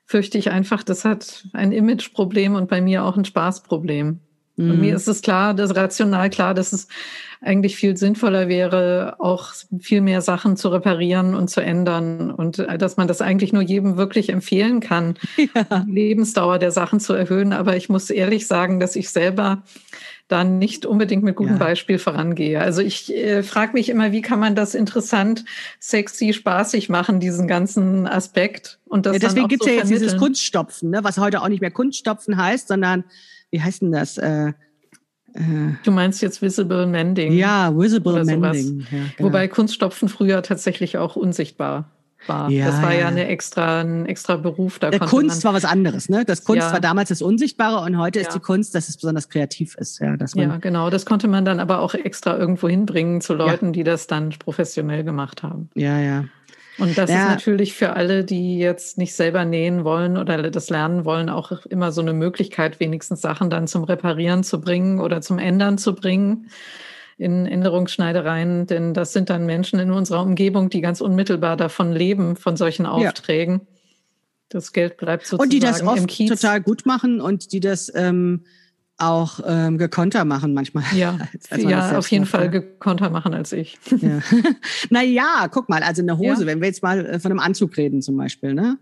fürchte 0.06 0.38
ich 0.38 0.52
einfach, 0.52 0.84
das 0.84 1.04
hat 1.04 1.48
ein 1.54 1.72
Imageproblem 1.72 2.54
und 2.54 2.70
bei 2.70 2.82
mir 2.82 3.04
auch 3.04 3.18
ein 3.18 3.26
Spaßproblem. 3.26 4.20
Mhm. 4.62 4.80
Mir 4.80 4.96
ist 4.96 5.08
es 5.08 5.22
klar, 5.22 5.54
das 5.54 5.76
rational 5.76 6.30
klar, 6.30 6.54
dass 6.54 6.74
es 6.74 6.88
eigentlich 7.42 7.76
viel 7.76 7.98
sinnvoller 7.98 8.48
wäre, 8.48 9.16
auch 9.18 9.52
viel 9.80 10.02
mehr 10.02 10.22
Sachen 10.22 10.58
zu 10.58 10.70
reparieren 10.70 11.34
und 11.34 11.50
zu 11.50 11.60
ändern 11.60 12.30
und 12.30 12.60
äh, 12.60 12.78
dass 12.78 12.98
man 12.98 13.08
das 13.08 13.22
eigentlich 13.22 13.52
nur 13.52 13.64
jedem 13.64 13.98
wirklich 13.98 14.30
empfehlen 14.30 14.80
kann, 14.80 15.16
ja. 15.38 15.86
Lebensdauer 15.88 16.60
der 16.60 16.72
Sachen 16.72 17.00
zu 17.00 17.14
erhöhen. 17.14 17.52
Aber 17.52 17.76
ich 17.76 17.90
muss 17.90 18.12
ehrlich 18.12 18.46
sagen, 18.46 18.80
dass 18.80 18.96
ich 18.96 19.10
selber 19.10 19.64
da 20.28 20.44
nicht 20.44 20.86
unbedingt 20.86 21.24
mit 21.24 21.36
gutem 21.36 21.56
ja. 21.56 21.60
Beispiel 21.60 21.98
vorangehe. 21.98 22.62
Also 22.62 22.82
ich 22.82 23.14
äh, 23.14 23.44
frage 23.44 23.74
mich 23.74 23.90
immer, 23.90 24.12
wie 24.12 24.22
kann 24.22 24.40
man 24.40 24.56
das 24.56 24.76
interessant, 24.76 25.44
sexy, 25.80 26.34
spaßig 26.34 26.90
machen, 26.90 27.20
diesen 27.20 27.48
ganzen 27.48 28.08
Aspekt. 28.08 28.80
Und 28.88 29.06
das 29.06 29.14
ja, 29.14 29.20
deswegen 29.20 29.48
gibt 29.48 29.64
es 29.64 29.68
so 29.68 29.74
ja 29.74 29.80
jetzt 29.80 29.90
dieses 29.90 30.16
Kunststopfen, 30.16 30.92
ne, 30.92 31.04
was 31.04 31.18
heute 31.18 31.42
auch 31.42 31.50
nicht 31.50 31.62
mehr 31.62 31.72
Kunststopfen 31.72 32.38
heißt, 32.38 32.70
sondern 32.70 33.04
wie 33.52 33.62
heißt 33.62 33.82
denn 33.82 33.92
das? 33.92 34.18
Äh, 34.18 34.54
äh, 35.34 35.74
du 35.84 35.92
meinst 35.92 36.22
jetzt 36.22 36.42
Visible 36.42 36.88
Mending? 36.88 37.34
Ja, 37.34 37.78
Visible 37.78 38.24
Mending. 38.24 38.80
Ja, 38.92 38.98
genau. 39.18 39.30
Wobei 39.30 39.48
Kunststopfen 39.48 40.10
früher 40.10 40.42
tatsächlich 40.44 40.98
auch 40.98 41.16
unsichtbar 41.16 41.90
war. 42.28 42.50
Ja, 42.50 42.68
das 42.68 42.82
war 42.82 42.94
ja, 42.94 43.02
ja 43.02 43.08
eine 43.08 43.28
extra, 43.28 43.82
ein 43.82 44.06
extra 44.06 44.36
Beruf. 44.36 44.80
Da 44.80 44.90
Der 44.90 45.00
Kunst 45.00 45.44
war 45.44 45.54
was 45.54 45.66
anderes, 45.66 46.10
ne? 46.10 46.24
Das 46.26 46.44
Kunst 46.44 46.68
ja. 46.68 46.74
war 46.74 46.80
damals 46.80 47.10
das 47.10 47.22
Unsichtbare 47.22 47.84
und 47.84 47.98
heute 47.98 48.20
ist 48.20 48.34
die 48.34 48.40
Kunst, 48.40 48.76
dass 48.76 48.90
es 48.90 48.98
besonders 48.98 49.30
kreativ 49.30 49.76
ist. 49.76 50.00
Ja, 50.00 50.18
dass 50.18 50.36
man 50.36 50.50
ja, 50.50 50.58
genau. 50.58 50.90
Das 50.90 51.06
konnte 51.06 51.28
man 51.28 51.46
dann 51.46 51.60
aber 51.60 51.80
auch 51.80 51.94
extra 51.94 52.38
irgendwo 52.38 52.68
hinbringen 52.70 53.22
zu 53.22 53.34
Leuten, 53.34 53.74
die 53.74 53.84
das 53.84 54.08
dann 54.08 54.30
professionell 54.30 55.04
gemacht 55.04 55.44
haben. 55.44 55.70
Ja, 55.76 56.00
ja. 56.00 56.26
Und 56.82 56.98
das 56.98 57.10
ja. 57.10 57.24
ist 57.24 57.30
natürlich 57.30 57.74
für 57.74 57.96
alle, 57.96 58.24
die 58.24 58.58
jetzt 58.58 58.98
nicht 58.98 59.14
selber 59.14 59.46
nähen 59.46 59.84
wollen 59.84 60.18
oder 60.18 60.50
das 60.50 60.70
lernen 60.70 61.06
wollen, 61.06 61.30
auch 61.30 61.52
immer 61.68 61.92
so 61.92 62.02
eine 62.02 62.14
Möglichkeit, 62.14 62.80
wenigstens 62.80 63.22
Sachen 63.22 63.50
dann 63.50 63.68
zum 63.68 63.84
Reparieren 63.84 64.44
zu 64.44 64.60
bringen 64.60 65.00
oder 65.00 65.22
zum 65.22 65.38
Ändern 65.38 65.78
zu 65.78 65.94
bringen 65.94 66.50
in 67.18 67.46
Änderungsschneidereien, 67.46 68.66
denn 68.66 68.96
das 68.96 69.14
sind 69.14 69.30
dann 69.30 69.46
Menschen 69.46 69.80
in 69.80 69.92
unserer 69.92 70.24
Umgebung, 70.24 70.72
die 70.72 70.82
ganz 70.82 71.02
unmittelbar 71.02 71.56
davon 71.56 71.92
leben, 71.92 72.36
von 72.36 72.58
solchen 72.58 72.88
Aufträgen. 72.88 73.62
Ja. 73.62 73.68
Das 74.50 74.74
Geld 74.74 74.98
bleibt 74.98 75.28
sozusagen 75.28 75.44
Und 75.44 75.54
die 75.54 75.60
das 75.60 75.84
oft 75.84 76.28
total 76.28 76.62
gut 76.62 76.88
machen 76.88 77.22
und 77.22 77.54
die 77.54 77.60
das 77.60 77.92
ähm, 77.94 78.44
auch 79.02 79.40
ähm, 79.46 79.78
gekonter 79.78 80.26
machen 80.26 80.54
manchmal. 80.54 80.84
Ja, 80.96 81.18
als, 81.34 81.52
als 81.52 81.64
ja 81.64 81.98
auf 81.98 82.08
jeden 82.10 82.24
macht, 82.24 82.32
Fall 82.32 82.50
gekonter 82.50 83.10
machen 83.10 83.34
als 83.34 83.52
ich. 83.52 83.78
Ja. 83.98 84.20
naja, 84.90 85.48
guck 85.50 85.70
mal, 85.70 85.84
also 85.84 86.02
eine 86.02 86.18
Hose, 86.18 86.42
ja. 86.42 86.48
wenn 86.48 86.62
wir 86.62 86.68
jetzt 86.68 86.84
mal 86.84 87.06
äh, 87.06 87.20
von 87.20 87.32
einem 87.32 87.40
Anzug 87.40 87.78
reden 87.78 88.02
zum 88.02 88.18
Beispiel, 88.18 88.54
ne? 88.54 88.78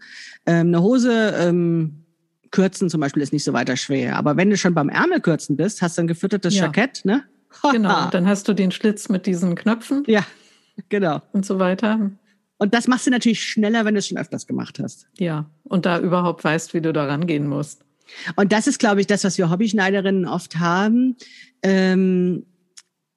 Ähm, 0.45 0.67
eine 0.67 0.81
Hose 0.81 1.35
ähm, 1.39 2.05
kürzen 2.51 2.89
zum 2.89 3.01
Beispiel 3.01 3.21
ist 3.21 3.33
nicht 3.33 3.43
so 3.43 3.53
weiter 3.53 3.77
schwer. 3.77 4.15
Aber 4.15 4.37
wenn 4.37 4.49
du 4.49 4.57
schon 4.57 4.73
beim 4.73 4.89
Ärmel 4.89 5.21
kürzen 5.21 5.55
bist, 5.55 5.81
hast 5.81 5.97
du 5.97 6.01
ein 6.01 6.07
gefüttertes 6.07 6.55
ja. 6.55 6.65
Jackett, 6.65 7.05
ne? 7.05 7.23
genau, 7.71 8.09
dann 8.09 8.27
hast 8.27 8.47
du 8.47 8.53
den 8.53 8.71
Schlitz 8.71 9.09
mit 9.09 9.25
diesen 9.25 9.55
Knöpfen. 9.55 10.03
Ja, 10.07 10.25
genau. 10.89 11.21
Und 11.31 11.45
so 11.45 11.59
weiter. 11.59 12.11
Und 12.57 12.73
das 12.73 12.87
machst 12.87 13.07
du 13.07 13.11
natürlich 13.11 13.41
schneller, 13.41 13.85
wenn 13.85 13.93
du 13.93 13.99
es 13.99 14.07
schon 14.07 14.17
öfters 14.17 14.45
gemacht 14.45 14.79
hast. 14.79 15.07
Ja, 15.17 15.49
und 15.63 15.85
da 15.85 15.99
überhaupt 15.99 16.43
weißt, 16.43 16.73
wie 16.73 16.81
du 16.81 16.91
da 16.91 17.05
rangehen 17.05 17.47
musst. 17.47 17.85
Und 18.35 18.51
das 18.51 18.67
ist, 18.67 18.79
glaube 18.79 19.01
ich, 19.01 19.07
das, 19.07 19.23
was 19.23 19.37
wir 19.37 19.49
Hobbyschneiderinnen 19.49 20.25
oft 20.25 20.57
haben. 20.57 21.15
Ähm, 21.63 22.45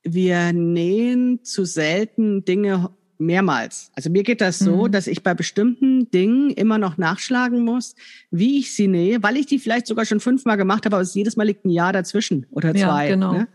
wir 0.03 0.53
nähen 0.53 1.45
zu 1.45 1.65
selten 1.65 2.45
Dinge 2.45 2.91
mehrmals. 3.19 3.91
Also 3.95 4.11
mir 4.11 4.25
geht 4.25 4.41
das 4.41 4.59
so, 4.59 4.87
mhm. 4.87 4.93
dass 4.93 5.07
ich 5.07 5.23
bei 5.23 5.35
bestimmten 5.35 6.11
Dingen 6.11 6.51
immer 6.51 6.79
noch 6.79 6.99
nachschlagen 6.99 7.65
muss, 7.65 7.95
wie 8.31 8.59
ich 8.59 8.75
sie 8.75 8.89
nähe, 8.89 9.23
weil 9.23 9.37
ich 9.37 9.47
die 9.47 9.59
vielleicht 9.59 9.87
sogar 9.87 10.05
schon 10.05 10.21
fünfmal 10.21 10.57
gemacht 10.57 10.85
habe, 10.85 10.97
aber 10.97 11.03
es 11.03 11.15
jedes 11.15 11.37
Mal 11.37 11.45
liegt 11.45 11.65
ein 11.65 11.71
Jahr 11.71 11.93
dazwischen 11.93 12.47
oder 12.51 12.73
zwei. 12.73 13.09
Ja, 13.09 13.15
genau. 13.15 13.33
Ne? 13.33 13.49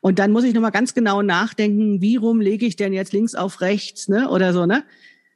Und 0.00 0.18
dann 0.18 0.32
muss 0.32 0.44
ich 0.44 0.54
nochmal 0.54 0.70
ganz 0.70 0.94
genau 0.94 1.22
nachdenken, 1.22 2.00
wie 2.00 2.16
rum 2.16 2.40
lege 2.40 2.66
ich 2.66 2.76
denn 2.76 2.92
jetzt 2.92 3.12
links 3.12 3.34
auf 3.34 3.60
rechts, 3.60 4.08
ne? 4.08 4.28
Oder 4.28 4.52
so, 4.52 4.66
ne? 4.66 4.84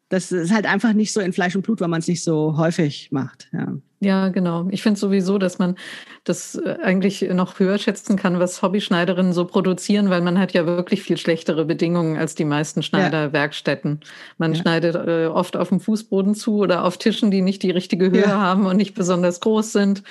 Das 0.08 0.32
ist 0.32 0.52
halt 0.52 0.66
einfach 0.66 0.92
nicht 0.92 1.12
so 1.12 1.20
in 1.20 1.32
Fleisch 1.32 1.54
und 1.54 1.62
Blut, 1.62 1.80
weil 1.80 1.88
man 1.88 2.00
es 2.00 2.08
nicht 2.08 2.24
so 2.24 2.56
häufig 2.56 3.10
macht. 3.12 3.48
Ja. 3.52 3.74
Ja, 4.00 4.28
genau. 4.28 4.68
Ich 4.70 4.82
finde 4.82 5.00
sowieso, 5.00 5.38
dass 5.38 5.58
man 5.58 5.74
das 6.22 6.54
äh, 6.54 6.76
eigentlich 6.82 7.20
noch 7.32 7.58
höher 7.58 7.78
schätzen 7.78 8.14
kann, 8.16 8.38
was 8.38 8.62
Hobbyschneiderinnen 8.62 9.32
so 9.32 9.44
produzieren, 9.44 10.08
weil 10.08 10.20
man 10.20 10.38
hat 10.38 10.52
ja 10.52 10.66
wirklich 10.66 11.02
viel 11.02 11.16
schlechtere 11.16 11.64
Bedingungen 11.64 12.16
als 12.16 12.36
die 12.36 12.44
meisten 12.44 12.84
Schneiderwerkstätten. 12.84 14.00
Man 14.36 14.54
ja. 14.54 14.60
schneidet 14.60 14.94
äh, 14.94 15.26
oft 15.26 15.56
auf 15.56 15.70
dem 15.70 15.80
Fußboden 15.80 16.36
zu 16.36 16.58
oder 16.58 16.84
auf 16.84 16.98
Tischen, 16.98 17.32
die 17.32 17.42
nicht 17.42 17.64
die 17.64 17.72
richtige 17.72 18.12
Höhe 18.12 18.22
ja. 18.22 18.38
haben 18.38 18.66
und 18.66 18.76
nicht 18.76 18.94
besonders 18.94 19.40
groß 19.40 19.72
sind. 19.72 20.04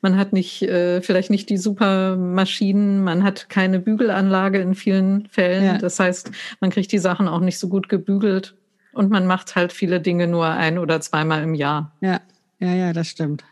Man 0.00 0.16
hat 0.16 0.32
nicht, 0.32 0.62
äh, 0.62 1.02
vielleicht 1.02 1.28
nicht 1.28 1.50
die 1.50 1.58
super 1.58 2.16
Maschinen, 2.16 3.04
man 3.04 3.24
hat 3.24 3.50
keine 3.50 3.78
Bügelanlage 3.78 4.58
in 4.58 4.74
vielen 4.74 5.26
Fällen. 5.26 5.78
Das 5.80 6.00
heißt, 6.00 6.30
man 6.60 6.70
kriegt 6.70 6.92
die 6.92 6.98
Sachen 6.98 7.28
auch 7.28 7.40
nicht 7.40 7.58
so 7.58 7.68
gut 7.68 7.90
gebügelt 7.90 8.54
und 8.94 9.10
man 9.10 9.26
macht 9.26 9.56
halt 9.56 9.72
viele 9.72 10.00
Dinge 10.00 10.26
nur 10.26 10.46
ein 10.46 10.78
oder 10.78 11.00
zweimal 11.00 11.42
im 11.42 11.54
Jahr. 11.54 11.92
Ja. 12.00 12.20
Ja, 12.60 12.74
ja, 12.74 12.92
das 12.92 13.08
stimmt. 13.08 13.44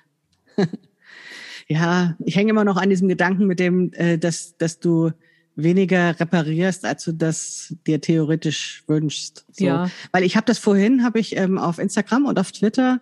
ja, 1.69 2.17
ich 2.25 2.37
hänge 2.37 2.51
immer 2.51 2.65
noch 2.65 2.77
an 2.77 2.89
diesem 2.89 3.09
Gedanken 3.09 3.47
mit 3.47 3.59
dem, 3.59 3.93
äh, 3.95 4.17
dass, 4.17 4.57
dass 4.57 4.81
du 4.81 5.11
weniger 5.55 6.19
reparierst, 6.19 6.85
als 6.85 7.05
du 7.05 7.13
das 7.13 7.75
dir 7.87 8.01
theoretisch 8.01 8.85
wünschst. 8.87 9.45
So. 9.53 9.65
Ja. 9.65 9.91
Weil 10.13 10.25
ich 10.25 10.37
habe 10.37 10.47
das 10.47 10.59
vorhin, 10.59 11.05
habe 11.05 11.19
ich 11.19 11.37
ähm, 11.37 11.59
auf 11.59 11.79
Instagram 11.79 12.27
und 12.27 12.39
auf 12.39 12.53
Twitter 12.53 13.01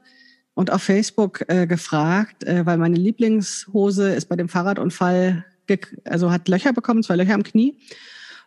und 0.54 0.70
auf 0.70 0.82
Facebook 0.82 1.44
äh, 1.48 1.66
gefragt, 1.66 2.44
äh, 2.44 2.66
weil 2.66 2.78
meine 2.78 2.96
Lieblingshose 2.96 4.14
ist 4.14 4.28
bei 4.28 4.36
dem 4.36 4.48
Fahrradunfall, 4.48 5.44
also 6.04 6.32
hat 6.32 6.48
Löcher 6.48 6.72
bekommen, 6.72 7.02
zwei 7.04 7.16
Löcher 7.16 7.34
am 7.34 7.44
Knie. 7.44 7.78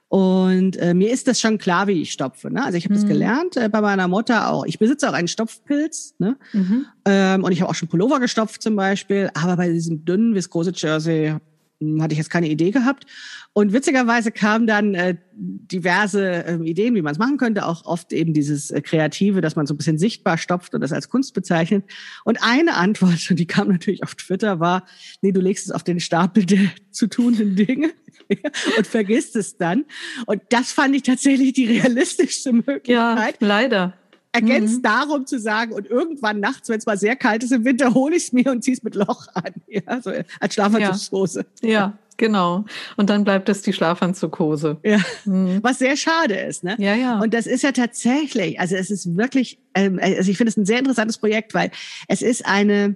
Und 0.08 0.78
äh, 0.78 0.94
mir 0.94 1.12
ist 1.12 1.28
das 1.28 1.42
schon 1.42 1.58
klar, 1.58 1.88
wie 1.88 2.02
ich 2.02 2.12
stopfe. 2.12 2.52
Ne? 2.52 2.64
Also 2.64 2.78
ich 2.78 2.86
habe 2.86 2.94
mhm. 2.94 3.00
das 3.00 3.08
gelernt 3.08 3.58
äh, 3.58 3.68
bei 3.68 3.82
meiner 3.82 4.08
Mutter 4.08 4.52
auch. 4.52 4.64
Ich 4.66 4.78
besitze 4.78 5.10
auch 5.10 5.14
einen 5.14 5.28
Stopfpilz. 5.28 6.14
Ne? 6.20 6.38
Mhm. 6.52 6.86
Ähm, 7.06 7.44
und 7.44 7.52
ich 7.52 7.62
habe 7.62 7.72
auch 7.72 7.76
schon 7.76 7.88
Pullover 7.88 8.20
gestopft 8.20 8.62
zum 8.62 8.76
Beispiel. 8.76 9.32
Aber 9.34 9.58
bei 9.58 9.70
diesem 9.70 10.06
dünnen 10.06 10.36
viskose 10.36 10.72
Jersey 10.76 11.36
hm, 11.84 12.02
hatte 12.02 12.14
ich 12.14 12.20
jetzt 12.20 12.30
keine 12.30 12.48
Idee 12.48 12.72
gehabt. 12.72 13.06
Und 13.54 13.74
witzigerweise 13.74 14.32
kamen 14.32 14.68
dann 14.68 14.94
äh, 14.94 15.16
diverse 15.36 16.46
äh, 16.46 16.56
Ideen, 16.64 16.96
wie 16.96 17.02
man 17.02 17.14
es 17.14 17.20
machen 17.20 17.38
könnte, 17.38 17.66
auch 17.66 17.86
oft 17.86 18.14
eben 18.14 18.34
dieses 18.34 18.72
äh, 18.72 18.82
Kreative, 18.82 19.42
dass 19.42 19.56
man 19.56 19.66
so 19.66 19.74
ein 19.74 19.78
bisschen 19.78 19.98
sichtbar 19.98 20.38
stopft 20.38 20.74
und 20.74 20.82
das 20.82 20.92
als 20.92 21.10
Kunst 21.10 21.34
bezeichnet. 21.34 21.86
Und 22.24 22.42
eine 22.42 22.76
Antwort, 22.76 23.30
und 23.30 23.40
die 23.40 23.48
kam 23.48 23.68
natürlich 23.70 24.04
auf 24.04 24.16
Twitter, 24.16 24.60
war, 24.60 24.86
nee, 25.22 25.32
du 25.32 25.42
legst 25.42 25.66
es 25.66 25.72
auf 25.72 25.84
den 25.84 26.00
Stapel 26.00 26.46
der 26.46 26.70
zu 26.92 27.08
tunenden 27.08 27.56
Dinge 27.56 27.92
und 28.78 28.88
vergisst 28.88 29.36
es 29.36 29.58
dann. 29.58 29.86
Und 30.26 30.42
das 30.50 30.72
fand 30.72 30.96
ich 30.96 31.04
tatsächlich 31.04 31.54
die 31.54 31.66
realistischste 31.66 32.54
Möglichkeit. 32.54 32.88
Ja, 32.88 33.30
leider. 33.40 33.94
ergänzt 34.32 34.78
mhm. 34.78 34.84
darum 34.84 35.26
zu 35.26 35.40
sagen, 35.40 35.74
und 35.74 35.88
irgendwann 35.88 36.40
nachts, 36.40 36.70
wenn 36.70 36.78
es 36.78 36.86
mal 36.86 36.98
sehr 36.98 37.16
kalt 37.16 37.44
ist 37.44 37.52
im 37.52 37.66
Winter, 37.66 37.94
hole 37.94 38.16
ich 38.16 38.24
es 38.24 38.34
mir 38.34 38.52
und 38.52 38.64
ziehe 38.64 38.76
es 38.76 38.84
mit 38.84 38.96
Loch 38.96 39.28
an. 39.34 39.54
Ja, 39.68 40.02
so 40.02 40.12
als 40.40 40.54
Schlafanzugshose. 40.54 41.46
Ja. 41.62 41.70
ja. 41.70 41.98
Genau. 42.18 42.66
Und 42.98 43.10
dann 43.10 43.24
bleibt 43.24 43.50
es 43.50 43.62
die 43.62 43.74
Schlafanzughose. 43.74 44.78
Ja. 44.84 45.00
Mhm. 45.26 45.60
Was 45.62 45.80
sehr 45.80 45.98
schade 45.98 46.36
ist, 46.36 46.64
ne? 46.64 46.76
Ja, 46.78 46.96
ja. 46.96 47.20
Und 47.20 47.34
das 47.34 47.48
ist 47.48 47.64
ja 47.64 47.72
tatsächlich, 47.72 48.60
also 48.60 48.76
es 48.76 48.92
ist 48.92 49.18
wirklich, 49.18 49.60
ähm, 49.74 50.00
also 50.02 50.30
ich 50.30 50.38
finde 50.38 50.50
es 50.50 50.58
ein 50.58 50.66
sehr 50.66 50.80
interessantes 50.80 51.18
Projekt, 51.18 51.54
weil 51.54 51.72
es 52.08 52.22
ist 52.22 52.46
eine, 52.46 52.96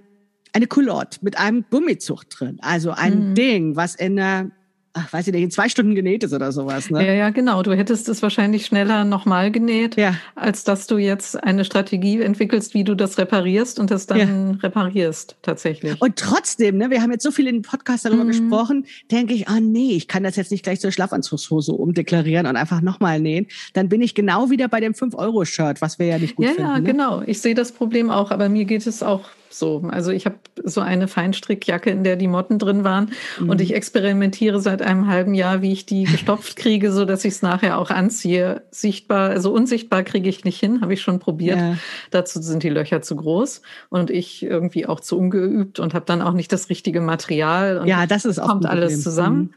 eine 0.52 0.66
Culotte 0.66 1.18
mit 1.22 1.38
einem 1.38 1.64
Gummizug 1.70 2.28
drin. 2.30 2.58
Also 2.62 2.92
ein 2.92 3.30
mhm. 3.30 3.34
Ding, 3.34 3.76
was 3.76 3.94
in 3.94 4.16
der 4.16 4.50
ach, 4.92 5.12
weiß 5.12 5.26
ich 5.26 5.32
nicht, 5.32 5.42
in 5.42 5.50
zwei 5.50 5.68
Stunden 5.68 5.94
genäht 5.94 6.24
ist 6.24 6.32
oder 6.32 6.52
sowas. 6.52 6.90
Ne? 6.90 7.06
Ja, 7.06 7.12
ja, 7.12 7.30
genau. 7.30 7.62
Du 7.62 7.72
hättest 7.72 8.08
es 8.08 8.22
wahrscheinlich 8.22 8.66
schneller 8.66 9.04
nochmal 9.04 9.50
genäht, 9.50 9.96
ja. 9.96 10.14
als 10.34 10.64
dass 10.64 10.86
du 10.86 10.98
jetzt 10.98 11.42
eine 11.42 11.64
Strategie 11.64 12.20
entwickelst, 12.20 12.74
wie 12.74 12.84
du 12.84 12.94
das 12.94 13.18
reparierst 13.18 13.78
und 13.78 13.90
das 13.90 14.06
dann 14.06 14.18
ja. 14.54 14.58
reparierst 14.62 15.36
tatsächlich. 15.42 16.00
Und 16.00 16.16
trotzdem, 16.16 16.76
ne, 16.78 16.90
wir 16.90 17.02
haben 17.02 17.12
jetzt 17.12 17.22
so 17.22 17.30
viel 17.30 17.46
in 17.46 17.56
den 17.56 17.62
Podcast 17.62 18.04
darüber 18.04 18.24
mhm. 18.24 18.28
gesprochen, 18.28 18.86
denke 19.10 19.34
ich, 19.34 19.48
ah 19.48 19.60
nee, 19.60 19.92
ich 19.92 20.08
kann 20.08 20.22
das 20.22 20.36
jetzt 20.36 20.50
nicht 20.50 20.62
gleich 20.62 20.80
zur 20.80 20.92
Schlafanzugshose 20.92 21.72
umdeklarieren 21.72 22.46
und 22.46 22.56
einfach 22.56 22.80
nochmal 22.80 23.20
nähen. 23.20 23.46
Dann 23.74 23.88
bin 23.88 24.00
ich 24.00 24.14
genau 24.14 24.50
wieder 24.50 24.68
bei 24.68 24.80
dem 24.80 24.94
5-Euro-Shirt, 24.94 25.80
was 25.80 25.98
wir 25.98 26.06
ja 26.06 26.18
nicht 26.18 26.36
gut 26.36 26.46
ja, 26.46 26.52
finden. 26.52 26.70
Ja, 26.70 26.78
ne? 26.78 26.84
genau. 26.84 27.22
Ich 27.26 27.40
sehe 27.40 27.54
das 27.54 27.72
Problem 27.72 28.10
auch, 28.10 28.30
aber 28.30 28.48
mir 28.48 28.64
geht 28.64 28.86
es 28.86 29.02
auch 29.02 29.22
so. 29.50 29.82
Also 29.90 30.10
ich 30.10 30.26
habe 30.26 30.36
so 30.64 30.80
eine 30.80 31.08
Feinstrickjacke, 31.08 31.90
in 31.90 32.04
der 32.04 32.16
die 32.16 32.28
Motten 32.28 32.58
drin 32.58 32.84
waren. 32.84 33.10
Mhm. 33.40 33.50
Und 33.50 33.60
ich 33.60 33.74
experimentiere 33.74 34.60
seit 34.60 34.82
einem 34.82 35.06
halben 35.08 35.34
Jahr, 35.34 35.62
wie 35.62 35.72
ich 35.72 35.86
die 35.86 36.04
gestopft 36.04 36.56
kriege, 36.56 36.92
so 36.92 37.04
dass 37.04 37.24
ich 37.24 37.34
es 37.34 37.42
nachher 37.42 37.78
auch 37.78 37.90
anziehe. 37.90 38.62
Sichtbar, 38.70 39.30
also 39.30 39.52
unsichtbar 39.52 40.02
kriege 40.02 40.28
ich 40.28 40.44
nicht 40.44 40.60
hin, 40.60 40.80
habe 40.80 40.94
ich 40.94 41.00
schon 41.00 41.18
probiert. 41.18 41.58
Ja. 41.58 41.76
Dazu 42.10 42.40
sind 42.42 42.62
die 42.62 42.68
Löcher 42.68 43.02
zu 43.02 43.16
groß 43.16 43.62
und 43.88 44.10
ich 44.10 44.42
irgendwie 44.42 44.86
auch 44.86 45.00
zu 45.00 45.18
ungeübt 45.18 45.80
und 45.80 45.94
habe 45.94 46.04
dann 46.06 46.22
auch 46.22 46.32
nicht 46.32 46.52
das 46.52 46.68
richtige 46.68 47.00
Material. 47.00 47.78
Und 47.78 47.86
ja, 47.86 48.06
das 48.06 48.24
ist 48.24 48.38
auch 48.38 48.48
kommt 48.48 48.66
alles 48.66 49.02
zusammen. 49.02 49.38
Mhm. 49.38 49.50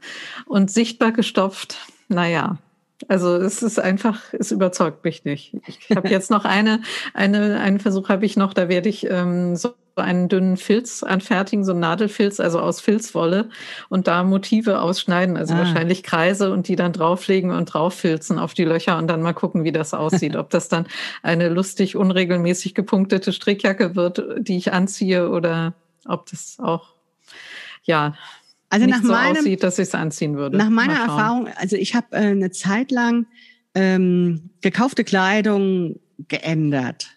Und 0.45 0.71
sichtbar 0.71 1.11
gestopft, 1.11 1.77
naja, 2.07 2.57
also 3.07 3.35
es 3.35 3.63
ist 3.63 3.79
einfach, 3.79 4.21
es 4.33 4.51
überzeugt 4.51 5.03
mich 5.03 5.25
nicht. 5.25 5.55
Ich 5.67 5.95
habe 5.95 6.09
jetzt 6.09 6.29
noch 6.31 6.45
eine, 6.45 6.81
eine, 7.13 7.59
einen 7.59 7.79
Versuch 7.79 8.09
habe 8.09 8.25
ich 8.25 8.37
noch, 8.37 8.53
da 8.53 8.69
werde 8.69 8.89
ich 8.89 9.09
ähm, 9.09 9.55
so 9.55 9.73
einen 9.95 10.29
dünnen 10.29 10.57
Filz 10.57 11.03
anfertigen, 11.03 11.63
so 11.63 11.71
einen 11.71 11.81
Nadelfilz, 11.81 12.39
also 12.39 12.59
aus 12.59 12.81
Filzwolle 12.81 13.49
und 13.89 14.07
da 14.07 14.23
Motive 14.23 14.81
ausschneiden, 14.81 15.37
also 15.37 15.53
ah. 15.53 15.59
wahrscheinlich 15.59 16.03
Kreise 16.03 16.51
und 16.51 16.67
die 16.67 16.75
dann 16.75 16.93
drauflegen 16.93 17.51
und 17.51 17.65
drauffilzen 17.65 18.39
auf 18.39 18.53
die 18.53 18.65
Löcher 18.65 18.97
und 18.97 19.07
dann 19.07 19.21
mal 19.21 19.33
gucken, 19.33 19.63
wie 19.63 19.71
das 19.71 19.93
aussieht. 19.93 20.35
Ob 20.41 20.49
das 20.49 20.69
dann 20.69 20.87
eine 21.23 21.49
lustig 21.49 21.95
unregelmäßig 21.95 22.75
gepunktete 22.75 23.33
Strickjacke 23.33 23.95
wird, 23.95 24.23
die 24.39 24.57
ich 24.57 24.73
anziehe 24.73 25.29
oder 25.29 25.73
ob 26.05 26.25
das 26.29 26.57
auch 26.59 26.93
ja 27.83 28.15
also 28.69 28.85
nicht 28.85 28.95
nach 28.95 29.03
so 29.03 29.11
meinem, 29.11 29.37
aussieht, 29.37 29.63
dass 29.63 29.77
ich 29.79 29.89
es 29.89 29.95
anziehen 29.95 30.37
würde. 30.37 30.57
Nach 30.57 30.69
meiner 30.69 30.95
Erfahrung, 30.95 31.49
also 31.57 31.75
ich 31.75 31.93
habe 31.93 32.15
äh, 32.15 32.27
eine 32.27 32.51
Zeit 32.51 32.89
lang 32.91 33.27
ähm, 33.75 34.49
gekaufte 34.61 35.03
Kleidung 35.03 35.99
geändert. 36.27 37.09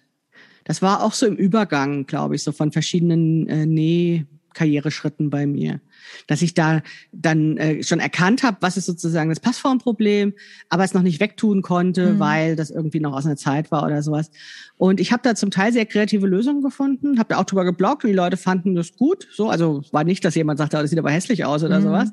Das 0.65 0.83
war 0.83 1.03
auch 1.03 1.13
so 1.13 1.27
im 1.27 1.37
Übergang, 1.37 2.07
glaube 2.07 2.35
ich, 2.35 2.43
so 2.43 2.53
von 2.53 2.73
verschiedenen 2.73 3.49
äh, 3.49 3.67
Nähkarriereschritten 3.67 5.31
bei 5.31 5.47
mir 5.47 5.81
dass 6.27 6.43
ich 6.43 6.55
da 6.55 6.83
dann 7.13 7.57
äh, 7.57 7.83
schon 7.83 8.01
erkannt 8.01 8.43
habe, 8.43 8.59
was 8.61 8.77
ist 8.77 8.87
sozusagen 8.87 9.31
das 9.31 9.41
Passformproblem, 9.41 10.35
aber 10.69 10.85
es 10.85 10.95
noch 10.95 11.03
nicht 11.03 11.21
wegtun 11.21 11.63
konnte, 11.63 12.15
mhm. 12.15 12.19
weil 12.19 12.57
das 12.57 12.71
irgendwie 12.71 13.01
noch 13.01 13.13
aus 13.13 13.27
einer 13.27 13.37
Zeit 13.37 13.71
war 13.71 13.85
oder 13.85 14.03
sowas. 14.03 14.31
Und 14.77 15.01
ich 15.01 15.13
habe 15.13 15.23
da 15.23 15.35
zum 15.35 15.51
Teil 15.51 15.73
sehr 15.73 15.87
kreative 15.87 16.27
Lösungen 16.27 16.63
gefunden, 16.63 17.19
habe 17.19 17.31
da 17.31 17.39
auch 17.39 17.45
drüber 17.45 17.65
geblockt 17.65 18.05
und 18.05 18.11
die 18.11 18.17
Leute 18.17 18.37
fanden 18.37 18.75
das 18.75 18.97
gut. 18.97 19.29
So, 19.33 19.49
also 19.51 19.83
war 19.93 20.05
nicht, 20.05 20.25
dass 20.25 20.35
jemand 20.35 20.59
sagte, 20.59 20.77
oh, 20.77 20.81
das 20.81 20.91
sieht 20.91 20.99
aber 20.99 21.11
hässlich 21.11 21.45
aus 21.45 21.63
oder 21.63 21.81
mhm. 21.81 21.85
sowas. 21.85 22.13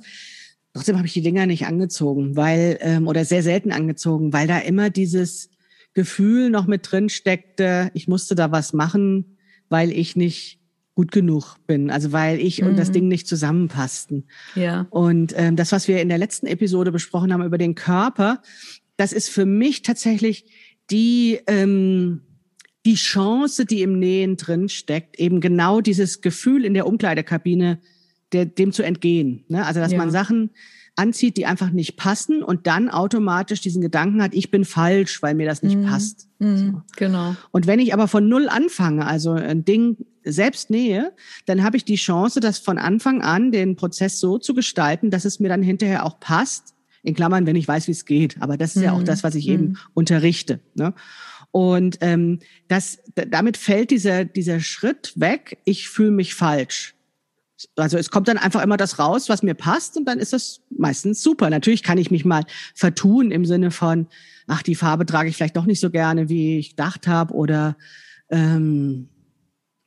Trotzdem 0.74 0.98
habe 0.98 1.08
ich 1.08 1.14
die 1.14 1.22
Dinger 1.22 1.46
nicht 1.46 1.66
angezogen, 1.66 2.38
weil 2.38 2.78
ähm, 2.82 3.08
oder 3.08 3.26
sehr 3.26 3.44
selten 3.44 3.72
angezogen, 3.72 4.32
weil 4.32 4.48
da 4.48 4.58
immer 4.60 4.90
dieses 4.90 5.50
Gefühl 5.94 6.50
noch 6.50 6.68
mit 6.68 6.92
drin 6.92 7.10
steckte, 7.10 7.92
ich 7.94 8.08
musste 8.08 8.36
da 8.36 8.52
was 8.52 8.74
machen, 8.74 9.38
weil 9.70 9.92
ich 9.92 10.16
nicht 10.16 10.60
gut 10.94 11.12
genug 11.12 11.56
bin, 11.68 11.90
also 11.90 12.12
weil 12.12 12.40
ich 12.40 12.62
mhm. 12.62 12.70
und 12.70 12.80
das 12.80 12.90
mhm. 12.90 12.94
Ding 12.94 13.08
nicht 13.08 13.28
zusammenpassten. 13.28 14.28
Ja. 14.56 14.88
Und 14.90 15.34
ähm, 15.38 15.56
das, 15.56 15.72
was 15.72 15.88
wir 15.88 16.02
in 16.02 16.10
der 16.10 16.18
letzten 16.18 16.48
Episode 16.48 16.92
besprochen 16.92 17.34
haben 17.34 17.44
über 17.44 17.58
den 17.58 17.76
Körper, 17.76 18.42
das 18.98 19.14
ist 19.14 19.30
für 19.30 19.46
mich 19.46 19.82
tatsächlich 19.82 20.46
die 20.90 21.40
ähm, 21.48 22.22
die 22.86 22.96
Chance, 22.96 23.66
die 23.66 23.84
im 23.84 24.00
Nähen 24.00 24.38
drin 24.38 24.68
steckt, 24.68 25.20
eben 25.20 25.40
genau 25.40 25.82
dieses 25.82 26.22
Gefühl 26.22 26.66
in 26.66 26.74
der 26.74 26.88
Umkleidekabine, 26.88 27.80
der, 28.32 28.46
dem 28.46 28.72
zu 28.72 28.84
entgehen. 28.84 29.46
Ne? 29.50 29.66
Also 29.66 29.80
dass 29.80 29.92
ja. 29.92 29.98
man 29.98 30.10
Sachen 30.10 30.50
anzieht, 30.96 31.38
die 31.38 31.46
einfach 31.46 31.72
nicht 31.72 31.98
passen 31.98 32.44
und 32.44 32.68
dann 32.68 32.90
automatisch 32.90 33.62
diesen 33.62 33.82
Gedanken 33.82 34.22
hat, 34.22 34.34
ich 34.34 34.52
bin 34.52 34.66
falsch, 34.66 35.22
weil 35.22 35.36
mir 35.36 35.48
das 35.48 35.64
nicht 35.64 35.78
mhm. 35.78 35.86
passt. 35.86 36.28
Mhm. 36.40 36.58
So. 36.58 36.82
Genau. 36.98 37.36
Und 37.52 37.68
wenn 37.68 37.80
ich 37.80 37.94
aber 37.94 38.08
von 38.08 38.28
null 38.28 38.50
anfange, 38.50 39.06
also 39.06 39.32
ein 39.32 39.66
Ding 39.66 39.98
selbst 40.24 40.70
nähe, 40.70 41.14
dann 41.46 41.64
habe 41.64 41.78
ich 41.78 41.86
die 41.86 41.96
Chance, 41.96 42.40
das 42.40 42.60
von 42.60 42.78
Anfang 42.78 43.22
an 43.22 43.52
den 43.52 43.76
Prozess 43.76 44.20
so 44.20 44.38
zu 44.38 44.54
gestalten, 44.54 45.10
dass 45.10 45.26
es 45.26 45.40
mir 45.40 45.50
dann 45.50 45.64
hinterher 45.64 46.06
auch 46.06 46.20
passt. 46.20 46.76
In 47.04 47.16
Klammern, 47.16 47.48
wenn 47.48 47.56
ich 47.56 47.68
weiß, 47.68 47.88
wie 47.88 47.94
es 47.94 48.06
geht. 48.06 48.40
Aber 48.42 48.58
das 48.58 48.76
ist 48.76 48.78
mhm. 48.78 48.84
ja 48.84 48.92
auch 48.92 49.00
mhm. 49.00 49.06
das, 49.06 49.24
was 49.24 49.34
ich 49.34 49.48
eben 49.48 49.64
mhm. 49.64 49.78
unterrichte. 49.96 50.60
Ne? 50.76 50.94
Und 51.50 51.98
ähm, 52.02 52.40
das, 52.68 53.00
damit 53.16 53.58
fällt 53.58 53.90
dieser, 53.90 54.24
dieser 54.24 54.60
Schritt 54.60 55.14
weg, 55.16 55.58
ich 55.66 55.90
fühle 55.90 56.12
mich 56.12 56.36
falsch. 56.36 56.96
Also 57.76 57.98
es 57.98 58.10
kommt 58.10 58.28
dann 58.28 58.38
einfach 58.38 58.64
immer 58.64 58.78
das 58.78 59.00
raus, 59.00 59.30
was 59.30 59.44
mir 59.44 59.54
passt 59.54 59.98
und 59.98 60.06
dann 60.06 60.20
ist 60.20 60.34
das 60.34 60.62
meistens 60.70 61.22
super. 61.22 61.50
Natürlich 61.50 61.84
kann 61.84 61.98
ich 61.98 62.12
mich 62.12 62.26
mal 62.26 62.44
vertun 62.76 63.32
im 63.32 63.46
Sinne 63.46 63.72
von, 63.72 64.08
ach, 64.48 64.64
die 64.64 64.76
Farbe 64.76 65.06
trage 65.06 65.30
ich 65.30 65.36
vielleicht 65.36 65.58
doch 65.58 65.66
nicht 65.66 65.80
so 65.80 65.90
gerne, 65.90 66.30
wie 66.30 66.58
ich 66.60 66.72
gedacht 66.72 67.08
habe 67.08 67.34
oder 67.34 67.76
ähm, 68.30 69.10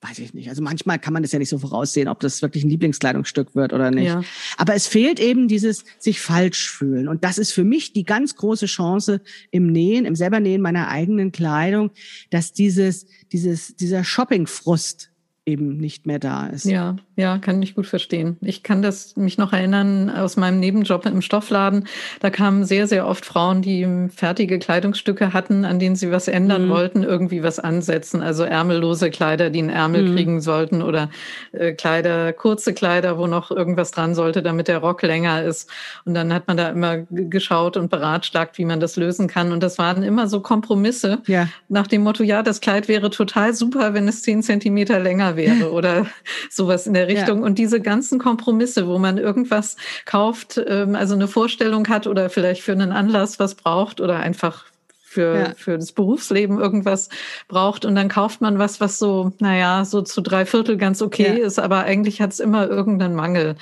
weiß 0.04 0.18
ich 0.18 0.34
nicht. 0.34 0.50
Also 0.50 0.62
manchmal 0.62 0.98
kann 0.98 1.14
man 1.14 1.22
das 1.22 1.32
ja 1.32 1.38
nicht 1.38 1.48
so 1.48 1.58
voraussehen, 1.58 2.08
ob 2.08 2.20
das 2.20 2.42
wirklich 2.42 2.62
ein 2.64 2.70
Lieblingskleidungsstück 2.70 3.54
wird 3.54 3.72
oder 3.72 3.90
nicht. 3.90 4.06
Ja. 4.06 4.22
Aber 4.58 4.74
es 4.74 4.86
fehlt 4.86 5.18
eben 5.18 5.48
dieses 5.48 5.84
sich 5.98 6.20
falsch 6.20 6.70
fühlen. 6.70 7.08
Und 7.08 7.24
das 7.24 7.38
ist 7.38 7.52
für 7.52 7.64
mich 7.64 7.92
die 7.92 8.04
ganz 8.04 8.36
große 8.36 8.66
Chance 8.66 9.22
im 9.50 9.66
Nähen, 9.66 10.04
im 10.04 10.14
selber 10.14 10.40
Nähen 10.40 10.60
meiner 10.60 10.88
eigenen 10.88 11.32
Kleidung, 11.32 11.90
dass 12.30 12.52
dieses, 12.52 13.06
dieses, 13.32 13.76
dieser 13.76 14.04
Shoppingfrust 14.04 15.10
eben 15.46 15.76
nicht 15.76 16.06
mehr 16.06 16.18
da 16.18 16.46
ist. 16.46 16.64
Ja, 16.64 16.96
ja, 17.16 17.36
kann 17.36 17.60
ich 17.60 17.74
gut 17.74 17.86
verstehen. 17.86 18.38
Ich 18.40 18.62
kann 18.62 18.80
das 18.80 19.14
mich 19.16 19.36
noch 19.36 19.52
erinnern 19.52 20.08
aus 20.08 20.38
meinem 20.38 20.58
Nebenjob 20.58 21.04
im 21.04 21.20
Stoffladen. 21.20 21.86
Da 22.20 22.30
kamen 22.30 22.64
sehr, 22.64 22.86
sehr 22.86 23.06
oft 23.06 23.26
Frauen, 23.26 23.60
die 23.60 24.08
fertige 24.08 24.58
Kleidungsstücke 24.58 25.34
hatten, 25.34 25.66
an 25.66 25.78
denen 25.78 25.96
sie 25.96 26.10
was 26.10 26.28
ändern 26.28 26.66
mhm. 26.66 26.70
wollten, 26.70 27.02
irgendwie 27.02 27.42
was 27.42 27.58
ansetzen. 27.58 28.22
Also 28.22 28.44
ärmellose 28.44 29.10
Kleider, 29.10 29.50
die 29.50 29.58
einen 29.58 29.68
Ärmel 29.68 30.08
mhm. 30.08 30.14
kriegen 30.14 30.40
sollten 30.40 30.80
oder 30.80 31.10
äh, 31.52 31.72
Kleider, 31.72 32.32
kurze 32.32 32.72
Kleider, 32.72 33.18
wo 33.18 33.26
noch 33.26 33.50
irgendwas 33.50 33.90
dran 33.90 34.14
sollte, 34.14 34.42
damit 34.42 34.68
der 34.68 34.78
Rock 34.78 35.02
länger 35.02 35.42
ist. 35.42 35.68
Und 36.06 36.14
dann 36.14 36.32
hat 36.32 36.48
man 36.48 36.56
da 36.56 36.70
immer 36.70 36.98
geschaut 37.10 37.76
und 37.76 37.90
beratschlagt, 37.90 38.56
wie 38.56 38.64
man 38.64 38.80
das 38.80 38.96
lösen 38.96 39.28
kann. 39.28 39.52
Und 39.52 39.62
das 39.62 39.76
waren 39.76 40.02
immer 40.02 40.26
so 40.26 40.40
Kompromisse 40.40 41.20
ja. 41.26 41.48
nach 41.68 41.86
dem 41.86 42.02
Motto, 42.02 42.22
ja, 42.22 42.42
das 42.42 42.62
Kleid 42.62 42.88
wäre 42.88 43.10
total 43.10 43.52
super, 43.52 43.92
wenn 43.92 44.08
es 44.08 44.22
zehn 44.22 44.42
Zentimeter 44.42 44.98
länger 44.98 45.33
wäre 45.36 45.70
oder 45.72 46.06
sowas 46.50 46.86
in 46.86 46.94
der 46.94 47.08
Richtung. 47.08 47.40
Ja. 47.40 47.44
Und 47.44 47.58
diese 47.58 47.80
ganzen 47.80 48.18
Kompromisse, 48.18 48.86
wo 48.86 48.98
man 48.98 49.18
irgendwas 49.18 49.76
kauft, 50.04 50.60
ähm, 50.66 50.94
also 50.94 51.14
eine 51.14 51.28
Vorstellung 51.28 51.88
hat 51.88 52.06
oder 52.06 52.30
vielleicht 52.30 52.62
für 52.62 52.72
einen 52.72 52.92
Anlass 52.92 53.38
was 53.38 53.54
braucht 53.54 54.00
oder 54.00 54.18
einfach 54.20 54.66
für, 55.14 55.34
ja. 55.36 55.52
für 55.56 55.78
das 55.78 55.92
Berufsleben 55.92 56.58
irgendwas 56.58 57.08
braucht 57.46 57.84
und 57.84 57.94
dann 57.94 58.08
kauft 58.08 58.40
man 58.40 58.58
was, 58.58 58.80
was 58.80 58.98
so, 58.98 59.32
naja, 59.38 59.84
so 59.84 60.02
zu 60.02 60.20
drei 60.20 60.44
Viertel 60.44 60.76
ganz 60.76 61.00
okay 61.02 61.38
ja. 61.38 61.46
ist, 61.46 61.60
aber 61.60 61.84
eigentlich 61.84 62.20
hat 62.20 62.32
es 62.32 62.40
immer 62.40 62.68
irgendeinen 62.68 63.14
Mangel. 63.14 63.54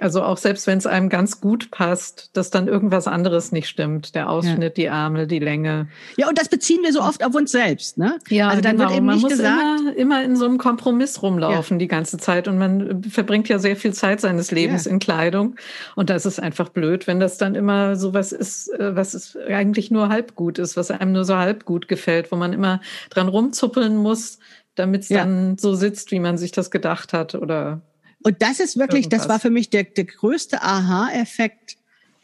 Also 0.00 0.22
auch 0.22 0.38
selbst 0.38 0.66
wenn 0.66 0.78
es 0.78 0.86
einem 0.86 1.08
ganz 1.08 1.40
gut 1.40 1.70
passt, 1.70 2.30
dass 2.32 2.50
dann 2.50 2.66
irgendwas 2.66 3.06
anderes 3.06 3.52
nicht 3.52 3.68
stimmt. 3.68 4.16
Der 4.16 4.28
Ausschnitt, 4.28 4.62
ja. 4.62 4.68
die 4.70 4.84
Ärmel, 4.86 5.28
die 5.28 5.38
Länge. 5.38 5.88
Ja, 6.16 6.28
und 6.28 6.36
das 6.36 6.48
beziehen 6.48 6.82
wir 6.82 6.92
so 6.92 7.00
oft 7.00 7.24
auf 7.24 7.32
uns 7.34 7.52
selbst, 7.52 7.96
ne? 7.96 8.18
Ja, 8.28 8.48
also 8.48 8.60
dann 8.60 8.76
genau. 8.76 8.88
wird 8.88 8.96
eben 8.96 9.06
man 9.06 9.14
nicht 9.14 9.22
muss 9.22 9.32
gesagt, 9.32 9.80
immer, 9.80 9.96
immer 9.96 10.24
in 10.24 10.34
so 10.34 10.46
einem 10.46 10.58
Kompromiss 10.58 11.22
rumlaufen 11.22 11.76
ja. 11.76 11.78
die 11.78 11.88
ganze 11.88 12.18
Zeit. 12.18 12.48
Und 12.48 12.58
man 12.58 13.04
verbringt 13.04 13.48
ja 13.48 13.60
sehr 13.60 13.76
viel 13.76 13.94
Zeit 13.94 14.20
seines 14.20 14.50
Lebens 14.50 14.86
ja. 14.86 14.90
in 14.90 14.98
Kleidung. 14.98 15.54
Und 15.94 16.10
das 16.10 16.26
ist 16.26 16.40
einfach 16.40 16.70
blöd, 16.70 17.06
wenn 17.06 17.20
das 17.20 17.38
dann 17.38 17.54
immer 17.54 17.94
so 17.94 18.12
was 18.14 18.32
ist, 18.32 18.68
äh, 18.72 18.96
was 18.96 19.14
ist 19.14 19.36
eigentlich 19.48 19.92
nur 19.92 20.08
halb 20.08 20.34
gut 20.34 20.58
ist, 20.58 20.76
was 20.76 20.90
einem 20.90 21.12
nur 21.12 21.24
so 21.24 21.36
halb 21.36 21.64
gut 21.64 21.86
gefällt, 21.86 22.32
wo 22.32 22.36
man 22.36 22.52
immer 22.52 22.80
dran 23.10 23.28
rumzuppeln 23.28 23.96
muss, 23.96 24.40
damit 24.74 25.02
es 25.02 25.08
dann 25.08 25.56
so 25.56 25.74
sitzt, 25.74 26.10
wie 26.10 26.18
man 26.18 26.36
sich 26.36 26.50
das 26.50 26.72
gedacht 26.72 27.12
hat 27.12 27.36
oder 27.36 27.80
und 28.24 28.42
das 28.42 28.58
ist 28.58 28.78
wirklich, 28.78 29.04
Irgendwas. 29.04 29.22
das 29.22 29.28
war 29.28 29.38
für 29.38 29.50
mich 29.50 29.70
der, 29.70 29.84
der 29.84 30.04
größte 30.04 30.62
Aha-Effekt, 30.62 31.76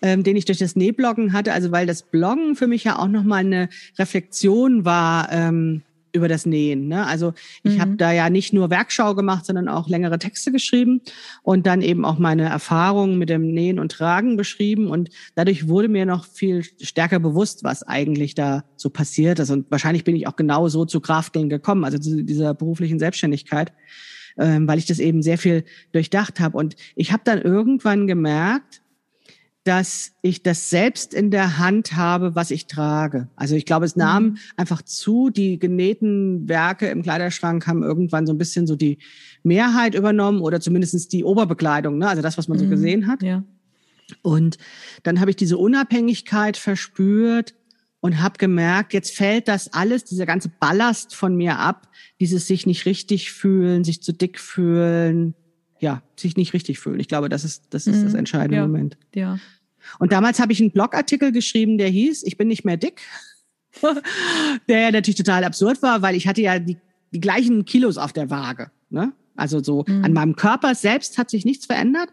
ähm, 0.03 0.25
den 0.25 0.35
ich 0.35 0.47
durch 0.47 0.59
das 0.59 0.75
Nähbloggen 0.75 1.33
hatte. 1.33 1.53
Also 1.53 1.71
weil 1.71 1.87
das 1.87 2.03
Bloggen 2.03 2.57
für 2.57 2.67
mich 2.67 2.85
ja 2.85 2.99
auch 2.99 3.09
nochmal 3.09 3.41
eine 3.41 3.69
Reflexion 3.99 4.85
war, 4.85 5.31
ähm, 5.31 5.83
über 6.13 6.29
das 6.29 6.47
Nähen. 6.47 6.89
Ne? 6.89 7.07
Also 7.07 7.35
ich 7.63 7.77
mhm. 7.77 7.81
habe 7.81 7.97
da 7.97 8.13
ja 8.13 8.31
nicht 8.31 8.53
nur 8.53 8.71
Werkschau 8.71 9.15
gemacht, 9.15 9.47
sondern 9.47 9.69
auch 9.69 9.89
längere 9.89 10.19
Texte 10.19 10.53
geschrieben 10.53 11.03
und 11.43 11.67
dann 11.67 11.83
eben 11.83 12.05
auch 12.05 12.19
meine 12.19 12.49
Erfahrungen 12.49 13.19
mit 13.19 13.29
dem 13.29 13.53
Nähen 13.53 13.79
und 13.79 13.93
Tragen 13.93 14.37
beschrieben. 14.37 14.89
Und 14.89 15.11
dadurch 15.35 15.69
wurde 15.69 15.89
mir 15.89 16.07
noch 16.07 16.25
viel 16.25 16.65
stärker 16.81 17.19
bewusst, 17.19 17.65
was 17.65 17.83
eigentlich 17.83 18.35
da 18.35 18.65
so 18.77 18.91
passiert 18.91 19.39
ist. 19.39 19.51
Und 19.51 19.71
wahrscheinlich 19.71 20.05
bin 20.05 20.17
ich 20.17 20.27
auch 20.27 20.37
genau 20.37 20.69
so 20.69 20.85
zu 20.85 21.01
Krafteln 21.01 21.49
gekommen, 21.49 21.85
also 21.85 21.99
zu 21.99 22.25
dieser 22.25 22.55
beruflichen 22.55 22.99
Selbstständigkeit, 22.99 23.73
ähm, 24.39 24.67
weil 24.69 24.79
ich 24.79 24.87
das 24.87 24.99
eben 24.99 25.23
sehr 25.23 25.39
viel 25.39 25.65
durchdacht 25.93 26.41
habe. 26.41 26.57
Und 26.57 26.77
ich 26.97 27.13
habe 27.13 27.23
dann 27.25 27.41
irgendwann 27.41 28.07
gemerkt, 28.07 28.83
dass 29.65 30.13
ich 30.23 30.43
das 30.43 30.71
selbst 30.71 31.13
in 31.13 31.31
der 31.31 31.59
Hand 31.59 31.95
habe, 31.95 32.35
was 32.35 32.51
ich 32.51 32.67
trage. 32.67 33.29
Also 33.37 33.55
ich 33.57 33.67
glaube, 33.67 33.85
es 33.85 33.95
nahm 33.95 34.25
mhm. 34.25 34.37
einfach 34.57 34.81
zu, 34.83 35.29
die 35.29 35.59
genähten 35.59 36.49
Werke 36.49 36.89
im 36.89 37.03
Kleiderschrank 37.03 37.67
haben 37.67 37.83
irgendwann 37.83 38.27
so 38.27 38.33
ein 38.33 38.39
bisschen 38.39 38.67
so 38.67 38.75
die 38.75 38.99
Mehrheit 39.43 39.95
übernommen 39.95 40.41
oder 40.41 40.61
zumindestens 40.61 41.09
die 41.09 41.25
Oberbekleidung, 41.25 41.99
ne? 41.99 42.09
also 42.09 42.23
das, 42.23 42.39
was 42.39 42.49
man 42.49 42.57
mhm. 42.57 42.63
so 42.63 42.69
gesehen 42.69 43.07
hat. 43.07 43.23
Ja. 43.23 43.45
Und 44.23 44.57
dann 45.03 45.21
habe 45.21 45.31
ich 45.31 45.37
diese 45.37 45.59
Unabhängigkeit 45.59 46.57
verspürt 46.57 47.55
und 48.01 48.21
habe 48.21 48.39
gemerkt, 48.39 48.93
jetzt 48.93 49.15
fällt 49.15 49.49
das 49.49 49.73
alles, 49.73 50.05
dieser 50.05 50.27
ganze 50.27 50.49
Ballast 50.49 51.15
von 51.15 51.37
mir 51.37 51.59
ab, 51.59 51.89
dieses 52.19 52.47
sich 52.47 52.67
nicht 52.67 52.87
richtig 52.87 53.33
fühlen, 53.33 53.85
sich 53.85 54.03
zu 54.03 54.13
dick 54.13 54.39
fühlen, 54.41 55.35
ja, 55.81 56.03
sich 56.17 56.37
nicht 56.37 56.53
richtig 56.53 56.79
fühlen. 56.79 57.01
Ich 57.01 57.09
glaube, 57.09 57.29
das 57.29 57.45
ist 57.45 57.65
das, 57.71 57.87
ist 57.87 58.03
das 58.03 58.13
mhm. 58.13 58.21
entscheidende 58.21 58.57
ja. 58.57 58.67
Moment. 58.67 58.97
Ja. 59.15 59.39
Und 59.99 60.13
damals 60.13 60.41
habe 60.41 60.53
ich 60.53 60.61
einen 60.61 60.73
Blogartikel 60.73 61.33
geschrieben, 61.33 61.79
der 61.79 61.89
hieß, 61.89 62.23
ich 62.25 62.37
bin 62.37 62.49
nicht 62.49 62.65
mehr 62.65 62.77
dick. 62.77 63.01
der 64.69 64.91
natürlich 64.91 65.17
total 65.17 65.45
absurd 65.45 65.81
war, 65.83 66.03
weil 66.03 66.17
ich 66.17 66.27
hatte 66.27 66.43
ja 66.43 66.59
die, 66.59 66.77
die 67.13 67.21
gleichen 67.21 67.65
Kilos 67.65 67.99
auf 67.99 68.13
der 68.13 68.29
Waage. 68.29 68.71
Ne? 68.91 69.13
Also 69.37 69.63
so 69.63 69.85
mhm. 69.87 70.05
an 70.05 70.13
meinem 70.13 70.37
Körper 70.37 70.75
selbst 70.75 71.19
hat 71.19 71.31
sich 71.31 71.45
nichts 71.45 71.67
verändert, 71.67 72.11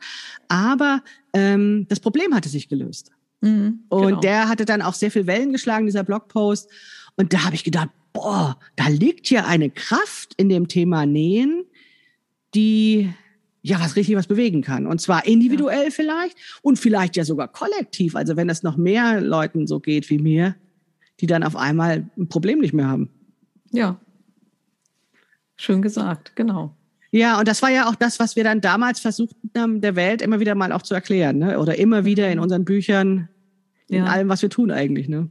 aber 0.48 1.04
ähm, 1.34 1.88
das 1.90 2.00
Problem 2.00 2.34
hatte 2.34 2.48
sich 2.48 2.70
gelöst. 2.70 3.12
Mhm, 3.42 3.84
und 3.90 4.08
genau. 4.08 4.20
der 4.20 4.50
hatte 4.50 4.66
dann 4.66 4.82
auch 4.82 4.94
sehr 4.94 5.12
viel 5.12 5.28
Wellen 5.28 5.52
geschlagen, 5.52 5.86
dieser 5.86 6.04
Blogpost. 6.04 6.70
Und 7.16 7.34
da 7.34 7.46
habe 7.46 7.56
ich 7.56 7.64
gedacht, 7.64 7.90
boah, 8.14 8.58
da 8.76 8.88
liegt 8.88 9.28
hier 9.28 9.46
eine 9.46 9.70
Kraft 9.70 10.34
in 10.38 10.50
dem 10.50 10.68
Thema 10.68 11.06
Nähen, 11.06 11.66
die 12.56 13.14
ja 13.62 13.80
was 13.80 13.96
richtig 13.96 14.16
was 14.16 14.28
bewegen 14.28 14.62
kann. 14.62 14.88
Und 14.88 15.02
zwar 15.02 15.26
individuell 15.26 15.86
ja. 15.86 15.92
vielleicht 15.92 16.38
und 16.62 16.80
vielleicht 16.80 17.16
ja 17.16 17.26
sogar 17.26 17.48
kollektiv. 17.48 18.16
Also 18.16 18.36
wenn 18.38 18.50
es 18.50 18.64
noch 18.64 18.78
mehr 18.78 19.22
Leuten 19.22 19.68
so 19.68 19.80
geht 19.80 20.10
wie 20.10 20.20
mir, 20.20 20.56
die 21.20 21.28
dann 21.28 21.44
auf 21.44 21.56
einmal 21.56 22.10
ein 22.18 22.30
Problem 22.30 22.60
nicht 22.60 22.74
mehr 22.74 22.88
haben. 22.88 23.10
Ja. 23.72 24.00
Schön 25.56 25.82
gesagt, 25.82 26.36
genau. 26.36 26.76
Ja, 27.12 27.40
und 27.40 27.48
das 27.48 27.62
war 27.62 27.70
ja 27.70 27.88
auch 27.88 27.96
das, 27.96 28.20
was 28.20 28.36
wir 28.36 28.44
dann 28.44 28.62
damals 28.62 29.00
versucht 29.00 29.36
haben, 29.58 29.82
der 29.82 29.96
Welt 29.96 30.22
immer 30.22 30.40
wieder 30.40 30.56
mal 30.56 30.72
auch 30.72 30.82
zu 30.82 30.94
erklären, 30.94 31.38
ne? 31.38 31.60
Oder 31.60 31.78
immer 31.78 32.06
wieder 32.06 32.30
in 32.30 32.38
mhm. 32.38 32.44
unseren 32.44 32.66
Büchern, 32.66 33.30
in 33.88 34.04
ja. 34.04 34.06
allem, 34.06 34.30
was 34.30 34.42
wir 34.42 34.50
tun 34.50 34.72
eigentlich, 34.72 35.08
ne? 35.08 35.30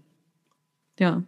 Ja, 0.98 1.22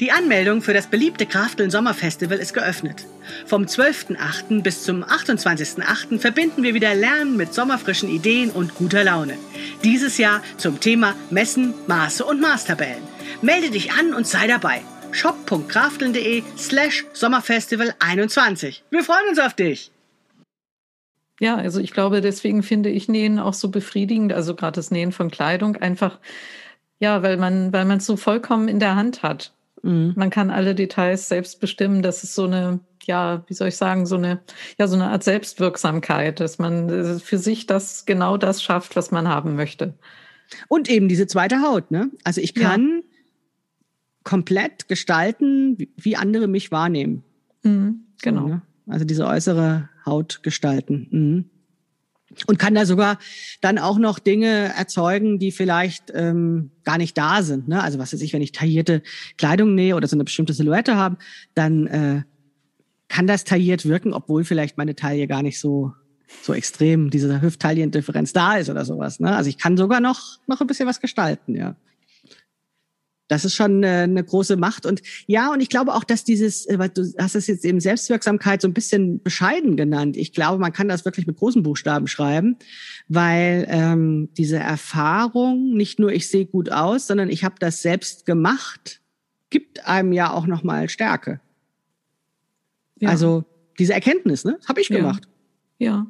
die 0.00 0.12
Anmeldung 0.12 0.62
für 0.62 0.72
das 0.72 0.86
beliebte 0.86 1.26
Krafteln 1.26 1.70
Sommerfestival 1.70 2.38
ist 2.38 2.54
geöffnet. 2.54 3.04
Vom 3.44 3.64
12.8. 3.64 4.62
bis 4.62 4.82
zum 4.82 5.04
28.8. 5.04 6.18
verbinden 6.18 6.62
wir 6.62 6.72
wieder 6.72 6.94
Lernen 6.94 7.36
mit 7.36 7.52
sommerfrischen 7.52 8.08
Ideen 8.08 8.50
und 8.50 8.74
guter 8.74 9.04
Laune. 9.04 9.34
Dieses 9.84 10.16
Jahr 10.16 10.42
zum 10.56 10.80
Thema 10.80 11.14
Messen, 11.30 11.74
Maße 11.86 12.24
und 12.24 12.40
Maßtabellen. 12.40 13.02
Melde 13.42 13.70
dich 13.70 13.92
an 13.92 14.14
und 14.14 14.26
sei 14.26 14.46
dabei. 14.46 14.80
shop.krafteln.de 15.12 16.42
slash 16.56 17.04
Sommerfestival 17.12 17.94
21. 17.98 18.84
Wir 18.90 19.02
freuen 19.02 19.28
uns 19.30 19.38
auf 19.38 19.54
dich! 19.54 19.90
Ja, 21.40 21.56
also 21.56 21.80
ich 21.80 21.92
glaube, 21.92 22.20
deswegen 22.20 22.62
finde 22.62 22.90
ich 22.90 23.08
Nähen 23.08 23.38
auch 23.38 23.54
so 23.54 23.68
befriedigend, 23.70 24.32
also 24.32 24.54
gerade 24.54 24.76
das 24.76 24.90
Nähen 24.90 25.12
von 25.12 25.30
Kleidung 25.30 25.76
einfach, 25.76 26.18
ja, 26.98 27.22
weil 27.22 27.36
man, 27.36 27.72
weil 27.72 27.84
man 27.84 27.98
es 27.98 28.06
so 28.06 28.16
vollkommen 28.16 28.68
in 28.68 28.80
der 28.80 28.96
Hand 28.96 29.22
hat. 29.22 29.52
Mhm. 29.82 30.14
Man 30.16 30.30
kann 30.30 30.50
alle 30.50 30.74
Details 30.74 31.28
selbst 31.28 31.60
bestimmen. 31.60 32.02
Das 32.02 32.24
ist 32.24 32.34
so 32.34 32.44
eine, 32.44 32.80
ja, 33.04 33.44
wie 33.46 33.54
soll 33.54 33.68
ich 33.68 33.76
sagen, 33.76 34.06
so 34.06 34.16
eine, 34.16 34.40
ja, 34.78 34.88
so 34.88 34.96
eine 34.96 35.10
Art 35.10 35.22
Selbstwirksamkeit, 35.22 36.40
dass 36.40 36.58
man 36.58 36.88
äh, 36.88 37.18
für 37.20 37.38
sich 37.38 37.66
das 37.66 38.04
genau 38.04 38.36
das 38.36 38.62
schafft, 38.62 38.96
was 38.96 39.10
man 39.10 39.28
haben 39.28 39.54
möchte. 39.54 39.94
Und 40.66 40.88
eben 40.90 41.08
diese 41.08 41.26
zweite 41.26 41.62
Haut, 41.62 41.90
ne? 41.90 42.10
Also 42.24 42.40
ich 42.40 42.54
kann 42.54 43.02
ja. 43.02 43.07
Komplett 44.28 44.88
gestalten, 44.88 45.78
wie 45.96 46.16
andere 46.16 46.48
mich 46.48 46.70
wahrnehmen. 46.70 47.24
Mhm, 47.62 48.00
genau. 48.20 48.42
So, 48.42 48.48
ne? 48.48 48.62
Also 48.86 49.06
diese 49.06 49.26
äußere 49.26 49.88
Haut 50.04 50.42
gestalten. 50.42 51.08
Mhm 51.10 51.44
und 52.46 52.58
kann 52.58 52.74
da 52.74 52.84
sogar 52.84 53.18
dann 53.62 53.78
auch 53.78 53.98
noch 53.98 54.18
Dinge 54.18 54.70
erzeugen, 54.76 55.38
die 55.38 55.50
vielleicht 55.50 56.12
ähm, 56.14 56.70
gar 56.84 56.98
nicht 56.98 57.16
da 57.16 57.42
sind. 57.42 57.68
Ne? 57.68 57.82
Also 57.82 57.98
was 57.98 58.12
weiß 58.12 58.20
ich, 58.20 58.34
wenn 58.34 58.42
ich 58.42 58.52
taillierte 58.52 59.02
Kleidung 59.38 59.74
nähe 59.74 59.96
oder 59.96 60.06
so 60.06 60.14
eine 60.14 60.24
bestimmte 60.24 60.52
Silhouette 60.52 60.94
habe, 60.94 61.16
dann 61.54 61.86
äh, 61.86 62.22
kann 63.08 63.26
das 63.26 63.44
tailliert 63.44 63.86
wirken, 63.86 64.12
obwohl 64.12 64.44
vielleicht 64.44 64.76
meine 64.76 64.94
Taille 64.94 65.26
gar 65.26 65.42
nicht 65.42 65.58
so 65.58 65.94
so 66.42 66.52
extrem 66.52 67.08
diese 67.08 67.40
Hüfttaillendifferenz 67.40 68.34
da 68.34 68.58
ist 68.58 68.68
oder 68.68 68.84
sowas. 68.84 69.20
Ne? 69.20 69.34
Also 69.34 69.48
ich 69.48 69.56
kann 69.56 69.78
sogar 69.78 70.00
noch 70.00 70.38
noch 70.46 70.60
ein 70.60 70.66
bisschen 70.66 70.86
was 70.86 71.00
gestalten, 71.00 71.54
ja 71.54 71.76
das 73.28 73.44
ist 73.44 73.54
schon 73.54 73.84
eine, 73.84 74.02
eine 74.02 74.24
große 74.24 74.56
Macht. 74.56 74.86
Und 74.86 75.02
ja, 75.26 75.52
und 75.52 75.60
ich 75.60 75.68
glaube 75.68 75.94
auch, 75.94 76.04
dass 76.04 76.24
dieses, 76.24 76.66
äh, 76.66 76.78
weil 76.78 76.88
du 76.88 77.12
hast 77.18 77.34
es 77.34 77.46
jetzt 77.46 77.64
eben 77.64 77.78
Selbstwirksamkeit 77.78 78.62
so 78.62 78.68
ein 78.68 78.74
bisschen 78.74 79.22
bescheiden 79.22 79.76
genannt. 79.76 80.16
Ich 80.16 80.32
glaube, 80.32 80.58
man 80.58 80.72
kann 80.72 80.88
das 80.88 81.04
wirklich 81.04 81.26
mit 81.26 81.36
großen 81.36 81.62
Buchstaben 81.62 82.06
schreiben, 82.06 82.56
weil 83.08 83.66
ähm, 83.68 84.30
diese 84.36 84.56
Erfahrung, 84.56 85.74
nicht 85.74 85.98
nur 85.98 86.10
ich 86.10 86.28
sehe 86.28 86.46
gut 86.46 86.72
aus, 86.72 87.06
sondern 87.06 87.28
ich 87.28 87.44
habe 87.44 87.56
das 87.58 87.82
selbst 87.82 88.26
gemacht, 88.26 89.00
gibt 89.50 89.86
einem 89.86 90.12
ja 90.12 90.32
auch 90.32 90.46
nochmal 90.46 90.88
Stärke. 90.88 91.40
Ja. 93.00 93.10
Also 93.10 93.44
diese 93.78 93.92
Erkenntnis, 93.92 94.44
ne? 94.44 94.58
Habe 94.66 94.80
ich 94.80 94.88
gemacht. 94.88 95.28
Ja. 95.78 95.88
ja. 95.88 96.06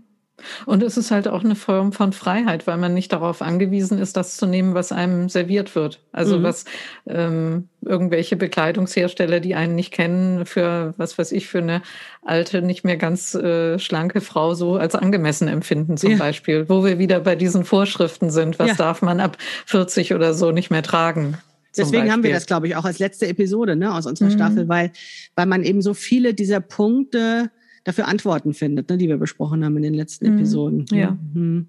Und 0.66 0.82
es 0.82 0.96
ist 0.96 1.10
halt 1.10 1.28
auch 1.28 1.44
eine 1.44 1.54
Form 1.54 1.92
von 1.92 2.12
Freiheit, 2.12 2.66
weil 2.66 2.76
man 2.76 2.94
nicht 2.94 3.12
darauf 3.12 3.42
angewiesen 3.42 3.98
ist, 3.98 4.16
das 4.16 4.36
zu 4.36 4.46
nehmen, 4.46 4.74
was 4.74 4.92
einem 4.92 5.28
serviert 5.28 5.74
wird. 5.74 6.00
Also 6.12 6.38
mhm. 6.38 6.42
was 6.44 6.64
ähm, 7.06 7.68
irgendwelche 7.82 8.36
Bekleidungshersteller, 8.36 9.40
die 9.40 9.54
einen 9.54 9.74
nicht 9.74 9.92
kennen, 9.92 10.46
für 10.46 10.94
was 10.96 11.18
weiß 11.18 11.32
ich, 11.32 11.48
für 11.48 11.58
eine 11.58 11.82
alte, 12.22 12.62
nicht 12.62 12.84
mehr 12.84 12.96
ganz 12.96 13.34
äh, 13.34 13.78
schlanke 13.78 14.20
Frau 14.20 14.54
so 14.54 14.76
als 14.76 14.94
angemessen 14.94 15.48
empfinden 15.48 15.96
zum 15.96 16.12
ja. 16.12 16.16
Beispiel. 16.18 16.68
Wo 16.68 16.84
wir 16.84 16.98
wieder 16.98 17.20
bei 17.20 17.34
diesen 17.34 17.64
Vorschriften 17.64 18.30
sind, 18.30 18.58
was 18.58 18.68
ja. 18.68 18.74
darf 18.74 19.02
man 19.02 19.20
ab 19.20 19.36
40 19.66 20.14
oder 20.14 20.34
so 20.34 20.52
nicht 20.52 20.70
mehr 20.70 20.82
tragen. 20.82 21.36
Deswegen 21.76 22.10
haben 22.10 22.22
wir 22.22 22.32
das, 22.32 22.46
glaube 22.46 22.66
ich, 22.66 22.76
auch 22.76 22.84
als 22.84 22.98
letzte 22.98 23.26
Episode 23.26 23.76
ne, 23.76 23.94
aus 23.94 24.06
unserer 24.06 24.30
mhm. 24.30 24.34
Staffel, 24.34 24.68
weil, 24.68 24.92
weil 25.36 25.46
man 25.46 25.62
eben 25.62 25.82
so 25.82 25.94
viele 25.94 26.34
dieser 26.34 26.60
Punkte 26.60 27.50
dafür 27.88 28.06
Antworten 28.06 28.52
findet, 28.52 28.90
ne, 28.90 28.98
die 28.98 29.08
wir 29.08 29.16
besprochen 29.16 29.64
haben 29.64 29.76
in 29.78 29.82
den 29.82 29.94
letzten 29.94 30.28
mhm. 30.28 30.36
Episoden. 30.36 30.86
Ja. 30.92 31.16
Mhm. 31.32 31.68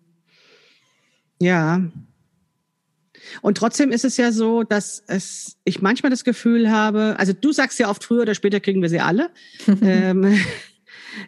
Ja. 1.41 1.81
Und 3.41 3.57
trotzdem 3.57 3.91
ist 3.91 4.03
es 4.03 4.17
ja 4.17 4.31
so, 4.31 4.63
dass 4.63 5.01
es, 5.07 5.57
ich 5.63 5.81
manchmal 5.81 6.09
das 6.09 6.25
Gefühl 6.25 6.69
habe, 6.69 7.15
also 7.17 7.31
du 7.31 7.53
sagst 7.53 7.79
ja 7.79 7.89
oft, 7.89 8.03
früher 8.03 8.23
oder 8.23 8.35
später 8.35 8.59
kriegen 8.59 8.81
wir 8.81 8.89
sie 8.89 8.99
alle. 8.99 9.29
ähm, 9.81 10.37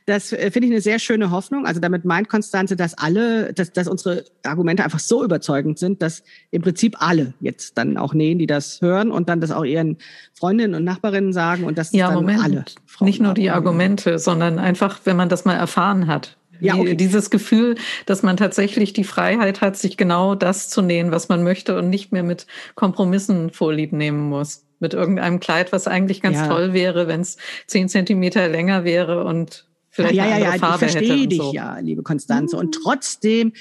das 0.05 0.32
äh, 0.32 0.51
finde 0.51 0.67
ich 0.67 0.73
eine 0.73 0.82
sehr 0.82 0.99
schöne 0.99 1.32
Hoffnung. 1.32 1.65
Also 1.65 1.79
damit 1.79 2.05
meint 2.05 2.29
Konstanze, 2.29 2.75
dass 2.75 2.97
alle, 2.97 3.53
dass, 3.53 3.71
dass 3.71 3.88
unsere 3.88 4.25
Argumente 4.43 4.84
einfach 4.84 4.99
so 4.99 5.23
überzeugend 5.23 5.79
sind, 5.79 6.01
dass 6.01 6.23
im 6.51 6.61
Prinzip 6.61 6.95
alle 6.99 7.34
jetzt 7.39 7.77
dann 7.77 7.97
auch 7.97 8.13
nähen, 8.13 8.39
die 8.39 8.47
das 8.47 8.82
hören 8.82 9.11
und 9.11 9.29
dann 9.29 9.41
das 9.41 9.51
auch 9.51 9.65
ihren 9.65 9.97
Freundinnen 10.34 10.75
und 10.75 10.84
Nachbarinnen 10.84 11.34
sagen 11.34 11.63
und 11.63 11.77
das 11.77 11.91
ja, 11.91 12.07
dann 12.07 12.15
Moment. 12.15 12.43
alle. 12.43 12.65
Frauen 12.86 13.05
Nicht 13.05 13.21
nur 13.21 13.34
die 13.34 13.49
Argumente, 13.49 14.19
sondern 14.19 14.59
einfach, 14.59 14.99
wenn 15.05 15.17
man 15.17 15.29
das 15.29 15.45
mal 15.45 15.55
erfahren 15.55 16.07
hat. 16.07 16.38
Ja, 16.61 16.75
okay. 16.75 16.95
Dieses 16.95 17.29
Gefühl, 17.29 17.75
dass 18.05 18.21
man 18.23 18.38
tatsächlich 18.38 18.93
die 18.93 19.03
Freiheit 19.03 19.61
hat, 19.61 19.75
sich 19.77 19.97
genau 19.97 20.36
das 20.36 20.69
zu 20.69 20.82
nähen, 20.82 21.11
was 21.11 21.27
man 21.27 21.43
möchte 21.43 21.77
und 21.77 21.89
nicht 21.89 22.11
mehr 22.11 22.23
mit 22.23 22.45
Kompromissen 22.75 23.49
vorlieb 23.49 23.91
nehmen 23.91 24.29
muss. 24.29 24.63
Mit 24.79 24.93
irgendeinem 24.93 25.39
Kleid, 25.39 25.71
was 25.71 25.88
eigentlich 25.88 26.21
ganz 26.21 26.38
ja. 26.38 26.47
toll 26.47 26.73
wäre, 26.73 27.07
wenn 27.07 27.21
es 27.21 27.38
zehn 27.67 27.89
Zentimeter 27.89 28.47
länger 28.47 28.84
wäre 28.84 29.23
und 29.25 29.67
vielleicht 29.92 30.16
ja, 30.16 30.26
ja, 30.26 30.38
ja, 30.38 30.52
Farbe 30.54 30.86
ich 30.86 30.92
verstehe 30.92 31.28
dich 31.28 31.39
so. 31.39 31.54
ja, 31.54 31.78
liebe 31.80 32.02
Konstanze. 32.02 32.58
Und 32.58 32.76
mhm. 32.78 32.82
trotzdem 32.84 33.54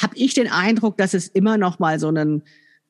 habe 0.00 0.16
ich 0.16 0.34
den 0.34 0.50
Eindruck, 0.50 0.96
dass 0.96 1.14
es 1.14 1.28
immer 1.28 1.56
noch 1.56 1.78
mal 1.78 2.00
so 2.00 2.08
einen 2.08 2.42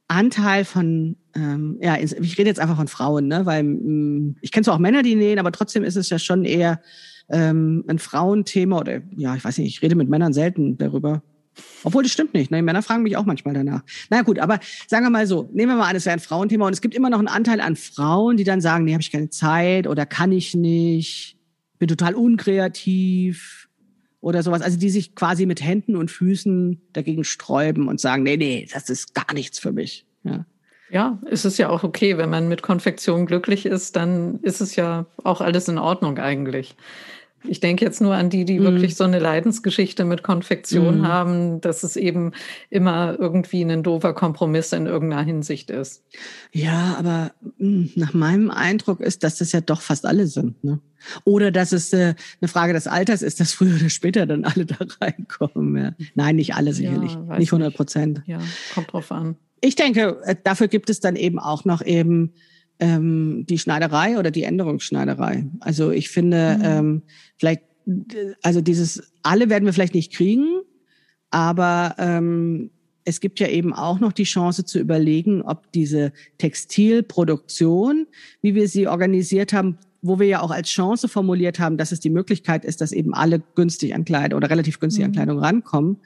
Anteil 0.08 0.64
von, 0.64 1.16
ähm, 1.34 1.78
ja, 1.80 1.96
ich 1.98 2.38
rede 2.38 2.48
jetzt 2.48 2.60
einfach 2.60 2.76
von 2.76 2.88
Frauen, 2.88 3.26
ne, 3.26 3.46
weil 3.46 3.62
mh, 3.64 3.80
mm, 3.82 4.36
ich 4.40 4.52
kenne 4.52 4.64
zwar 4.64 4.74
auch 4.74 4.78
Männer, 4.78 5.02
die 5.02 5.14
nähen, 5.14 5.38
aber 5.38 5.50
trotzdem 5.50 5.82
ist 5.82 5.96
es 5.96 6.10
ja 6.10 6.18
schon 6.18 6.44
eher 6.44 6.80
ähm, 7.30 7.84
ein 7.88 7.98
Frauenthema 7.98 8.78
oder 8.78 9.00
ja, 9.16 9.34
ich 9.34 9.44
weiß 9.44 9.58
nicht, 9.58 9.76
ich 9.76 9.82
rede 9.82 9.96
mit 9.96 10.08
Männern 10.08 10.32
selten 10.32 10.76
darüber. 10.76 11.22
Obwohl, 11.84 12.02
das 12.02 12.12
stimmt 12.12 12.34
nicht. 12.34 12.50
Ne? 12.50 12.62
Männer 12.62 12.82
fragen 12.82 13.04
mich 13.04 13.16
auch 13.16 13.24
manchmal 13.24 13.54
danach. 13.54 13.82
Na 14.10 14.22
gut, 14.22 14.38
aber 14.38 14.58
sagen 14.88 15.06
wir 15.06 15.10
mal 15.10 15.26
so, 15.26 15.48
nehmen 15.52 15.72
wir 15.72 15.76
mal 15.76 15.88
an, 15.88 15.96
es 15.96 16.04
wäre 16.04 16.14
ein 16.14 16.20
Frauenthema 16.20 16.66
und 16.66 16.72
es 16.72 16.80
gibt 16.80 16.94
immer 16.94 17.10
noch 17.10 17.18
einen 17.18 17.28
Anteil 17.28 17.60
an 17.60 17.76
Frauen, 17.76 18.36
die 18.36 18.44
dann 18.44 18.60
sagen, 18.60 18.84
nee, 18.84 18.92
habe 18.92 19.02
ich 19.02 19.12
keine 19.12 19.30
Zeit 19.30 19.86
oder 19.86 20.04
kann 20.04 20.32
ich 20.32 20.54
nicht, 20.54 21.33
bin 21.86 21.96
total 21.96 22.14
unkreativ 22.14 23.68
oder 24.20 24.42
sowas. 24.42 24.62
Also 24.62 24.78
die 24.78 24.88
sich 24.88 25.14
quasi 25.14 25.44
mit 25.44 25.62
Händen 25.62 25.96
und 25.96 26.10
Füßen 26.10 26.80
dagegen 26.94 27.24
sträuben 27.24 27.88
und 27.88 28.00
sagen, 28.00 28.22
nee, 28.22 28.38
nee, 28.38 28.66
das 28.72 28.88
ist 28.88 29.14
gar 29.14 29.34
nichts 29.34 29.58
für 29.58 29.72
mich. 29.72 30.06
Ja. 30.22 30.46
Ja, 30.90 31.18
es 31.30 31.44
ist 31.44 31.58
ja 31.58 31.70
auch 31.70 31.82
okay, 31.82 32.18
wenn 32.18 32.30
man 32.30 32.48
mit 32.48 32.62
Konfektion 32.62 33.26
glücklich 33.26 33.66
ist, 33.66 33.96
dann 33.96 34.38
ist 34.40 34.60
es 34.60 34.76
ja 34.76 35.06
auch 35.24 35.40
alles 35.40 35.66
in 35.68 35.78
Ordnung 35.78 36.18
eigentlich. 36.18 36.76
Ich 37.46 37.60
denke 37.60 37.84
jetzt 37.84 38.00
nur 38.00 38.14
an 38.14 38.30
die, 38.30 38.44
die 38.44 38.58
mm. 38.58 38.62
wirklich 38.62 38.96
so 38.96 39.04
eine 39.04 39.18
Leidensgeschichte 39.18 40.04
mit 40.04 40.22
Konfektion 40.22 41.00
mm. 41.00 41.06
haben, 41.06 41.60
dass 41.60 41.82
es 41.82 41.96
eben 41.96 42.32
immer 42.70 43.16
irgendwie 43.18 43.62
ein 43.62 43.82
doofer 43.82 44.14
Kompromiss 44.14 44.72
in 44.72 44.86
irgendeiner 44.86 45.22
Hinsicht 45.22 45.70
ist. 45.70 46.04
Ja, 46.52 46.96
aber 46.98 47.32
hm, 47.58 47.90
nach 47.96 48.14
meinem 48.14 48.50
Eindruck 48.50 49.00
ist, 49.00 49.24
dass 49.24 49.38
das 49.38 49.52
ja 49.52 49.60
doch 49.60 49.82
fast 49.82 50.06
alle 50.06 50.26
sind. 50.26 50.62
Ne? 50.64 50.80
Oder 51.24 51.50
dass 51.50 51.72
es 51.72 51.92
äh, 51.92 52.14
eine 52.40 52.48
Frage 52.48 52.72
des 52.72 52.86
Alters 52.86 53.22
ist, 53.22 53.40
dass 53.40 53.52
früher 53.52 53.76
oder 53.76 53.90
später 53.90 54.26
dann 54.26 54.44
alle 54.44 54.66
da 54.66 54.76
reinkommen. 55.00 55.76
Ja. 55.76 56.06
Nein, 56.14 56.36
nicht 56.36 56.54
alle 56.54 56.72
sicherlich. 56.72 57.12
Ja, 57.12 57.38
nicht 57.38 57.52
100 57.52 57.74
Prozent. 57.74 58.22
Ja, 58.26 58.40
kommt 58.74 58.92
drauf 58.92 59.12
an. 59.12 59.36
Ich 59.60 59.76
denke, 59.76 60.20
äh, 60.24 60.36
dafür 60.42 60.68
gibt 60.68 60.90
es 60.90 61.00
dann 61.00 61.16
eben 61.16 61.38
auch 61.38 61.64
noch 61.64 61.82
eben 61.84 62.32
ähm, 62.84 63.46
die 63.48 63.58
Schneiderei 63.58 64.18
oder 64.18 64.30
die 64.30 64.42
Änderungsschneiderei. 64.42 65.46
Also 65.60 65.90
ich 65.90 66.10
finde, 66.10 66.56
mhm. 66.58 66.64
ähm, 66.64 67.02
vielleicht, 67.36 67.62
also 68.42 68.60
dieses, 68.60 69.12
alle 69.22 69.48
werden 69.48 69.64
wir 69.64 69.72
vielleicht 69.72 69.94
nicht 69.94 70.12
kriegen, 70.12 70.60
aber 71.30 71.94
ähm, 71.98 72.70
es 73.06 73.20
gibt 73.20 73.40
ja 73.40 73.48
eben 73.48 73.72
auch 73.72 74.00
noch 74.00 74.12
die 74.12 74.24
Chance 74.24 74.64
zu 74.64 74.78
überlegen, 74.78 75.42
ob 75.42 75.72
diese 75.72 76.12
Textilproduktion, 76.38 78.06
wie 78.42 78.54
wir 78.54 78.68
sie 78.68 78.86
organisiert 78.86 79.52
haben, 79.52 79.78
wo 80.02 80.18
wir 80.18 80.26
ja 80.26 80.40
auch 80.40 80.50
als 80.50 80.68
Chance 80.68 81.08
formuliert 81.08 81.58
haben, 81.58 81.78
dass 81.78 81.90
es 81.92 82.00
die 82.00 82.10
Möglichkeit 82.10 82.64
ist, 82.64 82.82
dass 82.82 82.92
eben 82.92 83.14
alle 83.14 83.42
günstig 83.54 83.94
an 83.94 84.04
Kleidung 84.04 84.36
oder 84.36 84.50
relativ 84.50 84.78
günstig 84.78 85.02
mhm. 85.02 85.06
an 85.06 85.12
Kleidung 85.12 85.38
rankommen, 85.38 85.96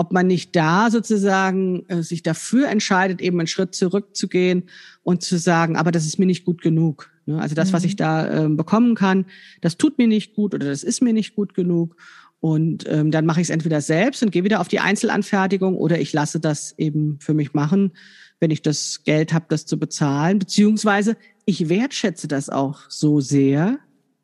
ob 0.00 0.12
man 0.12 0.26
nicht 0.26 0.56
da 0.56 0.90
sozusagen 0.90 1.84
äh, 1.88 2.02
sich 2.02 2.22
dafür 2.22 2.70
entscheidet, 2.70 3.20
eben 3.20 3.38
einen 3.38 3.46
Schritt 3.46 3.74
zurückzugehen 3.74 4.62
und 5.02 5.20
zu 5.20 5.36
sagen, 5.36 5.76
aber 5.76 5.92
das 5.92 6.06
ist 6.06 6.18
mir 6.18 6.24
nicht 6.24 6.46
gut 6.46 6.62
genug. 6.62 7.10
Ne? 7.26 7.38
Also 7.38 7.54
das, 7.54 7.68
mhm. 7.68 7.72
was 7.74 7.84
ich 7.84 7.96
da 7.96 8.46
äh, 8.46 8.48
bekommen 8.48 8.94
kann, 8.94 9.26
das 9.60 9.76
tut 9.76 9.98
mir 9.98 10.08
nicht 10.08 10.34
gut 10.34 10.54
oder 10.54 10.68
das 10.68 10.84
ist 10.84 11.02
mir 11.02 11.12
nicht 11.12 11.36
gut 11.36 11.52
genug. 11.52 11.96
Und 12.40 12.86
ähm, 12.88 13.10
dann 13.10 13.26
mache 13.26 13.42
ich 13.42 13.48
es 13.48 13.50
entweder 13.50 13.82
selbst 13.82 14.22
und 14.22 14.30
gehe 14.30 14.42
wieder 14.42 14.62
auf 14.62 14.68
die 14.68 14.80
Einzelanfertigung 14.80 15.76
oder 15.76 16.00
ich 16.00 16.14
lasse 16.14 16.40
das 16.40 16.72
eben 16.78 17.18
für 17.20 17.34
mich 17.34 17.52
machen, 17.52 17.92
wenn 18.38 18.50
ich 18.50 18.62
das 18.62 19.02
Geld 19.04 19.34
habe, 19.34 19.44
das 19.50 19.66
zu 19.66 19.78
bezahlen. 19.78 20.38
Beziehungsweise 20.38 21.18
ich 21.44 21.68
wertschätze 21.68 22.26
das 22.26 22.48
auch 22.48 22.88
so 22.88 23.20
sehr, 23.20 23.78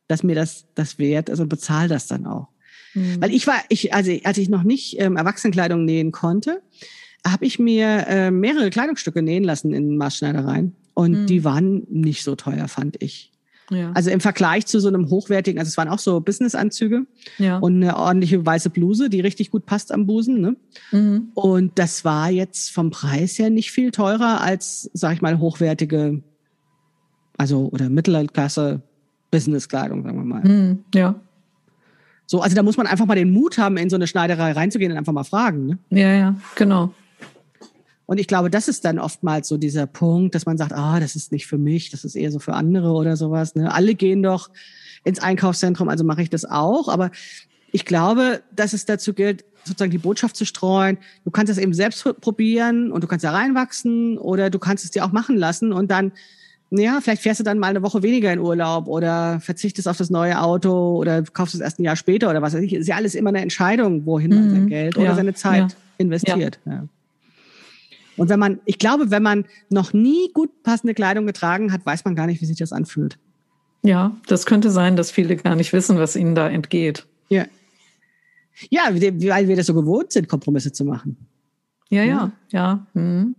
dass 0.09 0.23
mir 0.23 0.37
das 0.37 0.65
das 0.75 0.99
wert, 0.99 1.29
also 1.29 1.47
bezahle 1.47 1.91
das 1.91 2.07
dann 2.07 2.25
auch. 2.25 2.49
Mhm. 2.97 3.21
Weil 3.21 3.33
ich 3.33 3.47
war, 3.47 3.63
ich, 3.69 3.95
also 3.95 4.13
als 4.25 4.39
ich 4.39 4.49
noch 4.49 4.65
nicht 4.65 4.99
ähm, 4.99 5.17
Erwachsenenkleidung 5.17 5.85
nähen 5.85 6.11
konnte, 6.11 6.63
habe 7.25 7.45
ich 7.45 7.59
mir 7.59 8.07
äh, 8.09 8.31
mehrere 8.31 8.71
Kleidungsstücke 8.71 9.23
nähen 9.23 9.45
lassen 9.45 9.73
in 9.73 9.97
Maßschneidereien. 9.97 10.75
Und 10.95 11.13
mhm. 11.13 11.27
die 11.27 11.45
waren 11.45 11.87
nicht 11.91 12.25
so 12.25 12.35
teuer, 12.35 12.69
fand 12.69 13.03
ich. 13.03 13.31
Ja. 13.71 13.91
Also 13.93 14.11
im 14.11 14.21
Vergleich 14.21 14.67
zu 14.67 14.81
so 14.81 14.89
einem 14.89 15.11
hochwertigen, 15.11 15.59
also 15.59 15.69
es 15.69 15.77
waren 15.77 15.89
auch 15.89 15.99
so 15.99 16.21
Businessanzüge 16.21 17.07
ja. 17.39 17.59
und 17.59 17.83
eine 17.83 17.97
ordentliche 17.97 18.47
weiße 18.47 18.71
Bluse, 18.71 19.11
die 19.11 19.21
richtig 19.21 19.51
gut 19.51 19.67
passt 19.67 19.93
am 19.93 20.07
Busen. 20.07 20.41
Ne? 20.41 20.57
Mhm. 20.93 21.33
Und 21.35 21.79
das 21.79 22.05
war 22.05 22.31
jetzt 22.31 22.71
vom 22.71 22.91
Preis 22.91 23.39
her 23.39 23.51
nicht 23.51 23.73
viel 23.73 23.91
teurer 23.91 24.41
als, 24.41 24.89
sag 24.95 25.15
ich 25.15 25.21
mal, 25.21 25.39
hochwertige, 25.39 26.23
also 27.37 27.69
oder 27.73 27.91
Mittelklasse 27.91 28.83
Businesskleidung, 29.33 30.05
sagen 30.05 30.19
wir 30.19 30.25
mal. 30.25 30.45
Mhm. 30.45 30.85
Ja. 30.95 31.21
So, 32.27 32.41
also 32.41 32.57
da 32.57 32.63
muss 32.63 32.77
man 32.77 32.87
einfach 32.87 33.07
mal 33.07 33.15
den 33.15 33.33
Mut 33.33 33.57
haben, 33.57 33.77
in 33.77 33.89
so 33.89 33.97
eine 33.97 34.07
Schneiderei 34.07 34.53
reinzugehen 34.53 34.93
und 34.93 34.99
einfach 34.99 35.13
mal 35.13 35.25
fragen. 35.25 35.67
Ne? 35.67 35.79
Ja, 35.91 36.13
ja, 36.13 36.35
genau. 36.57 36.93
Und 38.07 38.19
ich 38.19 38.29
glaube, 38.29 38.51
das 38.51 38.69
ist 38.69 38.85
dann 38.85 38.99
oftmals 38.99 39.49
so 39.49 39.57
dieser 39.57 39.87
Punkt, 39.87 40.35
dass 40.35 40.47
man 40.47 40.57
sagt, 40.57 40.73
ah, 40.73 41.01
das 41.01 41.17
ist 41.17 41.33
nicht 41.33 41.47
für 41.47 41.59
mich, 41.59 41.91
das 41.91 42.05
ist 42.05 42.15
eher 42.15 42.31
so 42.31 42.39
für 42.39 42.55
andere 42.55 42.93
oder 42.93 43.17
sowas. 43.17 43.55
Ne? 43.55 43.73
Alle 43.73 43.95
gehen 43.95 44.23
doch 44.23 44.51
ins 45.05 45.19
Einkaufszentrum, 45.19 45.89
also 45.89 46.05
mache 46.05 46.23
ich 46.23 46.31
das 46.31 46.45
auch. 46.45 46.89
Aber 46.89 47.11
ich 47.73 47.85
glaube, 47.85 48.43
dass 48.55 48.73
es 48.73 48.85
dazu 48.85 49.13
gilt, 49.13 49.45
sozusagen 49.65 49.91
die 49.91 49.99
Botschaft 49.99 50.37
zu 50.37 50.45
streuen. 50.45 50.99
Du 51.25 51.31
kannst 51.33 51.51
es 51.51 51.59
eben 51.59 51.75
selbst 51.75 52.05
probieren 52.21 52.93
und 52.93 53.03
du 53.03 53.09
kannst 53.09 53.25
da 53.25 53.33
reinwachsen 53.33 54.19
oder 54.19 54.51
du 54.51 54.61
kannst 54.61 54.85
es 54.85 54.93
dir 54.93 55.05
auch 55.05 55.13
machen 55.13 55.37
lassen 55.37 55.73
und 55.73 55.91
dann 55.91 56.13
ja, 56.71 57.01
vielleicht 57.01 57.23
fährst 57.23 57.41
du 57.41 57.45
dann 57.45 57.59
mal 57.59 57.69
eine 57.69 57.83
Woche 57.83 58.03
weniger 58.03 58.33
in 58.33 58.41
Urlaub 58.41 58.89
oder 58.89 59.41
verzichtest 59.41 59.87
auf 59.87 59.97
das 59.97 60.11
neue 60.11 60.41
Auto 60.41 60.97
oder 60.97 61.23
kaufst 61.23 61.55
es 61.55 61.61
erst 61.61 61.79
ein 61.79 61.85
Jahr 61.85 61.97
später 61.97 62.29
oder 62.29 62.43
was 62.43 62.55
weiß 62.55 62.63
ich. 62.63 62.73
Ist 62.73 62.89
ja 62.89 62.97
alles 62.97 63.15
immer 63.15 63.29
eine 63.29 63.41
Entscheidung, 63.41 64.05
wohin 64.05 64.31
man 64.31 64.51
sein 64.51 64.65
mhm. 64.65 64.69
Geld 64.69 64.97
oder 64.97 65.07
ja. 65.07 65.15
seine 65.15 65.35
Zeit 65.35 65.73
ja. 65.73 65.79
investiert. 65.99 66.59
Ja. 66.65 66.89
Und 68.17 68.29
wenn 68.31 68.41
man, 68.41 68.61
ich 68.65 68.79
glaube, 68.79 69.11
wenn 69.11 69.23
man 69.23 69.45
noch 69.69 69.93
nie 69.93 70.31
gut 70.33 70.63
passende 70.63 70.95
Kleidung 70.95 71.27
getragen 71.27 71.73
hat, 71.73 71.85
weiß 71.85 72.05
man 72.05 72.15
gar 72.15 72.27
nicht, 72.27 72.41
wie 72.41 72.47
sich 72.47 72.57
das 72.57 72.73
anfühlt. 72.73 73.19
Ja, 73.83 74.17
das 74.27 74.47
könnte 74.47 74.71
sein, 74.71 74.97
dass 74.97 75.11
viele 75.11 75.37
gar 75.37 75.55
nicht 75.55 75.73
wissen, 75.73 75.99
was 75.99 76.17
ihnen 76.17 76.35
da 76.35 76.49
entgeht. 76.49 77.07
Ja. 77.29 77.45
Ja, 78.71 78.89
weil 78.91 79.49
wir 79.49 79.57
das 79.57 79.67
so 79.67 79.75
gewohnt 79.75 80.13
sind, 80.13 80.29
Kompromisse 80.29 80.73
zu 80.73 80.85
machen. 80.85 81.17
Ja, 81.91 82.03
ja, 82.03 82.33
ja. 82.51 82.87
Hm. 82.95 83.37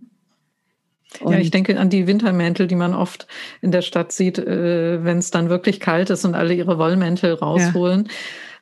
Und 1.20 1.32
ja, 1.32 1.38
ich 1.38 1.50
denke 1.50 1.78
an 1.78 1.90
die 1.90 2.06
Wintermäntel, 2.06 2.66
die 2.66 2.74
man 2.74 2.94
oft 2.94 3.26
in 3.62 3.72
der 3.72 3.82
Stadt 3.82 4.12
sieht, 4.12 4.38
äh, 4.38 5.04
wenn 5.04 5.18
es 5.18 5.30
dann 5.30 5.48
wirklich 5.48 5.80
kalt 5.80 6.10
ist 6.10 6.24
und 6.24 6.34
alle 6.34 6.54
ihre 6.54 6.78
Wollmäntel 6.78 7.34
rausholen, 7.34 8.04
ja. 8.04 8.12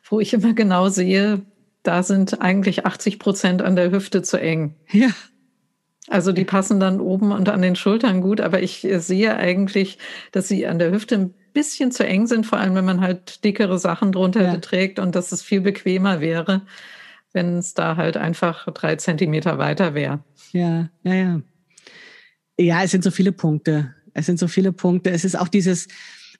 wo 0.08 0.20
ich 0.20 0.32
immer 0.32 0.54
genau 0.54 0.88
sehe, 0.88 1.42
da 1.82 2.02
sind 2.02 2.40
eigentlich 2.40 2.86
80 2.86 3.18
Prozent 3.18 3.62
an 3.62 3.76
der 3.76 3.90
Hüfte 3.90 4.22
zu 4.22 4.40
eng. 4.40 4.74
Ja. 4.90 5.08
Also 6.08 6.32
die 6.32 6.44
passen 6.44 6.78
dann 6.78 7.00
oben 7.00 7.32
und 7.32 7.48
an 7.48 7.62
den 7.62 7.74
Schultern 7.74 8.20
gut, 8.20 8.40
aber 8.40 8.62
ich 8.62 8.84
äh, 8.84 9.00
sehe 9.00 9.36
eigentlich, 9.36 9.98
dass 10.30 10.46
sie 10.48 10.66
an 10.66 10.78
der 10.78 10.92
Hüfte 10.92 11.16
ein 11.16 11.34
bisschen 11.52 11.90
zu 11.90 12.06
eng 12.06 12.26
sind, 12.26 12.46
vor 12.46 12.58
allem 12.58 12.74
wenn 12.74 12.84
man 12.84 13.00
halt 13.00 13.44
dickere 13.44 13.78
Sachen 13.78 14.12
drunter 14.12 14.42
ja. 14.42 14.56
trägt 14.58 14.98
und 14.98 15.16
dass 15.16 15.32
es 15.32 15.42
viel 15.42 15.60
bequemer 15.60 16.20
wäre, 16.20 16.62
wenn 17.32 17.56
es 17.56 17.74
da 17.74 17.96
halt 17.96 18.16
einfach 18.16 18.66
drei 18.72 18.96
Zentimeter 18.96 19.58
weiter 19.58 19.94
wäre. 19.94 20.20
Ja, 20.52 20.90
ja, 21.02 21.14
ja. 21.14 21.40
Ja, 22.58 22.82
es 22.82 22.90
sind 22.90 23.04
so 23.04 23.10
viele 23.10 23.32
Punkte. 23.32 23.94
Es 24.14 24.26
sind 24.26 24.38
so 24.38 24.48
viele 24.48 24.72
Punkte. 24.72 25.10
Es 25.10 25.24
ist 25.24 25.38
auch 25.38 25.48
dieses, 25.48 25.88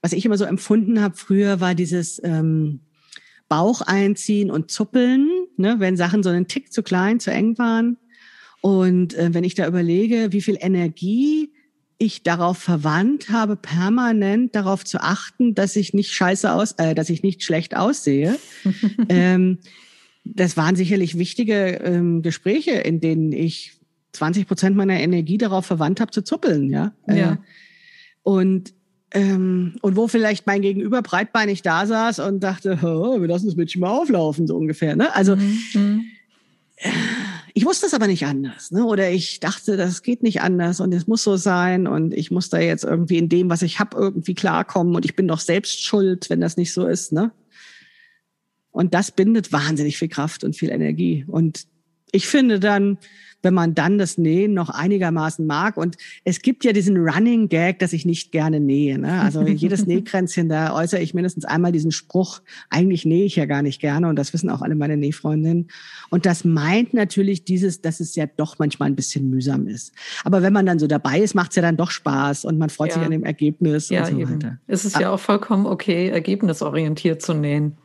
was 0.01 0.13
ich 0.13 0.25
immer 0.25 0.39
so 0.39 0.45
empfunden 0.45 1.01
habe 1.03 1.17
früher, 1.17 1.61
war 1.61 1.75
dieses 1.75 2.21
ähm, 2.25 2.81
Bauch 3.49 3.83
einziehen 3.83 4.51
und 4.51 4.71
zuppeln, 4.71 5.29
ne, 5.57 5.77
wenn 5.79 5.97
Sachen 5.97 6.23
so 6.23 6.31
einen 6.31 6.49
Tick 6.49 6.73
zu 6.73 6.83
klein, 6.83 7.21
zu 7.21 7.31
eng 7.31 7.59
waren. 7.59 7.99
Und 8.61 9.15
äh, 9.15 9.33
wenn 9.33 9.45
ich 9.45 9.55
da 9.55 9.67
überlege, 9.67 10.33
wie 10.33 10.41
viel 10.41 10.57
Energie 10.61 11.53
ich 11.99 12.23
darauf 12.23 12.59
verwandt 12.59 13.31
habe, 13.31 13.57
permanent 13.57 14.55
darauf 14.55 14.85
zu 14.85 15.01
achten, 15.01 15.55
dass 15.55 15.77
ich 15.77 15.95
nicht 15.95 16.13
scheiße 16.13 16.51
aus, 16.53 16.73
äh, 16.73 16.95
dass 16.95 17.11
ich 17.11 17.23
nicht 17.23 17.43
schlecht 17.43 17.77
aussehe. 17.77 18.39
ähm, 19.09 19.59
das 20.25 20.57
waren 20.57 20.77
sicherlich 20.77 21.19
wichtige 21.19 21.81
ähm, 21.85 22.23
Gespräche, 22.23 22.73
in 22.73 23.01
denen 23.01 23.33
ich 23.33 23.76
20 24.17 24.47
Prozent 24.47 24.77
meiner 24.77 24.99
Energie 24.99 25.39
darauf 25.39 25.67
verwandt 25.67 26.01
habe, 26.01 26.11
zu 26.11 26.23
zuppeln, 26.23 26.71
ja. 26.71 26.93
ja. 27.09 27.33
Äh, 27.33 27.37
und 28.23 28.75
ähm, 29.13 29.77
und 29.83 29.97
wo 29.97 30.09
vielleicht 30.09 30.47
mein 30.47 30.63
Gegenüber 30.63 31.01
breitbeinig 31.01 31.63
da 31.63 31.87
saß 31.87 32.19
und 32.19 32.41
dachte, 32.41 32.79
oh, 32.83 33.21
wir 33.21 33.29
lassen 33.29 33.47
das 33.47 33.57
Mädchen 33.57 33.81
mal 33.81 33.91
auflaufen, 33.91 34.47
so 34.47 34.57
ungefähr. 34.57 34.97
Ne? 34.97 35.15
Also 35.15 35.37
mhm. 35.37 35.59
mhm. 35.75 36.05
ich 37.55 37.65
wusste 37.65 37.87
es 37.87 37.95
aber 37.95 38.09
nicht 38.09 38.27
anders. 38.27 38.73
Ne? 38.73 38.85
Oder 38.85 39.11
ich 39.11 39.39
dachte, 39.41 39.77
das 39.77 40.03
geht 40.03 40.23
nicht 40.23 40.41
anders 40.43 40.81
und 40.81 40.93
es 40.93 41.07
muss 41.07 41.23
so 41.23 41.37
sein 41.37 41.87
und 41.87 42.13
ich 42.13 42.31
muss 42.31 42.51
da 42.51 42.59
jetzt 42.59 42.85
irgendwie 42.85 43.19
in 43.19 43.29
dem, 43.29 43.49
was 43.49 43.63
ich 43.63 43.79
habe, 43.79 43.97
irgendwie 43.97 44.35
klarkommen 44.35 44.95
und 44.95 45.05
ich 45.05 45.15
bin 45.15 45.29
doch 45.29 45.41
selbst 45.41 45.85
schuld, 45.85 46.29
wenn 46.29 46.41
das 46.41 46.57
nicht 46.57 46.75
so 46.75 46.87
ist. 46.87 47.13
Ne? 47.13 47.31
Und 48.73 48.93
das 48.93 49.13
bindet 49.13 49.53
wahnsinnig 49.53 49.97
viel 49.97 50.09
Kraft 50.09 50.43
und 50.43 50.57
viel 50.57 50.71
Energie. 50.71 51.25
Und 51.29 51.67
ich 52.13 52.27
finde 52.27 52.61
dann, 52.61 52.99
wenn 53.47 53.55
man 53.55 53.77
dann 53.77 53.97
das 53.97 54.19
Nähen 54.19 54.55
noch 54.55 54.71
einigermaßen 54.71 55.47
mag. 55.47 55.77
Und 55.77 55.97
es 56.25 56.43
gibt 56.43 56.65
ja 56.65 56.73
diesen 56.73 56.97
Running 56.97 57.49
Gag, 57.49 57.79
dass 57.79 57.93
ich 57.93 58.05
nicht 58.05 58.33
gerne 58.33 58.59
nähe. 58.59 58.99
Ne? 58.99 59.21
Also 59.21 59.43
jedes 59.43 59.87
Nähkränzchen, 59.87 60.49
da 60.49 60.75
äußere 60.75 61.01
ich 61.01 61.15
mindestens 61.15 61.45
einmal 61.45 61.71
diesen 61.71 61.93
Spruch, 61.93 62.41
eigentlich 62.71 63.07
nähe 63.07 63.25
ich 63.25 63.37
ja 63.37 63.47
gar 63.47 63.63
nicht 63.63 63.81
gerne. 63.81 64.09
Und 64.09 64.17
das 64.17 64.33
wissen 64.33 64.51
auch 64.51 64.63
alle 64.63 64.75
meine 64.75 64.97
Nähfreundinnen. 64.97 65.69
Und 66.11 66.27
das 66.27 66.45
meint 66.45 66.93
natürlich 66.93 67.45
dieses, 67.45 67.81
dass 67.81 68.01
es 68.01 68.17
ja 68.17 68.27
doch 68.27 68.59
manchmal 68.59 68.89
ein 68.89 68.97
bisschen 68.97 69.31
mühsam 69.31 69.69
ist. 69.69 69.93
Aber 70.25 70.43
wenn 70.43 70.53
man 70.53 70.67
dann 70.67 70.81
so 70.81 70.89
dabei 70.89 71.21
ist, 71.21 71.37
macht 71.37 71.51
es 71.51 71.57
ja 71.57 71.63
dann 71.63 71.77
doch 71.77 71.93
Spaß 71.93 72.47
und 72.47 72.59
man 72.59 72.69
freut 72.69 72.89
ja. 72.89 72.95
sich 72.95 73.05
an 73.05 73.13
dem 73.13 73.23
Ergebnis 73.23 73.91
ja, 73.91 74.01
und 74.01 74.11
so 74.11 74.19
eben. 74.19 74.35
weiter. 74.35 74.59
Es 74.67 74.85
ist 74.85 74.99
ja 74.99 75.11
auch 75.11 75.21
vollkommen 75.21 75.67
okay, 75.67 76.09
ergebnisorientiert 76.09 77.23
zu 77.23 77.33
nähen. 77.33 77.77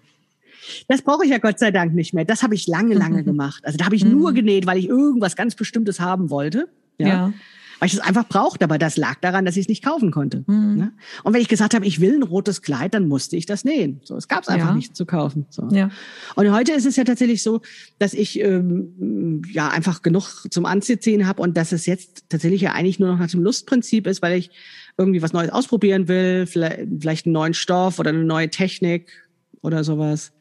Das 0.87 1.01
brauche 1.01 1.25
ich 1.25 1.31
ja 1.31 1.37
Gott 1.37 1.59
sei 1.59 1.71
Dank 1.71 1.93
nicht 1.93 2.13
mehr. 2.13 2.25
Das 2.25 2.43
habe 2.43 2.55
ich 2.55 2.67
lange, 2.67 2.95
lange 2.95 3.23
gemacht. 3.25 3.63
Also 3.65 3.77
da 3.77 3.85
habe 3.85 3.95
ich 3.95 4.05
nur 4.05 4.31
mhm. 4.31 4.35
genäht, 4.35 4.65
weil 4.65 4.77
ich 4.77 4.87
irgendwas 4.87 5.35
ganz 5.35 5.55
Bestimmtes 5.55 5.99
haben 5.99 6.29
wollte. 6.29 6.69
Ja. 6.97 7.07
ja. 7.07 7.33
Weil 7.79 7.87
ich 7.87 7.95
es 7.95 7.99
einfach 7.99 8.27
brauchte, 8.27 8.63
aber 8.63 8.77
das 8.77 8.95
lag 8.95 9.15
daran, 9.21 9.43
dass 9.43 9.57
ich 9.57 9.61
es 9.61 9.67
nicht 9.67 9.83
kaufen 9.83 10.11
konnte. 10.11 10.43
Mhm. 10.45 10.75
Ne? 10.75 10.93
Und 11.23 11.33
wenn 11.33 11.41
ich 11.41 11.47
gesagt 11.47 11.73
habe, 11.73 11.83
ich 11.83 11.99
will 11.99 12.13
ein 12.13 12.21
rotes 12.21 12.61
Kleid, 12.61 12.93
dann 12.93 13.07
musste 13.07 13.35
ich 13.37 13.47
das 13.47 13.65
nähen. 13.65 14.01
So, 14.03 14.15
es 14.15 14.27
gab 14.27 14.43
es 14.43 14.49
einfach 14.49 14.67
ja. 14.67 14.75
nicht 14.75 14.95
zu 14.95 15.07
kaufen. 15.07 15.47
So. 15.49 15.67
Ja. 15.71 15.89
Und 16.35 16.51
heute 16.51 16.73
ist 16.73 16.85
es 16.85 16.95
ja 16.95 17.05
tatsächlich 17.05 17.41
so, 17.41 17.61
dass 17.97 18.13
ich 18.13 18.39
ähm, 18.39 19.41
ja 19.51 19.69
einfach 19.69 20.03
genug 20.03 20.45
zum 20.51 20.67
Anziehen 20.67 21.25
habe 21.25 21.41
und 21.41 21.57
dass 21.57 21.71
es 21.71 21.87
jetzt 21.87 22.25
tatsächlich 22.29 22.61
ja 22.61 22.73
eigentlich 22.73 22.99
nur 22.99 23.13
noch 23.13 23.17
nach 23.17 23.31
dem 23.31 23.41
Lustprinzip 23.41 24.05
ist, 24.05 24.21
weil 24.21 24.37
ich 24.37 24.51
irgendwie 24.99 25.23
was 25.23 25.33
Neues 25.33 25.49
ausprobieren 25.49 26.07
will, 26.07 26.45
vielleicht, 26.45 26.81
vielleicht 26.99 27.25
einen 27.25 27.33
neuen 27.33 27.55
Stoff 27.55 27.97
oder 27.97 28.09
eine 28.09 28.23
neue 28.23 28.51
Technik 28.51 29.27
oder 29.63 29.83
sowas. 29.83 30.33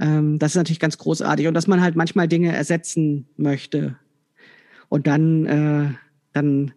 Ähm, 0.00 0.38
das 0.38 0.52
ist 0.52 0.56
natürlich 0.56 0.80
ganz 0.80 0.98
großartig. 0.98 1.46
Und 1.46 1.54
dass 1.54 1.66
man 1.66 1.80
halt 1.80 1.96
manchmal 1.96 2.28
Dinge 2.28 2.54
ersetzen 2.54 3.26
möchte. 3.36 3.96
Und 4.88 5.06
dann, 5.06 5.46
äh, 5.46 5.90
dann 6.32 6.72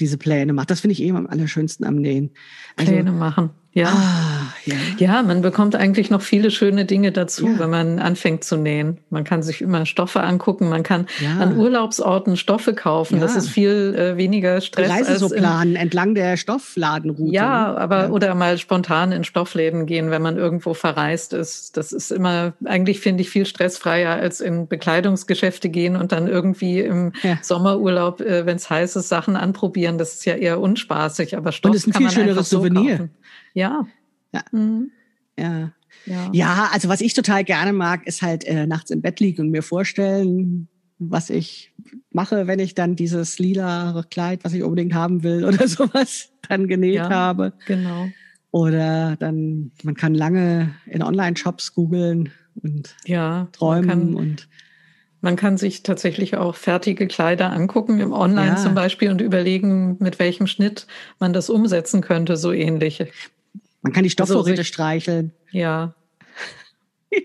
diese 0.00 0.18
Pläne 0.18 0.52
macht. 0.52 0.70
Das 0.70 0.80
finde 0.80 0.92
ich 0.92 1.02
eben 1.02 1.16
am 1.16 1.26
allerschönsten 1.26 1.86
am 1.86 1.96
Nähen. 1.96 2.30
Also, 2.76 2.92
Pläne 2.92 3.12
machen. 3.12 3.50
Ja. 3.74 3.88
Ah, 3.88 4.54
ja. 4.66 4.76
ja, 4.98 5.22
man 5.22 5.42
bekommt 5.42 5.74
eigentlich 5.74 6.08
noch 6.08 6.22
viele 6.22 6.52
schöne 6.52 6.84
Dinge 6.84 7.10
dazu, 7.10 7.48
ja. 7.48 7.58
wenn 7.58 7.70
man 7.70 7.98
anfängt 7.98 8.44
zu 8.44 8.56
nähen. 8.56 8.98
Man 9.10 9.24
kann 9.24 9.42
sich 9.42 9.60
immer 9.60 9.84
Stoffe 9.84 10.22
angucken, 10.22 10.68
man 10.68 10.84
kann 10.84 11.06
ja. 11.20 11.42
an 11.42 11.58
Urlaubsorten 11.58 12.36
Stoffe 12.36 12.74
kaufen. 12.74 13.18
Das 13.18 13.34
ist 13.34 13.48
viel 13.48 13.96
äh, 13.98 14.16
weniger 14.16 14.60
Stress. 14.60 14.90
Reise 14.90 15.10
als 15.10 15.20
so 15.20 15.28
planen 15.28 15.74
entlang 15.74 16.14
der 16.14 16.36
Stoffladenroute. 16.36 17.34
Ja, 17.34 17.72
ne? 17.72 17.78
aber 17.78 18.10
oder 18.12 18.36
mal 18.36 18.58
spontan 18.58 19.10
in 19.10 19.24
Stoffläden 19.24 19.86
gehen, 19.86 20.12
wenn 20.12 20.22
man 20.22 20.36
irgendwo 20.36 20.72
verreist 20.72 21.32
ist. 21.32 21.76
Das 21.76 21.92
ist 21.92 22.12
immer 22.12 22.52
eigentlich 22.64 23.00
finde 23.00 23.22
ich 23.22 23.30
viel 23.30 23.44
stressfreier 23.44 24.14
als 24.14 24.40
in 24.40 24.68
Bekleidungsgeschäfte 24.68 25.68
gehen 25.68 25.96
und 25.96 26.12
dann 26.12 26.28
irgendwie 26.28 26.78
im 26.78 27.12
Sommerurlaub, 27.42 28.20
äh, 28.20 28.46
wenn 28.46 28.56
es 28.56 28.70
heiß 28.70 28.94
ist, 28.94 29.08
Sachen 29.08 29.34
anprobieren. 29.34 29.98
Das 29.98 30.14
ist 30.14 30.24
ja 30.26 30.36
eher 30.36 30.60
unspaßig. 30.60 31.36
Aber 31.36 31.50
Stoff 31.50 31.70
und 31.70 31.76
ist 31.76 31.88
ein 31.88 31.92
viel 31.92 32.10
schöneres 32.12 32.48
so 32.48 32.58
Souvenir. 32.58 32.98
Kaufen. 32.98 33.10
Ja. 33.54 33.86
Ja. 34.32 34.42
Mhm. 34.52 34.90
ja. 35.38 35.72
Ja. 36.06 36.28
ja, 36.32 36.70
also 36.72 36.88
was 36.88 37.00
ich 37.00 37.14
total 37.14 37.44
gerne 37.44 37.72
mag, 37.72 38.06
ist 38.06 38.20
halt 38.20 38.44
äh, 38.44 38.66
nachts 38.66 38.90
im 38.90 39.00
Bett 39.00 39.20
liegen 39.20 39.42
und 39.42 39.50
mir 39.50 39.62
vorstellen, 39.62 40.68
was 40.98 41.30
ich 41.30 41.72
mache, 42.10 42.46
wenn 42.46 42.58
ich 42.58 42.74
dann 42.74 42.96
dieses 42.96 43.38
lila 43.38 44.04
Kleid, 44.10 44.44
was 44.44 44.52
ich 44.52 44.62
unbedingt 44.62 44.94
haben 44.94 45.22
will 45.22 45.44
oder 45.48 45.66
sowas, 45.68 46.30
dann 46.48 46.68
genäht 46.68 46.96
ja, 46.96 47.10
habe. 47.10 47.52
Genau. 47.66 48.08
Oder 48.50 49.16
dann, 49.16 49.72
man 49.82 49.94
kann 49.94 50.14
lange 50.14 50.74
in 50.86 51.02
Online-Shops 51.02 51.74
googeln 51.74 52.30
und 52.62 52.94
ja, 53.04 53.48
träumen 53.52 53.88
kann, 53.88 54.14
und 54.14 54.48
man 55.20 55.34
kann 55.34 55.56
sich 55.56 55.82
tatsächlich 55.82 56.36
auch 56.36 56.54
fertige 56.54 57.08
Kleider 57.08 57.52
angucken, 57.52 57.98
im 57.98 58.12
Online 58.12 58.50
ja. 58.50 58.56
zum 58.56 58.74
Beispiel, 58.74 59.10
und 59.10 59.20
überlegen, 59.20 59.96
mit 59.98 60.20
welchem 60.20 60.46
Schnitt 60.46 60.86
man 61.18 61.32
das 61.32 61.50
umsetzen 61.50 62.00
könnte, 62.00 62.36
so 62.36 62.52
ähnlich. 62.52 63.04
Man 63.84 63.92
kann 63.92 64.02
die 64.02 64.10
Stoffvorräte 64.10 64.62
also, 64.62 64.64
streicheln. 64.64 65.32
Ja. 65.52 65.94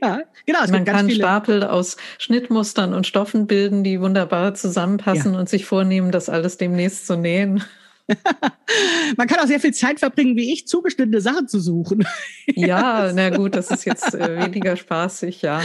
Ja, 0.04 0.22
genau. 0.46 0.60
Man 0.70 0.86
kann 0.86 1.08
viele. 1.08 1.16
Stapel 1.18 1.64
aus 1.64 1.98
Schnittmustern 2.20 2.94
und 2.94 3.08
Stoffen 3.08 3.48
bilden, 3.48 3.84
die 3.84 4.00
wunderbar 4.00 4.54
zusammenpassen 4.54 5.34
ja. 5.34 5.40
und 5.40 5.50
sich 5.50 5.66
vornehmen, 5.66 6.12
das 6.12 6.30
alles 6.30 6.58
demnächst 6.58 7.08
zu 7.08 7.18
nähen. 7.18 7.64
Man 9.18 9.28
kann 9.28 9.40
auch 9.40 9.48
sehr 9.48 9.60
viel 9.60 9.74
Zeit 9.74 9.98
verbringen, 9.98 10.36
wie 10.36 10.54
ich, 10.54 10.68
zugeschnittene 10.68 11.22
Sachen 11.22 11.48
zu 11.48 11.60
suchen. 11.60 12.06
ja, 12.46 13.12
na 13.16 13.32
gut, 13.32 13.56
das 13.56 13.72
ist 13.72 13.86
jetzt 13.86 14.14
äh, 14.14 14.46
weniger 14.46 14.76
spaßig, 14.76 15.42
ja. 15.42 15.60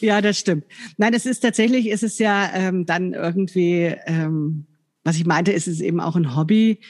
Ja, 0.00 0.22
das 0.22 0.38
stimmt. 0.38 0.64
Nein, 0.96 1.12
es 1.12 1.26
ist 1.26 1.40
tatsächlich, 1.40 1.88
ist 1.88 2.02
es 2.02 2.18
ja 2.18 2.50
ähm, 2.54 2.86
dann 2.86 3.12
irgendwie, 3.12 3.94
ähm, 4.06 4.64
was 5.02 5.16
ich 5.16 5.26
meinte, 5.26 5.52
ist 5.52 5.68
es 5.68 5.82
eben 5.82 6.00
auch 6.00 6.16
ein 6.16 6.34
Hobby, 6.34 6.80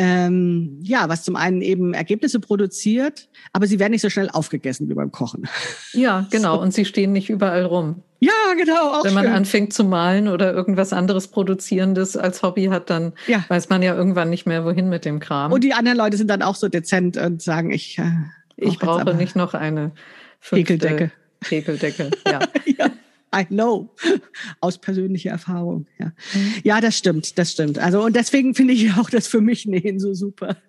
ähm, 0.00 0.78
ja, 0.82 1.10
was 1.10 1.24
zum 1.24 1.36
einen 1.36 1.60
eben 1.60 1.92
Ergebnisse 1.92 2.40
produziert, 2.40 3.28
aber 3.52 3.66
sie 3.66 3.78
werden 3.78 3.92
nicht 3.92 4.00
so 4.00 4.08
schnell 4.08 4.30
aufgegessen 4.30 4.88
wie 4.88 4.94
beim 4.94 5.12
Kochen. 5.12 5.46
Ja, 5.92 6.26
genau. 6.30 6.56
So. 6.56 6.62
Und 6.62 6.72
sie 6.72 6.86
stehen 6.86 7.12
nicht 7.12 7.28
überall 7.28 7.66
rum. 7.66 8.02
Ja, 8.18 8.32
genau. 8.56 8.94
Auch 8.94 9.04
Wenn 9.04 9.12
man 9.12 9.24
schön. 9.24 9.34
anfängt 9.34 9.72
zu 9.74 9.84
malen 9.84 10.28
oder 10.28 10.54
irgendwas 10.54 10.94
anderes 10.94 11.28
Produzierendes 11.28 12.16
als 12.16 12.42
Hobby 12.42 12.66
hat, 12.66 12.88
dann 12.88 13.12
ja. 13.26 13.44
weiß 13.48 13.68
man 13.68 13.82
ja 13.82 13.94
irgendwann 13.94 14.30
nicht 14.30 14.46
mehr, 14.46 14.64
wohin 14.64 14.88
mit 14.88 15.04
dem 15.04 15.20
Kram. 15.20 15.52
Und 15.52 15.64
die 15.64 15.74
anderen 15.74 15.98
Leute 15.98 16.16
sind 16.16 16.28
dann 16.28 16.42
auch 16.42 16.54
so 16.54 16.68
dezent 16.68 17.18
und 17.18 17.42
sagen, 17.42 17.70
ich, 17.70 17.98
äh, 17.98 18.10
ich 18.56 18.78
brauche 18.78 19.14
nicht 19.14 19.36
noch 19.36 19.52
eine 19.52 19.92
Häkeldecke. 20.40 21.10
Häkeldecke, 21.46 22.10
ja. 22.26 22.40
ja. 22.78 22.90
I 23.34 23.44
know. 23.46 23.90
Aus 24.60 24.78
persönlicher 24.78 25.30
Erfahrung, 25.30 25.86
ja. 25.98 26.06
Mhm. 26.06 26.54
Ja, 26.64 26.80
das 26.80 26.96
stimmt, 26.96 27.38
das 27.38 27.52
stimmt. 27.52 27.78
Also, 27.78 28.02
und 28.02 28.16
deswegen 28.16 28.54
finde 28.54 28.74
ich 28.74 28.92
auch 28.98 29.10
das 29.10 29.28
für 29.28 29.40
mich 29.40 29.66
Nähen 29.66 30.00
so 30.00 30.14
super. 30.14 30.56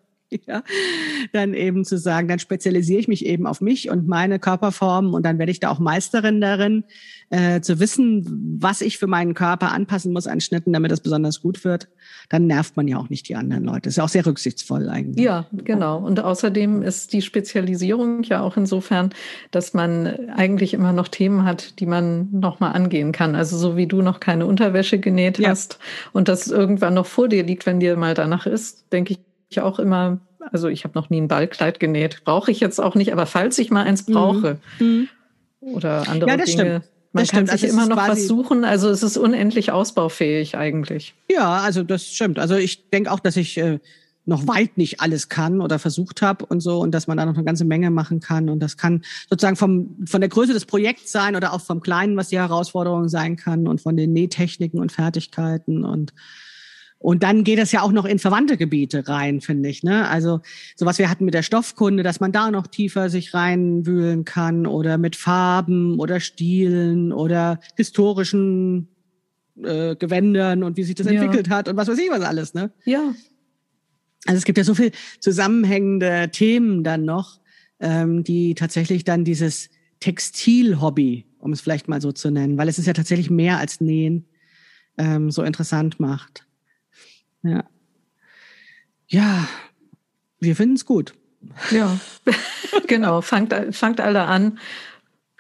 Ja, 0.48 0.64
dann 1.34 1.54
eben 1.54 1.84
zu 1.84 1.98
sagen, 1.98 2.30
dann 2.30 2.40
spezialisiere 2.40 3.02
ich 3.02 3.10
mich 3.10 3.26
eben 3.26 3.46
auf 3.46 3.60
mich 3.60 3.90
und 3.90 4.08
meine 4.08 4.40
Körperformen 4.40 5.14
und 5.14 5.26
dann 5.26 5.40
werde 5.40 5.52
ich 5.52 5.60
da 5.60 5.70
auch 5.70 5.80
Meisterin 5.80 6.40
darin, 6.40 6.86
äh, 7.32 7.60
zu 7.60 7.82
wissen, 7.82 8.58
was 8.58 8.80
ich 8.80 8.98
für 8.98 9.08
meinen 9.08 9.34
Körper 9.34 9.74
anpassen 9.74 10.14
muss 10.14 10.28
an 10.28 10.40
Schnitten, 10.40 10.72
damit 10.72 10.90
das 10.90 11.02
besonders 11.02 11.42
gut 11.42 11.66
wird. 11.66 11.90
Dann 12.32 12.48
nervt 12.48 12.78
man 12.78 12.88
ja 12.88 12.96
auch 12.96 13.10
nicht 13.10 13.28
die 13.28 13.36
anderen 13.36 13.66
Leute. 13.66 13.82
Das 13.82 13.92
ist 13.92 13.98
ja 13.98 14.06
auch 14.06 14.10
sehr 14.10 14.26
rücksichtsvoll 14.26 14.88
eigentlich. 14.88 15.22
Ja, 15.22 15.48
genau. 15.52 15.98
Und 15.98 16.22
außerdem 16.22 16.82
ist 16.82 17.12
die 17.12 17.22
Spezialisierung 17.22 18.24
ja 18.24 18.40
auch 18.40 18.56
insofern, 18.56 19.10
dass 19.52 19.74
man 19.74 20.30
eigentlich 20.30 20.74
immer 20.74 20.94
noch 20.94 21.10
Themen 21.10 21.44
hat, 21.44 21.82
die 21.82 21.86
man 21.86 22.30
nochmal 22.32 22.72
angehen 22.72 23.12
kann. 23.12 23.36
Also 23.36 23.58
so 23.58 23.76
wie 23.76 23.86
du 23.86 24.02
noch 24.02 24.22
keine 24.22 24.46
Unterwäsche 24.46 24.98
genäht 24.98 25.40
ja. 25.40 25.50
hast 25.50 25.78
und 26.14 26.30
das 26.30 26.48
irgendwann 26.48 26.94
noch 26.94 27.06
vor 27.06 27.28
dir 27.28 27.44
liegt, 27.44 27.66
wenn 27.66 27.82
dir 27.82 27.98
mal 27.98 28.14
danach 28.14 28.46
ist, 28.46 28.86
denke 28.94 29.18
ich, 29.50 29.60
auch 29.60 29.80
immer, 29.80 30.22
also 30.54 30.70
ich 30.70 30.86
habe 30.86 30.98
noch 30.98 31.10
nie 31.10 31.20
ein 31.20 31.28
Ballkleid 31.28 31.82
genäht, 31.82 32.24
brauche 32.24 32.50
ich 32.50 32.62
jetzt 32.62 32.80
auch 32.80 32.96
nicht, 32.96 33.12
aber 33.12 33.26
falls 33.26 33.60
ich 33.60 33.72
mal 33.72 33.84
eins 33.84 34.08
mhm. 34.08 34.14
brauche 34.14 34.58
mhm. 34.80 35.10
oder 35.60 36.08
andere 36.08 36.30
ja, 36.30 36.38
Dinge. 36.38 36.48
Stimmt. 36.48 36.86
Man 37.14 37.24
das 37.24 37.32
kann 37.32 37.46
stimmt. 37.46 37.60
sich 37.60 37.72
also 37.72 37.82
immer 37.82 37.96
noch 37.96 38.08
was 38.08 38.28
suchen. 38.28 38.64
Also 38.64 38.90
es 38.90 39.04
ist 39.04 39.18
unendlich 39.18 39.72
ausbaufähig 39.72 40.56
eigentlich. 40.56 41.14
Ja, 41.30 41.58
also 41.58 41.84
das 41.84 42.06
stimmt. 42.06 42.40
Also 42.40 42.56
ich 42.56 42.90
denke 42.90 43.12
auch, 43.12 43.20
dass 43.20 43.36
ich 43.36 43.58
äh, 43.58 43.80
noch 44.26 44.48
weit 44.48 44.78
nicht 44.78 45.02
alles 45.02 45.30
kann 45.30 45.62
oder 45.62 45.80
versucht 45.80 46.22
habe 46.22 46.46
und 46.46 46.62
so 46.62 46.80
und 46.80 46.92
dass 46.92 47.08
man 47.08 47.18
da 47.18 47.26
noch 47.26 47.36
eine 47.36 47.44
ganze 47.44 47.66
Menge 47.66 47.90
machen 47.90 48.20
kann 48.20 48.50
und 48.50 48.60
das 48.60 48.78
kann 48.78 49.04
sozusagen 49.30 49.56
vom 49.56 49.98
von 50.06 50.22
der 50.22 50.30
Größe 50.30 50.54
des 50.54 50.66
Projekts 50.66 51.12
sein 51.12 51.36
oder 51.36 51.54
auch 51.54 51.62
vom 51.62 51.82
Kleinen, 51.82 52.16
was 52.18 52.30
die 52.30 52.38
Herausforderung 52.38 53.10
sein 53.10 53.36
kann 53.36 53.68
und 53.68 53.82
von 53.82 53.98
den 53.98 54.14
Nähtechniken 54.14 54.80
und 54.80 54.92
Fertigkeiten 54.92 55.84
und 55.84 56.14
und 57.02 57.24
dann 57.24 57.44
geht 57.44 57.58
es 57.58 57.72
ja 57.72 57.82
auch 57.82 57.92
noch 57.92 58.06
in 58.06 58.20
verwandte 58.20 58.58
Gebiete 58.58 59.08
rein, 59.08 59.42
finde 59.42 59.70
ich. 59.70 59.82
Ne? 59.82 60.08
Also 60.08 60.42
so 60.76 60.86
was 60.86 61.00
wir 61.00 61.10
hatten 61.10 61.26
mit 61.26 61.34
der 61.34 61.42
Stoffkunde, 61.42 62.04
dass 62.04 62.20
man 62.20 62.32
da 62.32 62.52
noch 62.52 62.68
tiefer 62.68 63.10
sich 63.10 63.34
reinwühlen 63.34 64.24
kann 64.24 64.68
oder 64.68 65.00
mit 65.00 65.16
Farben 65.16 66.00
oder 66.00 66.20
Stilen 66.20 67.12
oder 67.12 67.60
historischen 67.76 68.88
äh, 69.64 69.96
Gewändern 69.96 70.64
und 70.64 70.78
wie 70.78 70.84
sich 70.84 70.94
das 70.94 71.08
ja. 71.08 71.14
entwickelt 71.14 71.50
hat 71.50 71.68
und 71.68 71.76
was 71.76 71.88
weiß 71.88 71.98
ich 71.98 72.12
was 72.12 72.22
alles. 72.22 72.54
Ne? 72.54 72.72
Ja. 72.86 73.14
Also 74.28 74.38
es 74.38 74.46
gibt 74.46 74.60
ja 74.60 74.64
so 74.64 74.76
viel 74.76 74.92
zusammenhängende 75.20 76.30
Themen 76.32 76.84
dann 76.84 77.04
noch, 77.04 77.40
ähm, 77.80 78.24
die 78.24 78.54
tatsächlich 78.54 79.04
dann 79.04 79.26
dieses 79.26 79.70
Textilhobby, 80.02 81.26
um 81.40 81.52
es 81.52 81.62
vielleicht 81.62 81.88
mal 81.88 82.00
so 82.00 82.12
zu 82.12 82.30
nennen, 82.30 82.60
weil 82.60 82.70
es 82.70 82.78
ist 82.78 82.86
ja 82.86 82.94
tatsächlich 82.94 83.32
mehr 83.32 83.58
als 83.58 83.82
Nähen, 83.82 84.28
ähm, 85.00 85.32
so 85.32 85.42
interessant 85.42 86.00
macht. 86.00 86.46
Ja. 87.44 87.64
Ja, 89.08 89.48
wir 90.40 90.56
finden 90.56 90.76
es 90.76 90.86
gut. 90.86 91.14
Ja, 91.72 92.00
genau. 92.88 93.22
Fangt, 93.22 93.54
fangt 93.72 94.00
alle 94.00 94.24
an. 94.24 94.60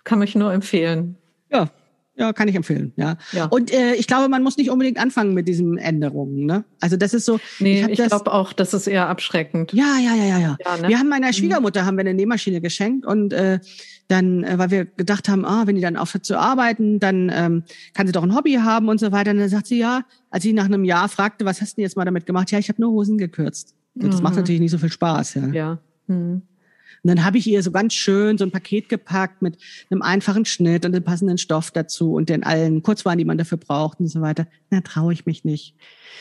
Kann 0.03 0.19
mich 0.19 0.35
nur 0.35 0.51
empfehlen. 0.51 1.17
Ja, 1.51 1.69
ja, 2.21 2.33
kann 2.33 2.47
ich 2.47 2.55
empfehlen, 2.55 2.93
ja. 2.97 3.17
ja. 3.31 3.45
Und 3.45 3.73
äh, 3.73 3.95
ich 3.95 4.05
glaube, 4.05 4.29
man 4.29 4.43
muss 4.43 4.57
nicht 4.57 4.69
unbedingt 4.69 4.99
anfangen 4.99 5.33
mit 5.33 5.47
diesen 5.47 5.77
Änderungen, 5.77 6.45
ne? 6.45 6.63
Also 6.79 6.95
das 6.95 7.15
ist 7.15 7.25
so. 7.25 7.39
Nee, 7.59 7.81
ich, 7.81 7.99
ich 7.99 8.07
glaube 8.07 8.31
auch, 8.31 8.53
das 8.53 8.75
ist 8.75 8.85
eher 8.85 9.09
abschreckend. 9.09 9.73
Ja, 9.73 9.97
ja, 9.97 10.13
ja, 10.13 10.25
ja, 10.25 10.39
ja. 10.39 10.57
ja 10.63 10.77
ne? 10.77 10.87
Wir 10.87 10.99
haben 10.99 11.09
meiner 11.09 11.27
mhm. 11.27 11.33
Schwiegermutter 11.33 11.85
haben 11.85 11.97
wir 11.97 12.01
eine 12.01 12.13
Nähmaschine 12.13 12.61
geschenkt 12.61 13.07
und 13.07 13.33
äh, 13.33 13.59
dann, 14.07 14.43
äh, 14.43 14.59
weil 14.59 14.69
wir 14.69 14.85
gedacht 14.85 15.29
haben, 15.29 15.45
ah, 15.45 15.65
wenn 15.65 15.75
die 15.75 15.81
dann 15.81 15.97
aufhört 15.97 16.25
zu 16.25 16.37
arbeiten, 16.37 16.99
dann 16.99 17.31
ähm, 17.33 17.63
kann 17.95 18.05
sie 18.05 18.13
doch 18.13 18.23
ein 18.23 18.35
Hobby 18.35 18.53
haben 18.53 18.87
und 18.87 18.99
so 18.99 19.11
weiter. 19.11 19.31
Und 19.31 19.39
dann 19.39 19.49
sagt 19.49 19.65
sie, 19.65 19.79
ja, 19.79 20.03
als 20.29 20.45
ich 20.45 20.53
nach 20.53 20.65
einem 20.65 20.83
Jahr 20.83 21.09
fragte, 21.09 21.45
was 21.45 21.59
hast 21.59 21.73
du 21.73 21.75
denn 21.77 21.83
jetzt 21.83 21.97
mal 21.97 22.05
damit 22.05 22.27
gemacht? 22.27 22.51
Ja, 22.51 22.59
ich 22.59 22.69
habe 22.69 22.79
nur 22.79 22.91
Hosen 22.91 23.17
gekürzt. 23.17 23.73
Das 23.95 24.17
mhm. 24.17 24.23
macht 24.23 24.35
natürlich 24.35 24.61
nicht 24.61 24.71
so 24.71 24.77
viel 24.77 24.91
Spaß, 24.91 25.33
ja. 25.35 25.47
Ja. 25.47 25.79
Mhm. 26.07 26.43
Und 27.03 27.07
dann 27.07 27.25
habe 27.25 27.39
ich 27.39 27.47
ihr 27.47 27.63
so 27.63 27.71
ganz 27.71 27.95
schön 27.95 28.37
so 28.37 28.45
ein 28.45 28.51
Paket 28.51 28.87
gepackt 28.87 29.41
mit 29.41 29.57
einem 29.89 30.03
einfachen 30.03 30.45
Schnitt 30.45 30.85
und 30.85 30.91
dem 30.91 31.03
passenden 31.03 31.39
Stoff 31.39 31.71
dazu 31.71 32.13
und 32.13 32.29
den 32.29 32.43
allen 32.43 32.83
Kurzwaren, 32.83 33.17
die 33.17 33.25
man 33.25 33.39
dafür 33.39 33.57
braucht 33.57 33.99
und 33.99 34.07
so 34.07 34.21
weiter. 34.21 34.45
Na, 34.69 34.81
traue 34.81 35.11
ich 35.11 35.25
mich 35.25 35.43
nicht. 35.43 35.75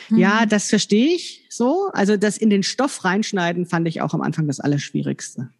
Mhm. 0.09 0.19
Ja, 0.19 0.47
das 0.47 0.71
verstehe 0.71 1.15
ich 1.15 1.45
so. 1.51 1.91
Also 1.93 2.17
das 2.17 2.39
in 2.39 2.49
den 2.49 2.63
Stoff 2.63 3.05
reinschneiden 3.05 3.67
fand 3.67 3.87
ich 3.89 4.01
auch 4.01 4.15
am 4.15 4.23
Anfang 4.23 4.47
das 4.47 4.59
Allerschwierigste. 4.61 5.51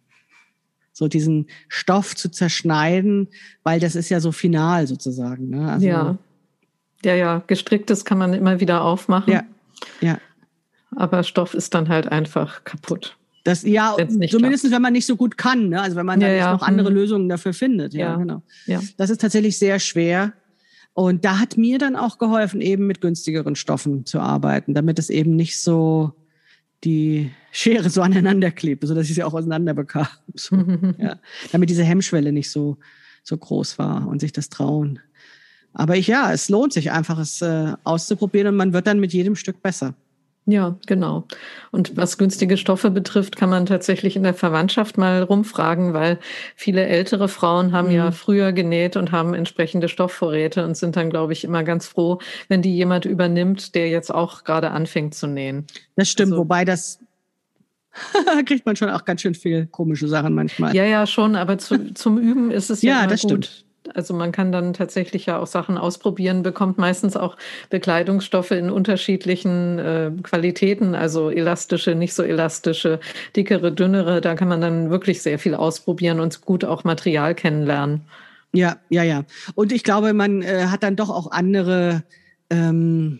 so 0.93 1.07
diesen 1.07 1.47
Stoff 1.67 2.15
zu 2.15 2.29
zerschneiden, 2.29 3.29
weil 3.63 3.79
das 3.79 3.95
ist 3.95 4.09
ja 4.09 4.19
so 4.19 4.31
final 4.31 4.87
sozusagen. 4.87 5.49
Ne? 5.49 5.71
Also, 5.71 5.87
ja. 5.87 6.17
Ja, 7.03 7.15
ja, 7.15 7.43
gestricktes 7.47 8.05
kann 8.05 8.19
man 8.19 8.33
immer 8.33 8.59
wieder 8.59 8.83
aufmachen. 8.83 9.33
Ja, 9.33 9.43
ja. 10.01 10.19
Aber 10.95 11.23
Stoff 11.23 11.53
ist 11.53 11.73
dann 11.73 11.89
halt 11.89 12.07
einfach 12.07 12.63
kaputt. 12.63 13.17
Das, 13.43 13.63
ja, 13.63 13.95
zumindest 13.97 14.39
klappt. 14.39 14.71
wenn 14.71 14.81
man 14.81 14.93
nicht 14.93 15.05
so 15.05 15.15
gut 15.15 15.37
kann, 15.37 15.69
ne? 15.69 15.81
also 15.81 15.95
wenn 15.95 16.05
man 16.05 16.21
ja, 16.21 16.27
da 16.27 16.33
ja. 16.33 16.53
noch 16.53 16.61
andere 16.61 16.89
hm. 16.89 16.95
Lösungen 16.95 17.29
dafür 17.29 17.53
findet. 17.53 17.93
Ja, 17.93 18.11
ja, 18.11 18.15
genau. 18.15 18.43
Ja. 18.67 18.81
Das 18.97 19.09
ist 19.09 19.21
tatsächlich 19.21 19.57
sehr 19.57 19.79
schwer. 19.79 20.33
Und 20.93 21.25
da 21.25 21.39
hat 21.39 21.57
mir 21.57 21.79
dann 21.79 21.95
auch 21.95 22.17
geholfen, 22.17 22.61
eben 22.61 22.85
mit 22.85 23.01
günstigeren 23.01 23.55
Stoffen 23.55 24.05
zu 24.05 24.19
arbeiten, 24.19 24.73
damit 24.73 24.99
es 24.99 25.09
eben 25.09 25.35
nicht 25.35 25.61
so 25.61 26.13
die 26.83 27.31
Schere 27.51 27.89
so 27.89 28.01
aneinander 28.01 28.51
klebt, 28.51 28.85
so 28.85 28.93
dass 28.93 29.09
ich 29.09 29.15
sie 29.15 29.23
auch 29.23 29.33
auseinander 29.33 29.73
bekam. 29.73 30.07
So, 30.35 30.55
ja. 30.97 31.17
Damit 31.51 31.69
diese 31.69 31.83
Hemmschwelle 31.83 32.31
nicht 32.31 32.51
so, 32.51 32.77
so 33.23 33.37
groß 33.37 33.79
war 33.79 34.07
und 34.07 34.21
sich 34.21 34.31
das 34.31 34.49
trauen. 34.49 34.99
Aber 35.73 35.95
ich, 35.95 36.07
ja, 36.07 36.31
es 36.33 36.49
lohnt 36.49 36.73
sich 36.73 36.91
einfach, 36.91 37.17
es 37.17 37.41
äh, 37.41 37.73
auszuprobieren 37.83 38.47
und 38.47 38.55
man 38.55 38.73
wird 38.73 38.87
dann 38.87 38.99
mit 38.99 39.13
jedem 39.13 39.35
Stück 39.35 39.61
besser. 39.61 39.95
Ja, 40.51 40.75
genau. 40.85 41.23
Und 41.71 41.95
was 41.95 42.17
günstige 42.17 42.57
Stoffe 42.57 42.91
betrifft, 42.91 43.37
kann 43.37 43.49
man 43.49 43.65
tatsächlich 43.65 44.17
in 44.17 44.23
der 44.23 44.33
Verwandtschaft 44.33 44.97
mal 44.97 45.23
rumfragen, 45.23 45.93
weil 45.93 46.19
viele 46.57 46.85
ältere 46.85 47.29
Frauen 47.29 47.71
haben 47.71 47.87
mhm. 47.87 47.95
ja 47.95 48.11
früher 48.11 48.51
genäht 48.51 48.97
und 48.97 49.13
haben 49.13 49.33
entsprechende 49.33 49.87
Stoffvorräte 49.87 50.65
und 50.65 50.75
sind 50.75 50.97
dann, 50.97 51.09
glaube 51.09 51.31
ich, 51.31 51.45
immer 51.45 51.63
ganz 51.63 51.87
froh, 51.87 52.19
wenn 52.49 52.61
die 52.61 52.75
jemand 52.75 53.05
übernimmt, 53.05 53.75
der 53.75 53.89
jetzt 53.89 54.13
auch 54.13 54.43
gerade 54.43 54.71
anfängt 54.71 55.15
zu 55.15 55.25
nähen. 55.25 55.67
Das 55.95 56.09
stimmt, 56.09 56.33
also, 56.33 56.41
wobei 56.41 56.65
das 56.65 56.99
kriegt 58.45 58.65
man 58.65 58.75
schon 58.75 58.89
auch 58.89 59.05
ganz 59.05 59.21
schön 59.21 59.35
viel 59.35 59.67
komische 59.67 60.09
Sachen 60.09 60.33
manchmal. 60.33 60.75
Ja, 60.75 60.83
ja, 60.83 61.07
schon, 61.07 61.37
aber 61.37 61.59
zu, 61.59 61.93
zum 61.93 62.17
Üben 62.17 62.51
ist 62.51 62.69
es 62.69 62.81
ja, 62.81 63.03
ja 63.03 63.07
das 63.07 63.21
gut. 63.21 63.45
Stimmt. 63.45 63.65
Also 63.95 64.13
man 64.13 64.31
kann 64.31 64.51
dann 64.51 64.73
tatsächlich 64.73 65.25
ja 65.25 65.39
auch 65.39 65.47
Sachen 65.47 65.77
ausprobieren, 65.77 66.43
bekommt 66.43 66.77
meistens 66.77 67.17
auch 67.17 67.35
Bekleidungsstoffe 67.69 68.51
in 68.51 68.69
unterschiedlichen 68.69 69.79
äh, 69.79 70.11
Qualitäten, 70.21 70.93
also 70.93 71.29
elastische, 71.29 71.95
nicht 71.95 72.13
so 72.13 72.23
elastische, 72.23 72.99
dickere, 73.35 73.71
dünnere. 73.71 74.21
Da 74.21 74.35
kann 74.35 74.47
man 74.47 74.61
dann 74.61 74.89
wirklich 74.89 75.21
sehr 75.21 75.39
viel 75.39 75.55
ausprobieren 75.55 76.19
und 76.19 76.41
gut 76.41 76.63
auch 76.63 76.83
Material 76.83 77.33
kennenlernen. 77.33 78.01
Ja, 78.53 78.77
ja, 78.89 79.03
ja. 79.03 79.23
Und 79.55 79.71
ich 79.71 79.83
glaube, 79.83 80.13
man 80.13 80.41
äh, 80.41 80.67
hat 80.67 80.83
dann 80.83 80.95
doch 80.95 81.09
auch 81.09 81.31
andere 81.31 82.03
ähm, 82.49 83.19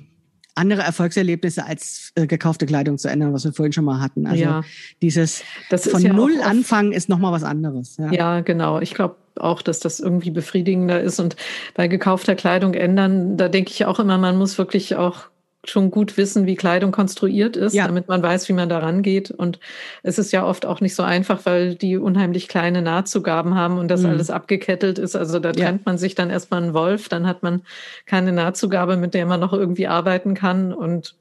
andere 0.53 0.81
Erfolgserlebnisse 0.81 1.65
als 1.65 2.11
äh, 2.15 2.27
gekaufte 2.27 2.65
Kleidung 2.65 2.97
zu 2.97 3.09
ändern, 3.09 3.33
was 3.33 3.45
wir 3.45 3.53
vorhin 3.53 3.71
schon 3.71 3.85
mal 3.85 4.01
hatten. 4.01 4.27
Also 4.27 4.43
ja. 4.43 4.63
dieses 5.01 5.43
das 5.69 5.87
von 5.89 6.01
ja 6.01 6.13
Null 6.13 6.41
anfangen 6.43 6.91
ist 6.91 7.09
nochmal 7.09 7.31
was 7.31 7.43
anderes. 7.43 7.97
Ja, 7.97 8.11
ja 8.11 8.41
genau. 8.41 8.79
Ich 8.81 8.93
glaube 8.93 9.15
auch, 9.37 9.61
dass 9.61 9.79
das 9.79 9.99
irgendwie 9.99 10.31
befriedigender 10.31 11.01
ist. 11.01 11.19
Und 11.19 11.35
bei 11.73 11.87
gekaufter 11.87 12.35
Kleidung 12.35 12.73
ändern, 12.73 13.37
da 13.37 13.47
denke 13.47 13.71
ich 13.71 13.85
auch 13.85 13.99
immer, 13.99 14.17
man 14.17 14.37
muss 14.37 14.57
wirklich 14.57 14.95
auch 14.95 15.31
schon 15.63 15.91
gut 15.91 16.17
wissen, 16.17 16.47
wie 16.47 16.55
Kleidung 16.55 16.91
konstruiert 16.91 17.55
ist, 17.55 17.73
ja. 17.73 17.85
damit 17.85 18.07
man 18.07 18.23
weiß, 18.23 18.49
wie 18.49 18.53
man 18.53 18.67
da 18.67 18.79
rangeht. 18.79 19.29
Und 19.29 19.59
es 20.01 20.17
ist 20.17 20.31
ja 20.31 20.43
oft 20.43 20.65
auch 20.65 20.81
nicht 20.81 20.95
so 20.95 21.03
einfach, 21.03 21.45
weil 21.45 21.75
die 21.75 21.97
unheimlich 21.97 22.47
kleine 22.47 22.81
Nahtzugaben 22.81 23.55
haben 23.55 23.77
und 23.77 23.89
das 23.89 24.01
mhm. 24.01 24.09
alles 24.09 24.31
abgekettelt 24.31 24.97
ist. 24.97 25.15
Also 25.15 25.39
da 25.39 25.51
trennt 25.51 25.81
ja. 25.81 25.85
man 25.85 25.97
sich 25.97 26.15
dann 26.15 26.31
erstmal 26.31 26.63
einen 26.63 26.73
Wolf, 26.73 27.09
dann 27.09 27.27
hat 27.27 27.43
man 27.43 27.61
keine 28.07 28.31
Nahtzugabe, 28.31 28.97
mit 28.97 29.13
der 29.13 29.25
man 29.27 29.39
noch 29.39 29.53
irgendwie 29.53 29.87
arbeiten 29.87 30.33
kann. 30.33 30.73
Und 30.73 31.15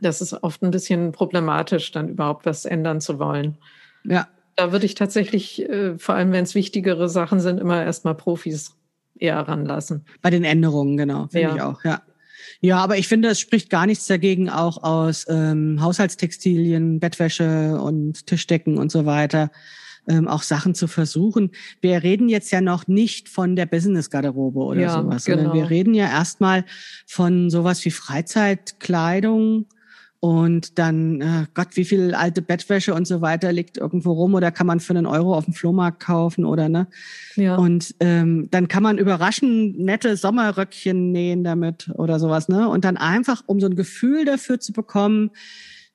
das 0.00 0.20
ist 0.20 0.44
oft 0.44 0.62
ein 0.62 0.70
bisschen 0.70 1.10
problematisch, 1.10 1.90
dann 1.90 2.08
überhaupt 2.08 2.46
was 2.46 2.64
ändern 2.64 3.00
zu 3.00 3.18
wollen. 3.18 3.58
Ja. 4.04 4.28
Da 4.56 4.72
würde 4.72 4.86
ich 4.86 4.94
tatsächlich, 4.94 5.68
äh, 5.68 5.98
vor 5.98 6.14
allem 6.14 6.32
wenn 6.32 6.44
es 6.44 6.54
wichtigere 6.54 7.08
Sachen 7.08 7.40
sind, 7.40 7.60
immer 7.60 7.82
erstmal 7.82 8.14
Profis 8.14 8.76
eher 9.18 9.38
ranlassen. 9.38 10.04
Bei 10.22 10.30
den 10.30 10.44
Änderungen, 10.44 10.96
genau, 10.96 11.28
finde 11.28 11.48
ja. 11.48 11.54
ich 11.54 11.62
auch, 11.62 11.84
ja. 11.84 12.02
Ja, 12.62 12.78
aber 12.78 12.98
ich 12.98 13.08
finde, 13.08 13.28
es 13.28 13.40
spricht 13.40 13.70
gar 13.70 13.86
nichts 13.86 14.06
dagegen, 14.06 14.50
auch 14.50 14.82
aus 14.82 15.26
ähm, 15.28 15.80
Haushaltstextilien, 15.80 17.00
Bettwäsche 17.00 17.80
und 17.80 18.26
Tischdecken 18.26 18.76
und 18.76 18.92
so 18.92 19.06
weiter, 19.06 19.50
ähm, 20.06 20.28
auch 20.28 20.42
Sachen 20.42 20.74
zu 20.74 20.86
versuchen. 20.86 21.52
Wir 21.80 22.02
reden 22.02 22.28
jetzt 22.28 22.50
ja 22.50 22.60
noch 22.60 22.86
nicht 22.86 23.30
von 23.30 23.56
der 23.56 23.66
Business-Garderobe 23.66 24.60
oder 24.60 24.80
ja, 24.80 24.92
sowas, 24.92 25.24
genau. 25.24 25.38
sondern 25.38 25.56
wir 25.56 25.70
reden 25.70 25.94
ja 25.94 26.06
erstmal 26.06 26.64
von 27.06 27.48
sowas 27.48 27.82
wie 27.84 27.90
Freizeitkleidung, 27.90 29.66
und 30.20 30.78
dann, 30.78 31.22
äh, 31.22 31.46
Gott, 31.54 31.68
wie 31.76 31.84
viel 31.86 32.14
alte 32.14 32.42
Bettwäsche 32.42 32.92
und 32.92 33.06
so 33.06 33.22
weiter 33.22 33.52
liegt 33.52 33.78
irgendwo 33.78 34.12
rum 34.12 34.34
oder 34.34 34.50
kann 34.50 34.66
man 34.66 34.78
für 34.78 34.92
einen 34.92 35.06
Euro 35.06 35.34
auf 35.34 35.46
dem 35.46 35.54
Flohmarkt 35.54 36.00
kaufen 36.00 36.44
oder 36.44 36.68
ne? 36.68 36.88
Ja. 37.36 37.56
Und 37.56 37.94
ähm, 38.00 38.48
dann 38.50 38.68
kann 38.68 38.82
man 38.82 38.98
überraschend 38.98 39.78
nette 39.78 40.18
Sommerröckchen 40.18 41.10
nähen 41.10 41.42
damit 41.42 41.90
oder 41.94 42.18
sowas, 42.18 42.48
ne? 42.48 42.68
Und 42.68 42.84
dann 42.84 42.98
einfach, 42.98 43.42
um 43.46 43.60
so 43.60 43.66
ein 43.66 43.76
Gefühl 43.76 44.26
dafür 44.26 44.60
zu 44.60 44.74
bekommen, 44.74 45.30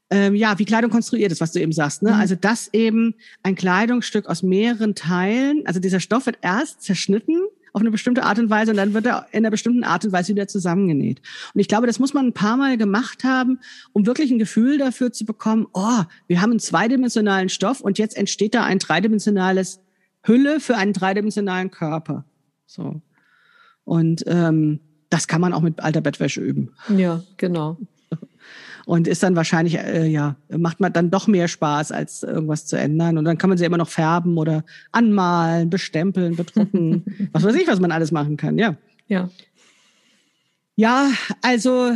ähm, 0.10 0.36
ja, 0.36 0.58
wie 0.58 0.66
Kleidung 0.66 0.90
konstruiert 0.90 1.32
ist, 1.32 1.42
was 1.42 1.52
du 1.52 1.60
eben 1.60 1.72
sagst. 1.72 2.02
Ne? 2.02 2.12
Mhm. 2.12 2.20
Also 2.20 2.36
das 2.36 2.70
eben 2.74 3.16
ein 3.44 3.56
Kleidungsstück 3.56 4.28
aus 4.28 4.44
mehreren 4.44 4.96
Teilen, 4.96 5.64
also 5.66 5.80
dieser 5.80 6.00
Stoff 6.00 6.26
wird 6.26 6.40
erst 6.42 6.82
zerschnitten 6.82 7.42
auf 7.76 7.82
eine 7.82 7.92
bestimmte 7.92 8.24
Art 8.24 8.40
und 8.40 8.50
Weise 8.50 8.72
und 8.72 8.78
dann 8.78 8.94
wird 8.94 9.06
er 9.06 9.28
in 9.34 9.40
einer 9.40 9.52
bestimmten 9.52 9.84
Art 9.84 10.06
und 10.06 10.14
Weise 10.14 10.32
wieder 10.32 10.48
zusammengenäht. 10.48 11.22
Und 11.54 11.60
ich 11.60 11.68
glaube, 11.68 11.88
das 11.88 12.00
muss 12.00 12.14
man 12.14 12.28
ein 12.28 12.34
paar 12.34 12.56
Mal 12.56 12.78
gemacht 12.78 13.26
haben, 13.26 13.60
um 13.92 14.06
wirklich 14.06 14.32
ein 14.32 14.40
Gefühl 14.40 14.78
dafür 14.78 15.12
zu 15.12 15.26
bekommen, 15.26 15.68
oh, 15.74 16.04
wir 16.28 16.42
haben 16.42 16.52
einen 16.52 16.62
zweidimensionalen 16.62 17.50
Stoff 17.50 17.82
und 17.82 17.98
jetzt 17.98 18.16
entsteht 18.16 18.56
da 18.56 18.64
ein 18.64 18.80
dreidimensionales 18.80 19.82
Hülle 20.24 20.62
für 20.62 20.78
einen 20.78 20.94
dreidimensionalen 20.94 21.70
Körper. 21.70 22.24
So. 22.66 23.02
Und 23.84 24.24
ähm, 24.26 24.80
das 25.10 25.28
kann 25.28 25.42
man 25.42 25.52
auch 25.52 25.62
mit 25.62 25.82
alter 25.82 26.00
Bettwäsche 26.00 26.40
üben. 26.40 26.72
Ja, 26.88 27.24
genau 27.36 27.78
und 28.86 29.08
ist 29.08 29.24
dann 29.24 29.36
wahrscheinlich, 29.36 29.78
äh, 29.78 30.06
ja, 30.06 30.36
macht 30.50 30.80
man 30.80 30.94
dann 30.94 31.12
doch 31.12 31.28
mehr 31.28 31.48
Spaß, 31.48 31.92
als 31.92 32.24
irgendwas 32.24 32.66
zu 32.66 32.78
ändern. 32.78 33.18
Und 33.18 33.26
dann 33.26 33.38
kann 33.38 33.50
man 33.50 33.58
sie 33.58 33.66
immer 33.66 33.78
noch 33.78 33.90
färben 33.90 34.38
oder 34.38 34.64
anmalen, 34.92 35.70
bestempeln, 35.70 36.36
bedrucken, 36.36 37.04
was 37.32 37.44
weiß 37.44 37.56
ich, 37.56 37.68
was 37.68 37.80
man 37.80 37.92
alles 37.92 38.12
machen 38.12 38.38
kann, 38.38 38.58
ja. 38.58 38.76
Ja. 39.08 39.30
Ja, 40.76 41.10
also 41.42 41.96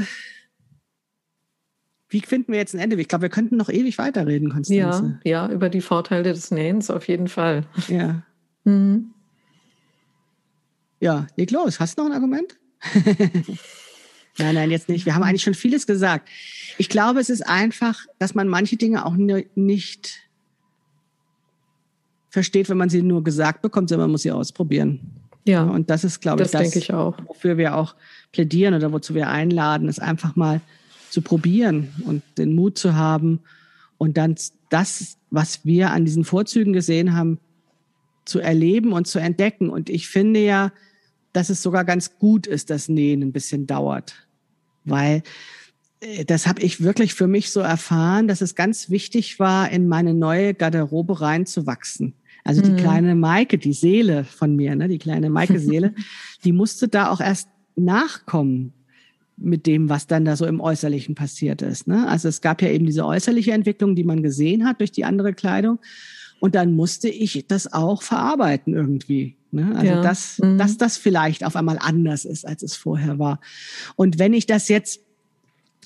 wie 2.09 2.21
finden 2.21 2.51
wir 2.51 2.59
jetzt 2.59 2.73
ein 2.73 2.79
Ende? 2.79 2.99
Ich 2.99 3.07
glaube, 3.07 3.23
wir 3.23 3.29
könnten 3.29 3.55
noch 3.55 3.69
ewig 3.69 3.97
weiterreden, 3.97 4.49
Konstanze. 4.49 5.19
Ja, 5.23 5.45
ja, 5.47 5.53
über 5.53 5.69
die 5.69 5.81
Vorteile 5.81 6.23
des 6.23 6.49
Nähens 6.49 6.89
auf 6.89 7.07
jeden 7.07 7.27
Fall. 7.27 7.65
Ja. 7.87 8.23
Mhm. 8.65 9.11
Ja, 10.99 11.27
leg 11.37 11.49
los. 11.49 11.79
Hast 11.79 11.97
du 11.97 12.03
noch 12.03 12.09
ein 12.09 12.13
Argument? 12.13 12.59
Nein, 14.39 14.55
nein, 14.55 14.71
jetzt 14.71 14.89
nicht. 14.89 15.05
Wir 15.05 15.15
haben 15.15 15.23
eigentlich 15.23 15.43
schon 15.43 15.53
vieles 15.53 15.85
gesagt. 15.85 16.29
Ich 16.77 16.89
glaube, 16.89 17.19
es 17.19 17.29
ist 17.29 17.41
einfach, 17.41 17.99
dass 18.17 18.35
man 18.35 18.47
manche 18.47 18.77
Dinge 18.77 19.05
auch 19.05 19.15
nicht 19.15 20.21
versteht, 22.29 22.69
wenn 22.69 22.77
man 22.77 22.89
sie 22.89 23.01
nur 23.01 23.23
gesagt 23.23 23.61
bekommt, 23.61 23.89
sondern 23.89 24.07
man 24.07 24.13
muss 24.13 24.21
sie 24.21 24.31
ausprobieren. 24.31 24.99
Ja. 25.45 25.63
Und 25.63 25.89
das 25.89 26.03
ist, 26.03 26.21
glaube 26.21 26.43
das 26.43 26.53
ich, 26.53 26.73
das, 26.73 26.75
ich 26.75 26.89
wofür 26.89 27.57
wir 27.57 27.75
auch 27.75 27.95
plädieren 28.31 28.73
oder 28.73 28.91
wozu 28.91 29.13
wir 29.13 29.29
einladen, 29.29 29.89
ist 29.89 30.01
einfach 30.01 30.35
mal 30.35 30.61
zu 31.09 31.21
probieren 31.21 31.89
und 32.05 32.21
den 32.37 32.53
Mut 32.53 32.77
zu 32.77 32.95
haben 32.95 33.41
und 33.97 34.17
dann 34.17 34.35
das, 34.69 35.17
was 35.31 35.65
wir 35.65 35.91
an 35.91 36.05
diesen 36.05 36.23
Vorzügen 36.23 36.71
gesehen 36.71 37.15
haben, 37.15 37.39
zu 38.25 38.39
erleben 38.39 38.93
und 38.93 39.07
zu 39.07 39.19
entdecken. 39.19 39.69
Und 39.69 39.89
ich 39.89 40.07
finde 40.07 40.39
ja, 40.39 40.71
dass 41.33 41.49
es 41.49 41.63
sogar 41.63 41.83
ganz 41.83 42.19
gut 42.19 42.45
ist, 42.45 42.69
dass 42.69 42.89
Nähen 42.89 43.23
ein 43.23 43.31
bisschen 43.31 43.65
dauert 43.65 44.28
weil 44.89 45.23
äh, 46.01 46.25
das 46.25 46.47
habe 46.47 46.61
ich 46.61 46.81
wirklich 46.81 47.13
für 47.13 47.27
mich 47.27 47.51
so 47.51 47.59
erfahren, 47.59 48.27
dass 48.27 48.41
es 48.41 48.55
ganz 48.55 48.89
wichtig 48.89 49.39
war, 49.39 49.69
in 49.71 49.87
meine 49.87 50.13
neue 50.13 50.53
Garderobe 50.53 51.21
reinzuwachsen. 51.21 52.13
Also 52.43 52.61
die 52.61 52.71
mhm. 52.71 52.77
kleine 52.77 53.15
Maike, 53.15 53.57
die 53.57 53.73
Seele 53.73 54.23
von 54.23 54.55
mir, 54.55 54.75
ne, 54.75 54.87
die 54.87 54.97
kleine 54.97 55.29
Maike-Seele, 55.29 55.93
die 56.43 56.51
musste 56.51 56.87
da 56.87 57.11
auch 57.11 57.19
erst 57.19 57.49
nachkommen 57.75 58.73
mit 59.37 59.65
dem, 59.65 59.89
was 59.89 60.07
dann 60.07 60.25
da 60.25 60.35
so 60.35 60.45
im 60.45 60.59
Äußerlichen 60.59 61.15
passiert 61.15 61.61
ist. 61.61 61.87
Ne? 61.87 62.07
Also 62.07 62.27
es 62.27 62.41
gab 62.41 62.61
ja 62.61 62.69
eben 62.69 62.85
diese 62.85 63.05
äußerliche 63.05 63.51
Entwicklung, 63.51 63.95
die 63.95 64.03
man 64.03 64.21
gesehen 64.21 64.65
hat 64.65 64.79
durch 64.79 64.91
die 64.91 65.05
andere 65.05 65.33
Kleidung. 65.33 65.79
Und 66.39 66.55
dann 66.55 66.75
musste 66.75 67.09
ich 67.09 67.45
das 67.47 67.71
auch 67.71 68.01
verarbeiten 68.01 68.73
irgendwie. 68.73 69.35
Ne? 69.51 69.73
Also 69.75 69.85
ja. 69.85 70.01
dass, 70.01 70.39
mhm. 70.39 70.57
dass 70.57 70.77
das 70.77 70.97
vielleicht 70.97 71.43
auf 71.43 71.55
einmal 71.55 71.77
anders 71.79 72.25
ist, 72.25 72.47
als 72.47 72.63
es 72.63 72.75
vorher 72.75 73.19
war. 73.19 73.39
Und 73.95 74.19
wenn 74.19 74.33
ich 74.33 74.45
das 74.45 74.67
jetzt 74.67 75.01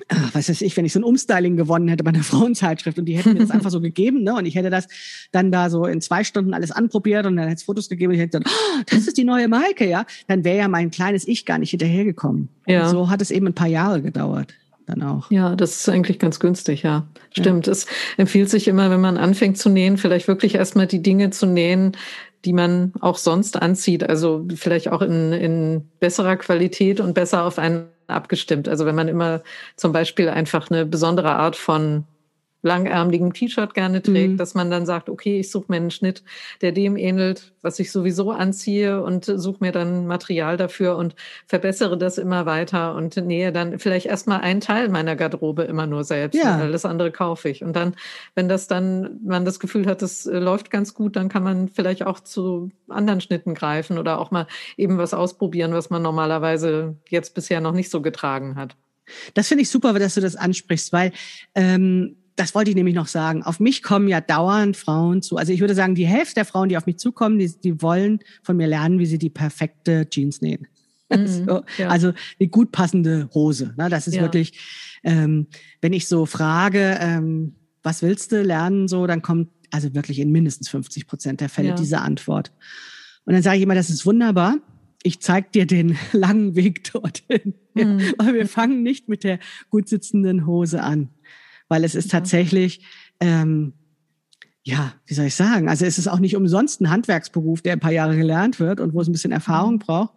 Ach, 0.09 0.33
was 0.33 0.49
weiß 0.49 0.61
ich, 0.61 0.75
wenn 0.75 0.85
ich 0.85 0.93
so 0.93 0.99
ein 0.99 1.03
Umstyling 1.03 1.55
gewonnen 1.55 1.87
hätte 1.87 2.03
bei 2.03 2.09
einer 2.09 2.23
Frauenzeitschrift 2.23 2.97
und 2.97 3.05
die 3.05 3.15
hätten 3.15 3.33
mir 3.33 3.39
das 3.39 3.51
einfach 3.51 3.69
so 3.69 3.79
gegeben, 3.81 4.23
ne? 4.23 4.33
Und 4.33 4.47
ich 4.47 4.55
hätte 4.55 4.71
das 4.71 4.87
dann 5.31 5.51
da 5.51 5.69
so 5.69 5.85
in 5.85 6.01
zwei 6.01 6.23
Stunden 6.23 6.55
alles 6.55 6.71
anprobiert 6.71 7.27
und 7.27 7.35
dann 7.35 7.47
hätte 7.47 7.57
es 7.57 7.63
Fotos 7.63 7.89
gegeben 7.89 8.11
und 8.11 8.15
ich 8.15 8.21
hätte 8.21 8.39
gesagt, 8.39 8.49
oh, 8.49 8.81
das 8.87 9.07
ist 9.07 9.17
die 9.17 9.23
neue 9.23 9.47
Maike, 9.47 9.87
ja, 9.87 10.05
dann 10.27 10.43
wäre 10.43 10.57
ja 10.57 10.67
mein 10.67 10.89
kleines 10.89 11.27
Ich 11.27 11.45
gar 11.45 11.59
nicht 11.59 11.69
hinterhergekommen. 11.69 12.49
Ja. 12.65 12.85
Und 12.85 12.89
so 12.89 13.09
hat 13.11 13.21
es 13.21 13.29
eben 13.29 13.45
ein 13.45 13.53
paar 13.53 13.67
Jahre 13.67 14.01
gedauert. 14.01 14.55
Dann 14.86 15.01
auch. 15.03 15.29
Ja, 15.31 15.55
das 15.55 15.77
ist 15.77 15.89
eigentlich 15.89 16.19
ganz 16.19 16.39
günstig, 16.39 16.84
ja. 16.84 17.07
Stimmt. 17.31 17.67
Ja. 17.67 17.71
Es 17.71 17.88
empfiehlt 18.17 18.49
sich 18.49 18.67
immer, 18.67 18.89
wenn 18.89 19.01
man 19.01 19.17
anfängt 19.17 19.57
zu 19.57 19.69
nähen, 19.69 19.97
vielleicht 19.97 20.27
wirklich 20.27 20.55
erstmal 20.55 20.88
die 20.88 21.01
Dinge 21.01 21.29
zu 21.29 21.45
nähen, 21.45 21.97
die 22.45 22.53
man 22.53 22.93
auch 22.99 23.17
sonst 23.17 23.61
anzieht. 23.61 24.07
Also 24.07 24.45
vielleicht 24.55 24.89
auch 24.89 25.01
in, 25.01 25.34
in 25.34 25.89
besserer 25.99 26.36
Qualität 26.36 26.99
und 26.99 27.13
besser 27.13 27.45
auf 27.45 27.57
einen 27.57 27.86
abgestimmt. 28.07 28.67
Also 28.67 28.86
wenn 28.86 28.95
man 28.95 29.07
immer 29.07 29.41
zum 29.75 29.91
Beispiel 29.91 30.29
einfach 30.29 30.69
eine 30.69 30.86
besondere 30.86 31.36
Art 31.36 31.55
von 31.55 32.05
langärmeligen 32.64 33.34
T-Shirt 33.34 33.74
gerne 33.74 34.01
trägt, 34.01 34.34
mhm. 34.34 34.38
dass 34.38 34.55
man 34.55 34.72
dann 34.72 34.86
sagt, 34.86 35.09
okay, 35.09 35.39
ich 35.39 35.51
suche 35.51 35.66
mir 35.68 35.76
einen 35.76 35.91
Schnitt, 35.91 36.24
der 36.61 36.72
dem 36.72 36.97
ähnelt, 36.97 37.53
was 37.61 37.78
ich 37.78 37.91
sowieso 37.91 38.32
anziehe 38.32 39.03
und 39.03 39.26
suche 39.26 39.57
mir 39.59 39.72
dann 39.72 40.07
Material 40.07 40.57
dafür 40.57 40.97
und 40.97 41.14
verbessere 41.45 41.97
das 41.97 42.18
immer 42.18 42.45
weiter 42.45 42.95
und 42.95 43.18
nähe 43.18 43.51
dann 43.51 43.80
vielleicht 43.80 44.05
erstmal 44.05 44.41
einen 44.41 44.61
Teil 44.61 44.89
meiner 44.89 45.16
Garderobe 45.16 45.64
immer 45.64 45.86
nur 45.86 46.05
selbst. 46.05 46.41
Ja. 46.41 46.57
Alles 46.57 46.86
andere 46.86 47.11
kaufe 47.11 47.49
ich. 47.49 47.64
Und 47.64 47.76
dann, 47.76 47.95
wenn 48.34 48.47
das 48.47 48.68
dann, 48.68 49.20
man 49.24 49.43
das 49.43 49.59
Gefühl 49.59 49.86
hat, 49.86 50.01
das 50.01 50.26
äh, 50.26 50.39
läuft 50.39 50.72
ganz 50.72 50.93
gut, 50.93 51.18
dann 51.18 51.28
kann 51.28 51.43
man 51.43 51.68
vielleicht 51.68 52.05
auch 52.05 52.22
zu 52.22 52.72
anderen 52.88 53.20
Schnitten 53.20 53.53
greifen 53.55 53.97
oder 53.97 54.20
auch 54.20 54.32
mal 54.32 54.47
eben 54.78 54.97
was 54.97 55.14
ausprobieren, 55.14 55.74
was 55.74 55.89
man 55.89 56.01
normalerweise 56.01 56.95
jetzt 57.09 57.36
bisher 57.36 57.59
noch 57.59 57.74
nicht 57.74 57.89
so 57.89 58.01
getragen 58.01 58.55
hat. 58.55 58.78
Das 59.34 59.47
finde 59.49 59.64
ich 59.64 59.70
super, 59.70 59.93
dass 59.93 60.16
du 60.16 60.22
das 60.22 60.36
ansprichst, 60.36 60.93
weil 60.93 61.11
ähm, 61.55 62.16
das 62.36 62.55
wollte 62.55 62.71
ich 62.71 62.75
nämlich 62.75 62.95
noch 62.95 63.07
sagen. 63.07 63.43
Auf 63.43 63.59
mich 63.59 63.84
kommen 63.84 64.07
ja 64.07 64.21
dauernd 64.21 64.75
Frauen 64.75 65.21
zu. 65.21 65.38
Also 65.38 65.53
ich 65.53 65.59
würde 65.59 65.75
sagen, 65.75 65.95
die 65.95 66.07
Hälfte 66.07 66.36
der 66.36 66.45
Frauen, 66.45 66.69
die 66.69 66.77
auf 66.77 66.86
mich 66.86 66.97
zukommen, 66.97 67.38
die, 67.38 67.51
die 67.61 67.81
wollen 67.81 68.19
von 68.41 68.57
mir 68.57 68.67
lernen, 68.67 68.99
wie 68.99 69.05
sie 69.05 69.17
die 69.17 69.29
perfekte 69.29 70.09
Jeans 70.09 70.41
nähen. 70.41 70.67
Mhm, 71.13 71.27
so, 71.27 71.63
ja. 71.77 71.89
Also 71.89 72.13
die 72.39 72.47
gut 72.47 72.71
passende 72.71 73.29
Hose. 73.36 73.75
Ne? 73.77 73.88
Das 73.89 74.07
ist 74.07 74.15
ja. 74.15 74.21
wirklich, 74.23 74.57
ähm, 75.03 75.45
wenn 75.79 75.93
ich 75.93 76.07
so 76.07 76.25
frage, 76.25 76.97
ähm, 76.99 77.55
was 77.84 78.01
willst 78.01 78.31
du 78.31 78.41
lernen, 78.41 78.88
so, 78.88 79.05
dann 79.05 79.21
kommt 79.21 79.49
also 79.69 79.93
wirklich 79.93 80.17
in 80.17 80.31
mindestens 80.31 80.69
50 80.69 81.05
Prozent 81.05 81.41
der 81.41 81.49
Fälle 81.49 81.69
ja. 81.69 81.75
diese 81.75 81.99
Antwort. 81.99 82.51
Und 83.25 83.34
dann 83.34 83.43
sage 83.43 83.57
ich 83.57 83.63
immer, 83.63 83.75
das 83.75 83.91
ist 83.91 84.07
wunderbar. 84.07 84.57
Ich 85.03 85.19
zeige 85.19 85.49
dir 85.53 85.67
den 85.67 85.97
langen 86.13 86.55
Weg 86.55 86.91
dorthin. 86.91 87.53
Mhm. 87.75 88.13
Aber 88.17 88.34
wir 88.34 88.47
fangen 88.47 88.81
nicht 88.81 89.09
mit 89.09 89.23
der 89.23 89.38
gut 89.69 89.89
sitzenden 89.89 90.47
Hose 90.47 90.81
an 90.81 91.09
weil 91.74 91.84
es 91.86 91.95
ist 91.95 92.11
tatsächlich, 92.11 92.82
ähm, 93.19 93.74
ja, 94.61 94.93
wie 95.07 95.15
soll 95.15 95.26
ich 95.26 95.34
sagen? 95.34 95.67
Also 95.67 95.86
es 95.86 95.97
ist 95.97 96.07
auch 96.07 96.19
nicht 96.19 96.36
umsonst 96.36 96.80
ein 96.82 96.91
Handwerksberuf, 96.91 97.63
der 97.63 97.74
ein 97.74 97.80
paar 97.80 97.91
Jahre 97.91 98.15
gelernt 98.15 98.59
wird 98.59 98.80
und 98.80 98.93
wo 98.93 99.01
es 99.01 99.07
ein 99.07 99.11
bisschen 99.11 99.32
Erfahrung 99.32 99.74
mhm. 99.74 99.80
braucht. 99.80 100.13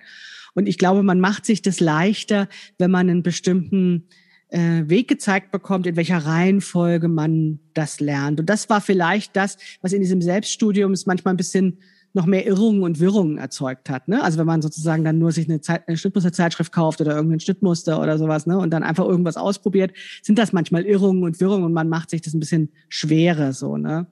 Und 0.53 0.69
ich 0.69 0.77
glaube, 0.77 1.03
man 1.03 1.19
macht 1.19 1.47
sich 1.47 1.63
das 1.63 1.81
leichter, 1.81 2.47
wenn 2.77 2.91
man 2.91 3.09
einen 3.09 3.23
bestimmten 3.23 4.07
äh, 4.51 4.83
Weg 4.85 5.09
gezeigt 5.09 5.51
bekommt, 5.51 5.87
in 5.87 5.97
welcher 5.97 6.19
Reihenfolge 6.19 7.09
man 7.09 7.59
das 7.73 8.01
lernt. 8.01 8.39
Und 8.39 8.51
das 8.51 8.69
war 8.69 8.83
vielleicht 8.83 9.35
das, 9.35 9.57
was 9.81 9.95
in 9.95 10.03
diesem 10.03 10.21
Selbststudium 10.21 10.93
ist 10.93 11.07
manchmal 11.07 11.33
ein 11.33 11.39
bisschen 11.39 11.79
noch 12.17 12.27
mehr 12.27 12.47
Irrungen 12.47 12.83
und 12.83 12.99
Wirrungen 12.99 13.37
erzeugt 13.39 13.91
hat. 13.91 14.09
Ne? 14.09 14.23
Also 14.23 14.39
wenn 14.39 14.47
man 14.47 14.62
sozusagen 14.62 15.05
dann 15.05 15.19
nur 15.19 15.31
sich 15.33 15.49
eine, 15.49 15.61
Zeit, 15.61 15.87
eine 15.87 15.97
Schnittmusterzeitschrift 15.97 16.73
kauft 16.73 17.01
oder 17.01 17.14
irgendein 17.14 17.41
Schnittmuster 17.41 18.01
oder 18.01 18.19
sowas 18.19 18.47
ne? 18.47 18.59
und 18.59 18.71
dann 18.71 18.83
einfach 18.83 19.05
irgendwas 19.05 19.37
ausprobiert, 19.37 19.93
sind 20.23 20.39
das 20.39 20.53
manchmal 20.53 20.85
Irrungen 20.85 21.23
und 21.23 21.39
Wirrungen 21.41 21.64
und 21.64 21.75
man 21.75 21.89
macht 21.89 22.11
sich 22.11 22.23
das 22.23 22.35
ein 22.35 22.41
bisschen 22.41 22.71
schwerer 22.89 23.53
so. 23.53 23.77
Ne? 23.77 24.07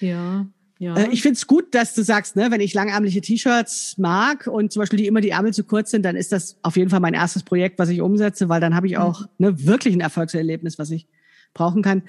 Ja. 0.00 0.46
Ja. 0.78 0.96
Äh, 0.96 1.10
ich 1.10 1.20
finde 1.20 1.34
es 1.34 1.46
gut, 1.46 1.74
dass 1.74 1.92
du 1.92 2.02
sagst, 2.02 2.36
ne, 2.36 2.50
wenn 2.50 2.62
ich 2.62 2.72
langärmliche 2.72 3.20
T-Shirts 3.20 3.98
mag 3.98 4.46
und 4.46 4.72
zum 4.72 4.80
Beispiel 4.80 4.96
die 4.96 5.06
immer 5.06 5.20
die 5.20 5.28
Ärmel 5.28 5.52
zu 5.52 5.62
kurz 5.62 5.90
sind, 5.90 6.02
dann 6.06 6.16
ist 6.16 6.32
das 6.32 6.56
auf 6.62 6.78
jeden 6.78 6.88
Fall 6.88 7.00
mein 7.00 7.12
erstes 7.12 7.42
Projekt, 7.42 7.78
was 7.78 7.90
ich 7.90 8.00
umsetze, 8.00 8.48
weil 8.48 8.62
dann 8.62 8.74
habe 8.74 8.86
ich 8.86 8.96
auch 8.96 9.20
mhm. 9.20 9.26
ne, 9.36 9.66
wirklich 9.66 9.94
ein 9.94 10.00
Erfolgserlebnis, 10.00 10.78
was 10.78 10.90
ich 10.90 11.06
brauchen 11.52 11.82
kann. 11.82 12.02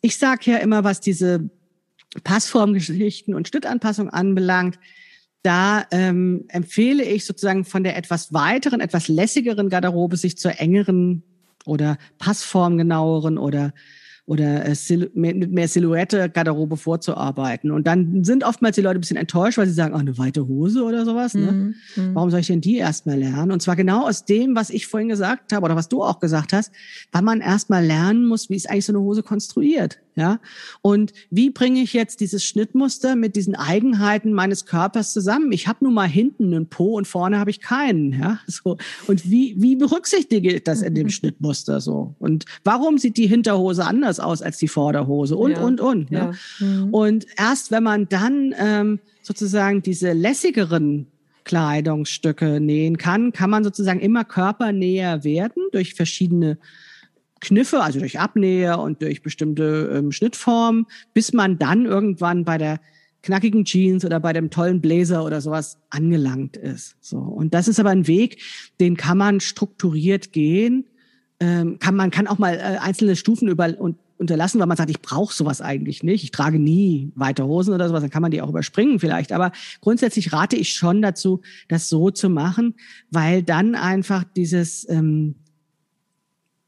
Ich 0.00 0.16
sage 0.16 0.52
ja 0.52 0.56
immer, 0.56 0.82
was 0.84 1.00
diese 1.00 1.50
Passformgeschichten 2.22 3.34
und 3.34 3.48
Schnittanpassung 3.48 4.08
anbelangt, 4.08 4.78
da 5.44 5.84
ähm, 5.90 6.46
empfehle 6.48 7.04
ich 7.04 7.26
sozusagen 7.26 7.64
von 7.64 7.84
der 7.84 7.96
etwas 7.96 8.32
weiteren, 8.32 8.80
etwas 8.80 9.08
lässigeren 9.08 9.68
Garderobe 9.68 10.16
sich 10.16 10.38
zur 10.38 10.58
engeren 10.58 11.22
oder 11.66 11.98
passformgenaueren 12.18 13.38
oder 13.38 13.72
oder 14.26 14.64
äh, 14.64 14.74
mit 15.12 15.52
mehr 15.52 15.68
Silhouette 15.68 16.30
Garderobe 16.30 16.78
vorzuarbeiten. 16.78 17.70
Und 17.70 17.86
dann 17.86 18.24
sind 18.24 18.42
oftmals 18.42 18.74
die 18.76 18.80
Leute 18.80 18.98
ein 18.98 19.02
bisschen 19.02 19.18
enttäuscht, 19.18 19.58
weil 19.58 19.66
sie 19.66 19.74
sagen, 19.74 19.94
ach, 19.94 20.00
eine 20.00 20.16
weite 20.16 20.48
Hose 20.48 20.82
oder 20.82 21.04
sowas. 21.04 21.34
Ne? 21.34 21.52
Mhm. 21.52 21.74
mhm. 21.96 22.14
Warum 22.14 22.30
soll 22.30 22.40
ich 22.40 22.46
denn 22.46 22.62
die 22.62 22.78
erstmal 22.78 23.18
lernen? 23.18 23.52
Und 23.52 23.60
zwar 23.60 23.76
genau 23.76 24.08
aus 24.08 24.24
dem, 24.24 24.56
was 24.56 24.70
ich 24.70 24.86
vorhin 24.86 25.10
gesagt 25.10 25.52
habe 25.52 25.66
oder 25.66 25.76
was 25.76 25.90
du 25.90 26.02
auch 26.02 26.20
gesagt 26.20 26.54
hast, 26.54 26.72
weil 27.12 27.20
man 27.20 27.42
erstmal 27.42 27.84
lernen 27.84 28.24
muss, 28.24 28.48
wie 28.48 28.56
ist 28.56 28.70
eigentlich 28.70 28.86
so 28.86 28.92
eine 28.92 29.00
Hose 29.00 29.22
konstruiert. 29.22 29.98
Ja, 30.16 30.38
und 30.80 31.12
wie 31.30 31.50
bringe 31.50 31.82
ich 31.82 31.92
jetzt 31.92 32.20
dieses 32.20 32.44
Schnittmuster 32.44 33.16
mit 33.16 33.34
diesen 33.34 33.56
Eigenheiten 33.56 34.32
meines 34.32 34.64
Körpers 34.64 35.12
zusammen? 35.12 35.50
Ich 35.50 35.66
habe 35.66 35.84
nun 35.84 35.94
mal 35.94 36.08
hinten 36.08 36.54
einen 36.54 36.68
Po 36.68 36.94
und 36.94 37.08
vorne 37.08 37.40
habe 37.40 37.50
ich 37.50 37.60
keinen. 37.60 38.12
Ja, 38.12 38.38
so 38.46 38.76
und 39.08 39.28
wie 39.28 39.56
wie 39.58 39.74
berücksichtige 39.74 40.54
ich 40.54 40.62
das 40.62 40.82
in 40.82 40.94
dem 40.94 41.08
Schnittmuster 41.10 41.80
so? 41.80 42.14
Und 42.20 42.44
warum 42.62 42.98
sieht 42.98 43.16
die 43.16 43.26
Hinterhose 43.26 43.84
anders 43.84 44.20
aus 44.20 44.40
als 44.40 44.58
die 44.58 44.68
Vorderhose? 44.68 45.36
Und 45.36 45.52
ja. 45.52 45.60
und 45.60 45.80
und. 45.80 46.10
Ne? 46.12 46.32
Ja. 46.60 46.66
Mhm. 46.66 46.94
Und 46.94 47.26
erst 47.36 47.72
wenn 47.72 47.82
man 47.82 48.08
dann 48.08 48.54
ähm, 48.56 49.00
sozusagen 49.22 49.82
diese 49.82 50.12
lässigeren 50.12 51.08
Kleidungsstücke 51.44 52.60
nähen 52.60 52.98
kann, 52.98 53.32
kann 53.32 53.50
man 53.50 53.64
sozusagen 53.64 54.00
immer 54.00 54.24
körpernäher 54.24 55.24
werden 55.24 55.62
durch 55.72 55.94
verschiedene 55.94 56.58
Kniffe, 57.44 57.82
also 57.82 57.98
durch 57.98 58.18
Abnähe 58.18 58.78
und 58.78 59.02
durch 59.02 59.22
bestimmte 59.22 59.92
ähm, 59.94 60.12
Schnittformen, 60.12 60.86
bis 61.12 61.32
man 61.32 61.58
dann 61.58 61.86
irgendwann 61.86 62.44
bei 62.44 62.58
der 62.58 62.80
knackigen 63.22 63.64
Jeans 63.64 64.04
oder 64.04 64.20
bei 64.20 64.32
dem 64.32 64.50
tollen 64.50 64.80
Blazer 64.80 65.24
oder 65.24 65.40
sowas 65.40 65.78
angelangt 65.90 66.56
ist. 66.56 66.96
So 67.00 67.18
und 67.18 67.54
das 67.54 67.68
ist 67.68 67.80
aber 67.80 67.90
ein 67.90 68.06
Weg, 68.06 68.40
den 68.80 68.96
kann 68.96 69.18
man 69.18 69.40
strukturiert 69.40 70.32
gehen. 70.32 70.86
Ähm, 71.40 71.78
kann 71.78 71.96
man 71.96 72.10
kann 72.10 72.26
auch 72.26 72.38
mal 72.38 72.54
äh, 72.54 72.78
einzelne 72.78 73.16
Stufen 73.16 73.48
über 73.48 73.78
und 73.78 73.96
unterlassen, 74.16 74.60
weil 74.60 74.66
man 74.66 74.76
sagt, 74.76 74.90
ich 74.90 75.02
brauche 75.02 75.34
sowas 75.34 75.60
eigentlich 75.60 76.02
nicht. 76.02 76.22
Ich 76.22 76.30
trage 76.30 76.58
nie 76.58 77.12
weite 77.14 77.44
Hosen 77.44 77.74
oder 77.74 77.88
sowas, 77.88 78.02
dann 78.02 78.10
kann 78.10 78.22
man 78.22 78.30
die 78.30 78.42
auch 78.42 78.48
überspringen 78.48 79.00
vielleicht. 79.00 79.32
Aber 79.32 79.52
grundsätzlich 79.80 80.32
rate 80.32 80.56
ich 80.56 80.72
schon 80.72 81.02
dazu, 81.02 81.40
das 81.68 81.88
so 81.88 82.10
zu 82.10 82.28
machen, 82.28 82.74
weil 83.10 83.42
dann 83.42 83.74
einfach 83.74 84.24
dieses 84.24 84.88
ähm, 84.88 85.34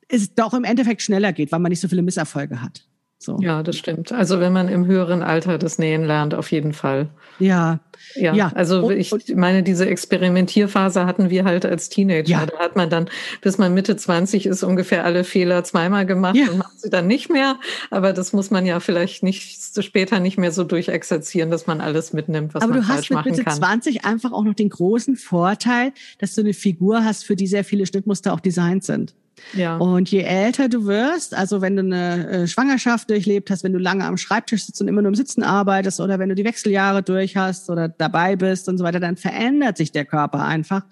es 0.09 0.35
doch 0.35 0.55
im 0.55 0.65
Endeffekt 0.65 1.03
schneller 1.03 1.33
geht, 1.33 1.53
weil 1.53 1.59
man 1.59 1.71
nicht 1.71 1.81
so 1.81 1.89
viele 1.89 2.03
Misserfolge 2.03 2.63
hat. 2.63 2.87
So. 3.19 3.39
Ja, 3.41 3.63
das 3.63 3.77
stimmt. 3.77 4.13
Also 4.13 4.41
wenn 4.41 4.53
man 4.53 4.69
im 4.69 4.85
höheren 4.87 5.23
Alter 5.23 5.57
das 5.57 5.79
Nähen 5.79 6.05
lernt, 6.05 6.35
auf 6.35 6.53
jeden 6.53 6.75
Fall. 6.75 7.09
Ja. 7.39 7.81
Ja, 8.15 8.35
ja. 8.35 8.53
also 8.55 8.91
ich 8.91 9.11
meine, 9.35 9.63
diese 9.63 9.87
Experimentierphase 9.87 11.07
hatten 11.07 11.31
wir 11.31 11.45
halt 11.45 11.65
als 11.65 11.89
Teenager. 11.89 12.29
Ja. 12.29 12.47
Da 12.47 12.59
hat 12.59 12.77
man 12.77 12.91
dann, 12.91 13.09
bis 13.41 13.57
man 13.57 13.73
Mitte 13.73 13.97
20 13.97 14.45
ist, 14.45 14.63
ungefähr 14.63 15.05
alle 15.05 15.25
Fehler 15.25 15.65
zweimal 15.65 16.05
gemacht 16.05 16.37
ja. 16.37 16.51
und 16.51 16.59
macht 16.59 16.79
sie 16.79 16.91
dann 16.91 17.07
nicht 17.07 17.31
mehr. 17.31 17.59
Aber 17.91 18.13
das 18.13 18.35
muss 18.35 18.51
man 18.51 18.67
ja 18.67 18.81
vielleicht 18.81 19.23
nicht 19.23 19.59
später 19.83 20.21
nicht 20.21 20.37
mehr 20.37 20.53
so 20.53 20.63
durchexerzieren, 20.63 21.51
dass 21.51 21.67
man 21.67 21.81
alles 21.81 22.13
mitnimmt, 22.13 22.53
was 22.53 22.63
Aber 22.63 22.75
man 22.75 22.83
falsch 22.83 23.11
machen 23.11 23.25
kann. 23.25 23.33
Aber 23.33 23.45
du 23.45 23.51
hast 23.51 23.59
mit 23.59 23.79
Mitte 23.79 23.91
20 23.97 24.05
einfach 24.05 24.33
auch 24.33 24.45
noch 24.45 24.55
den 24.55 24.69
großen 24.69 25.17
Vorteil, 25.17 25.93
dass 26.19 26.35
du 26.35 26.43
eine 26.43 26.53
Figur 26.53 27.03
hast, 27.03 27.25
für 27.25 27.35
die 27.35 27.47
sehr 27.47 27.65
viele 27.65 27.87
Schnittmuster 27.87 28.35
auch 28.35 28.41
designt 28.41 28.85
sind. 28.85 29.15
Ja. 29.55 29.77
Und 29.77 30.11
je 30.11 30.21
älter 30.21 30.69
du 30.69 30.87
wirst, 30.87 31.35
also 31.35 31.61
wenn 31.61 31.77
du 31.77 31.83
eine 31.83 32.29
äh, 32.29 32.47
Schwangerschaft 32.47 33.11
durchlebt 33.11 33.51
hast, 33.51 33.65
wenn 33.65 33.73
du 33.73 33.79
lange 33.79 34.05
am 34.05 34.17
Schreibtisch 34.17 34.65
sitzt 34.65 34.81
und 34.81 34.89
immer 34.89 35.03
nur 35.03 35.11
im 35.11 35.15
Sitzen 35.15 35.43
arbeitest 35.43 36.01
oder 36.01 36.19
wenn 36.19 36.29
du 36.29 36.35
die 36.35 36.45
Wechseljahre 36.45 37.03
durch 37.03 37.37
hast 37.37 37.71
oder 37.71 37.89
dabei 37.89 38.37
bist 38.37 38.69
und 38.69 38.79
so 38.79 38.85
weiter, 38.85 39.01
dann 39.01 39.17
verändert 39.17 39.77
sich 39.77 39.93
der 39.93 40.05
Körper 40.05 40.45
einfach. 40.45 40.83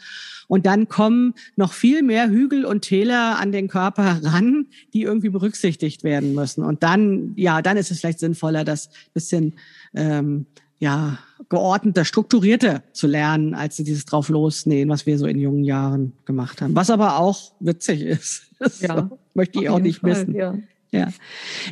Und 0.47 0.67
dann 0.67 0.89
kommen 0.89 1.35
noch 1.57 1.73
viel 1.73 2.03
mehr 2.03 2.29
Hügel 2.29 2.65
und 2.65 2.83
Täler 2.83 3.39
an 3.39 3.51
den 3.51 3.69
Körper 3.69 4.21
ran, 4.23 4.67
die 4.93 5.03
irgendwie 5.03 5.31
berücksichtigt 5.31 6.05
werden 6.05 6.35
müssen. 6.35 6.63
Und 6.63 6.83
dann, 6.83 7.33
ja, 7.37 7.63
dann 7.63 7.77
ist 7.77 7.91
es 7.91 8.01
vielleicht 8.01 8.19
sinnvoller, 8.19 8.65
das 8.65 8.91
bisschen 9.15 9.55
ähm, 9.95 10.47
ja, 10.79 11.19
geordneter, 11.55 12.05
strukturierter 12.05 12.83
zu 12.93 13.07
lernen, 13.07 13.55
als 13.55 13.77
dieses 13.77 14.05
drauf 14.05 14.29
losnähen, 14.29 14.89
was 14.89 15.07
wir 15.07 15.19
so 15.19 15.27
in 15.27 15.39
jungen 15.39 15.65
Jahren 15.65 16.13
gemacht 16.25 16.61
haben. 16.61 16.75
Was 16.75 16.91
aber 16.91 17.19
auch 17.19 17.53
witzig 17.61 18.03
ist. 18.03 18.43
Ja, 18.81 19.11
möchte 19.35 19.61
ich 19.61 19.69
auch 19.69 19.79
nicht 19.79 20.01
Fall, 20.01 20.11
missen. 20.11 20.35
Ja. 20.35 20.55
Ja. 20.95 21.09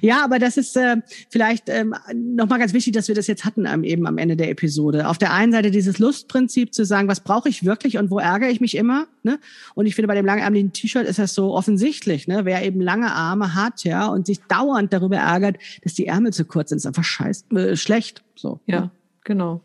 ja, 0.00 0.24
aber 0.24 0.40
das 0.40 0.56
ist 0.56 0.76
äh, 0.76 0.96
vielleicht 1.30 1.68
ähm, 1.68 1.94
nochmal 2.12 2.58
ganz 2.58 2.72
wichtig, 2.72 2.92
dass 2.92 3.06
wir 3.06 3.14
das 3.14 3.28
jetzt 3.28 3.44
hatten 3.44 3.66
ähm, 3.66 3.84
eben 3.84 4.06
am 4.08 4.18
Ende 4.18 4.36
der 4.36 4.50
Episode. 4.50 5.08
Auf 5.08 5.16
der 5.16 5.32
einen 5.32 5.52
Seite 5.52 5.70
dieses 5.70 6.00
Lustprinzip 6.00 6.74
zu 6.74 6.84
sagen, 6.84 7.06
was 7.06 7.20
brauche 7.20 7.48
ich 7.48 7.64
wirklich 7.64 7.98
und 7.98 8.10
wo 8.10 8.18
ärgere 8.18 8.50
ich 8.50 8.60
mich 8.60 8.76
immer. 8.76 9.06
Ne? 9.22 9.38
Und 9.74 9.86
ich 9.86 9.94
finde, 9.94 10.08
bei 10.08 10.16
dem 10.16 10.26
langärmlichen 10.26 10.72
T-Shirt 10.72 11.06
ist 11.06 11.20
das 11.20 11.34
so 11.34 11.54
offensichtlich. 11.54 12.26
Ne? 12.26 12.44
Wer 12.44 12.64
eben 12.64 12.80
lange 12.80 13.12
Arme 13.12 13.54
hat 13.54 13.84
ja 13.84 14.08
und 14.08 14.26
sich 14.26 14.40
dauernd 14.48 14.92
darüber 14.92 15.18
ärgert, 15.18 15.56
dass 15.84 15.94
die 15.94 16.06
Ärmel 16.08 16.32
zu 16.32 16.44
kurz 16.44 16.70
sind, 16.70 16.78
ist 16.78 16.86
einfach 16.86 17.04
scheiß, 17.04 17.44
äh, 17.52 17.76
schlecht. 17.76 18.24
So, 18.34 18.58
ja, 18.66 18.80
ne? 18.80 18.90
genau. 19.22 19.60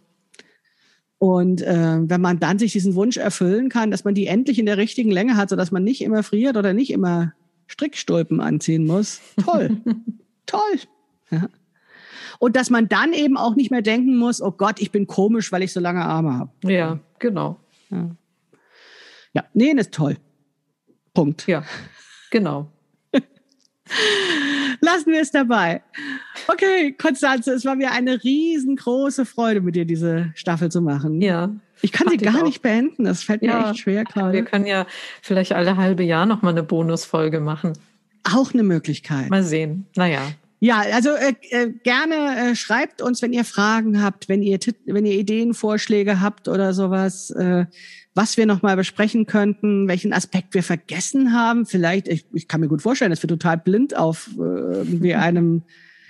Und 1.19 1.61
äh, 1.61 1.97
wenn 2.01 2.21
man 2.21 2.39
dann 2.39 2.59
sich 2.59 2.73
diesen 2.73 2.93
Wunsch 2.95 3.17
erfüllen 3.17 3.69
kann, 3.69 3.89
dass 3.89 4.03
man 4.03 4.13
die 4.13 4.27
endlich 4.27 4.59
in 4.59 4.67
der 4.67 4.77
richtigen 4.77 5.09
Länge 5.09 5.35
hat, 5.35 5.49
so 5.49 5.55
dass 5.55 5.71
man 5.71 5.83
nicht 5.83 6.01
immer 6.01 6.21
friert 6.21 6.57
oder 6.57 6.73
nicht 6.73 6.91
immer 6.91 7.33
Strickstulpen 7.67 8.39
anziehen 8.39 8.85
muss. 8.85 9.21
Toll. 9.43 9.77
Toll. 10.45 10.79
Ja. 11.31 11.49
Und 12.39 12.55
dass 12.55 12.69
man 12.69 12.87
dann 12.87 13.13
eben 13.13 13.35
auch 13.35 13.55
nicht 13.55 13.71
mehr 13.71 13.81
denken 13.81 14.15
muss, 14.17 14.41
oh 14.41 14.51
Gott, 14.51 14.79
ich 14.79 14.91
bin 14.91 15.07
komisch, 15.07 15.51
weil 15.51 15.63
ich 15.63 15.73
so 15.73 15.79
lange 15.79 16.05
Arme 16.05 16.33
habe. 16.33 16.51
Ja, 16.71 16.99
genau. 17.19 17.59
Ja, 17.89 18.11
ja 19.33 19.43
nähen 19.53 19.79
ist 19.79 19.91
toll. 19.93 20.17
Punkt. 21.13 21.47
Ja, 21.47 21.63
genau. 22.29 22.71
Lassen 24.81 25.11
wir 25.11 25.21
es 25.21 25.31
dabei. 25.31 25.81
Okay, 26.47 26.93
Konstanze, 26.93 27.53
es 27.53 27.65
war 27.65 27.75
mir 27.75 27.91
eine 27.91 28.23
riesengroße 28.23 29.25
Freude, 29.25 29.61
mit 29.61 29.75
dir 29.75 29.85
diese 29.85 30.31
Staffel 30.35 30.69
zu 30.71 30.81
machen. 30.81 31.21
Ja. 31.21 31.49
Ich 31.81 31.91
kann 31.91 32.07
sie 32.09 32.17
gar 32.17 32.43
nicht 32.43 32.61
beenden. 32.61 33.03
Das 33.05 33.23
fällt 33.23 33.41
mir 33.41 33.49
ja, 33.49 33.69
echt 33.69 33.81
schwer 33.81 34.03
gerade. 34.03 34.33
Wir 34.33 34.45
können 34.45 34.65
ja 34.65 34.87
vielleicht 35.21 35.53
alle 35.53 35.77
halbe 35.77 36.03
Jahr 36.03 36.25
noch 36.25 36.41
mal 36.41 36.49
eine 36.49 36.63
Bonusfolge 36.63 37.39
machen. 37.39 37.73
Auch 38.23 38.53
eine 38.53 38.63
Möglichkeit. 38.63 39.29
Mal 39.29 39.43
sehen. 39.43 39.85
Naja. 39.95 40.21
Ja, 40.59 40.79
also 40.91 41.11
äh, 41.11 41.35
äh, 41.51 41.69
gerne 41.83 42.51
äh, 42.51 42.55
schreibt 42.55 43.01
uns, 43.01 43.21
wenn 43.21 43.31
ihr 43.31 43.45
Fragen 43.45 44.01
habt, 44.01 44.27
wenn 44.27 44.41
ihr 44.41 44.57
wenn 44.85 45.05
ihr 45.05 45.13
Ideen, 45.13 45.53
Vorschläge 45.53 46.19
habt 46.19 46.47
oder 46.47 46.73
sowas, 46.73 47.29
äh, 47.29 47.65
was 48.17 48.35
wir 48.35 48.47
noch 48.47 48.63
mal 48.63 48.75
besprechen 48.75 49.27
könnten, 49.27 49.87
welchen 49.87 50.11
Aspekt 50.11 50.55
wir 50.55 50.63
vergessen 50.63 51.33
haben. 51.33 51.67
Vielleicht, 51.67 52.07
ich, 52.07 52.25
ich 52.33 52.47
kann 52.47 52.61
mir 52.61 52.67
gut 52.67 52.81
vorstellen, 52.81 53.11
dass 53.11 53.21
wir 53.21 53.27
total 53.27 53.59
blind 53.59 53.95
auf 53.95 54.31
äh, 54.37 54.41
irgendwie 54.41 55.13
einem 55.15 55.61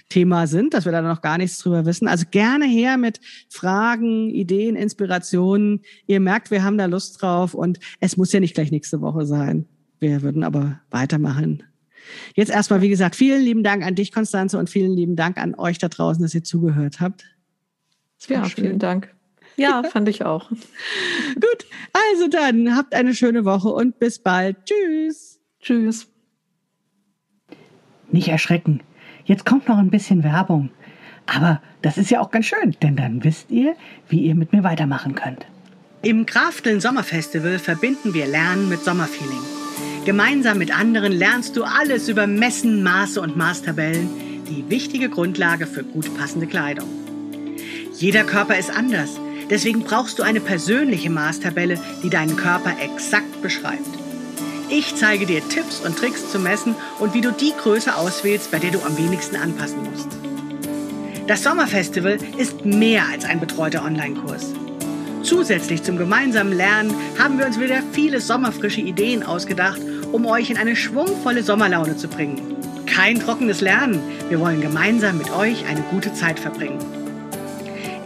Thema 0.08 0.48
sind, 0.48 0.74
dass 0.74 0.86
wir 0.86 0.94
da 0.94 1.02
noch 1.02 1.22
gar 1.22 1.38
nichts 1.38 1.60
drüber 1.60 1.86
wissen. 1.86 2.08
Also 2.08 2.24
gerne 2.32 2.66
her 2.66 2.96
mit 2.98 3.20
Fragen, 3.50 4.30
Ideen, 4.30 4.78
Inspirationen. 4.78 5.82
Ihr 6.06 6.22
merkt, 6.22 6.50
wir 6.50 6.64
haben 6.64 6.78
da 6.78 6.86
Lust 6.86 7.22
drauf 7.22 7.54
und 7.54 7.78
es 8.00 8.16
muss 8.16 8.32
ja 8.32 8.40
nicht 8.40 8.56
gleich 8.56 8.72
nächste 8.72 9.02
Woche 9.02 9.26
sein. 9.26 9.66
Wir 10.00 10.22
würden 10.22 10.44
aber 10.44 10.80
weitermachen. 10.90 11.64
Jetzt 12.36 12.52
erstmal, 12.52 12.82
wie 12.82 12.90
gesagt, 12.90 13.18
vielen 13.18 13.42
lieben 13.42 13.64
Dank 13.64 13.86
an 13.86 13.96
dich, 13.96 14.14
Konstanze, 14.14 14.58
und 14.58 14.70
vielen 14.70 14.94
lieben 14.94 15.18
Dank 15.18 15.38
an 15.38 15.56
euch 15.56 15.78
da 15.78 15.90
draußen, 15.90 16.24
dass 16.24 16.34
ihr 16.34 16.44
zugehört 16.44 17.02
habt. 17.02 17.26
Ja, 18.30 18.46
schön. 18.46 18.64
vielen 18.64 18.80
Dank. 18.80 19.14
Ja, 19.58 19.84
fand 19.84 20.08
ich 20.08 20.24
auch. 20.24 20.50
Gut, 21.36 21.66
also 21.92 22.28
dann 22.28 22.76
habt 22.76 22.94
eine 22.94 23.14
schöne 23.14 23.44
Woche 23.44 23.70
und 23.70 24.00
bis 24.00 24.20
bald. 24.20 24.58
Tschüss. 24.66 25.40
Tschüss. 25.60 26.08
Nicht 28.12 28.28
erschrecken. 28.30 28.82
Jetzt 29.26 29.46
kommt 29.46 29.68
noch 29.68 29.78
ein 29.78 29.90
bisschen 29.90 30.24
Werbung. 30.24 30.70
Aber 31.26 31.62
das 31.82 31.98
ist 31.98 32.10
ja 32.10 32.22
auch 32.22 32.32
ganz 32.32 32.46
schön, 32.46 32.76
denn 32.82 32.96
dann 32.96 33.24
wisst 33.24 33.52
ihr, 33.52 33.76
wie 34.08 34.22
ihr 34.22 34.36
mit 34.36 34.54
mir 34.54 34.64
weitermachen 34.64 35.16
könnt. 35.16 35.46
Im 36.02 36.26
Krafteln 36.26 36.80
Sommerfestival 36.80 37.60
verbinden 37.60 38.14
wir 38.14 38.28
Lernen 38.28 38.70
mit 38.70 38.84
Sommerfeeling. 38.84 39.42
Gemeinsam 40.06 40.58
mit 40.58 40.78
anderen 40.78 41.12
lernst 41.12 41.58
du 41.58 41.66
alles 41.66 42.08
über 42.08 42.28
Messen, 42.28 42.82
Maße 42.82 43.20
und 43.20 43.36
Maßtabellen, 43.36 44.08
die 44.50 44.70
wichtige 44.70 45.10
Grundlage 45.10 45.68
für 45.68 45.84
gut 45.84 46.16
passende 46.18 46.48
Kleidung. 46.48 46.88
Jeder 47.94 48.24
Körper 48.24 48.58
ist 48.58 48.72
anders, 48.72 49.20
deswegen 49.50 49.84
brauchst 49.84 50.20
du 50.20 50.24
eine 50.24 50.40
persönliche 50.40 51.10
Maßtabelle, 51.10 51.80
die 52.04 52.10
deinen 52.10 52.36
Körper 52.36 52.76
exakt 52.82 53.42
beschreibt. 53.42 53.88
Ich 54.70 54.96
zeige 54.96 55.26
dir 55.26 55.48
Tipps 55.48 55.80
und 55.80 55.98
Tricks 55.98 56.32
zum 56.32 56.44
Messen 56.44 56.76
und 57.00 57.14
wie 57.14 57.22
du 57.22 57.32
die 57.32 57.54
Größe 57.58 57.96
auswählst, 57.96 58.52
bei 58.52 58.60
der 58.60 58.72
du 58.72 58.82
am 58.82 58.98
wenigsten 58.98 59.38
anpassen 59.38 59.84
musst. 59.84 60.10
Das 61.28 61.44
Sommerfestival 61.44 62.18
ist 62.38 62.66
mehr 62.66 63.04
als 63.12 63.26
ein 63.26 63.40
betreuter 63.40 63.84
Online-Kurs. 63.84 64.54
Zusätzlich 65.24 65.84
zum 65.84 65.98
gemeinsamen 65.98 66.54
Lernen 66.54 66.94
haben 67.20 67.38
wir 67.38 67.46
uns 67.46 67.60
wieder 67.60 67.82
viele 67.92 68.22
sommerfrische 68.22 68.82
Ideen 68.82 69.24
ausgedacht 69.24 69.82
um 70.12 70.26
euch 70.26 70.50
in 70.50 70.58
eine 70.58 70.76
schwungvolle 70.76 71.44
Sommerlaune 71.44 71.98
zu 71.98 72.08
bringen. 72.08 72.56
Kein 72.86 73.20
trockenes 73.20 73.62
Lernen, 73.62 74.02
wir 74.30 74.40
wollen 74.40 74.62
gemeinsam 74.62 75.18
mit 75.18 75.32
euch 75.32 75.66
eine 75.68 75.82
gute 75.82 76.14
Zeit 76.14 76.40
verbringen. 76.40 76.97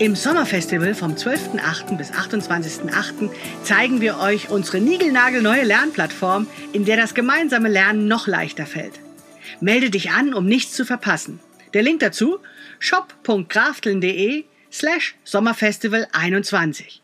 Im 0.02 0.16
Sommerfestival 0.16 0.96
vom 0.96 1.14
12.8. 1.14 1.96
bis 1.96 2.12
28.8. 2.12 3.30
zeigen 3.62 4.02
wir 4.02 4.18
euch 4.18 4.50
unsere 4.50 4.80
niegelnagelneue 4.80 5.64
Lernplattform, 5.64 6.48
in 6.74 6.86
der 6.86 6.98
das 6.98 7.14
gemeinsame 7.14 7.70
Lernen 7.70 8.08
noch 8.08 8.26
leichter 8.26 8.66
fällt. 8.66 9.00
Melde 9.60 9.92
dich 9.92 10.10
an, 10.10 10.34
um 10.34 10.48
nichts 10.48 10.74
zu 10.74 10.86
verpassen. 10.86 11.40
Der 11.76 11.84
Link 11.84 12.00
dazu 12.00 12.40
shop.krafteln.de 12.80 14.46
slash 14.72 15.14
Sommerfestival 15.24 16.08
21. 16.14 17.01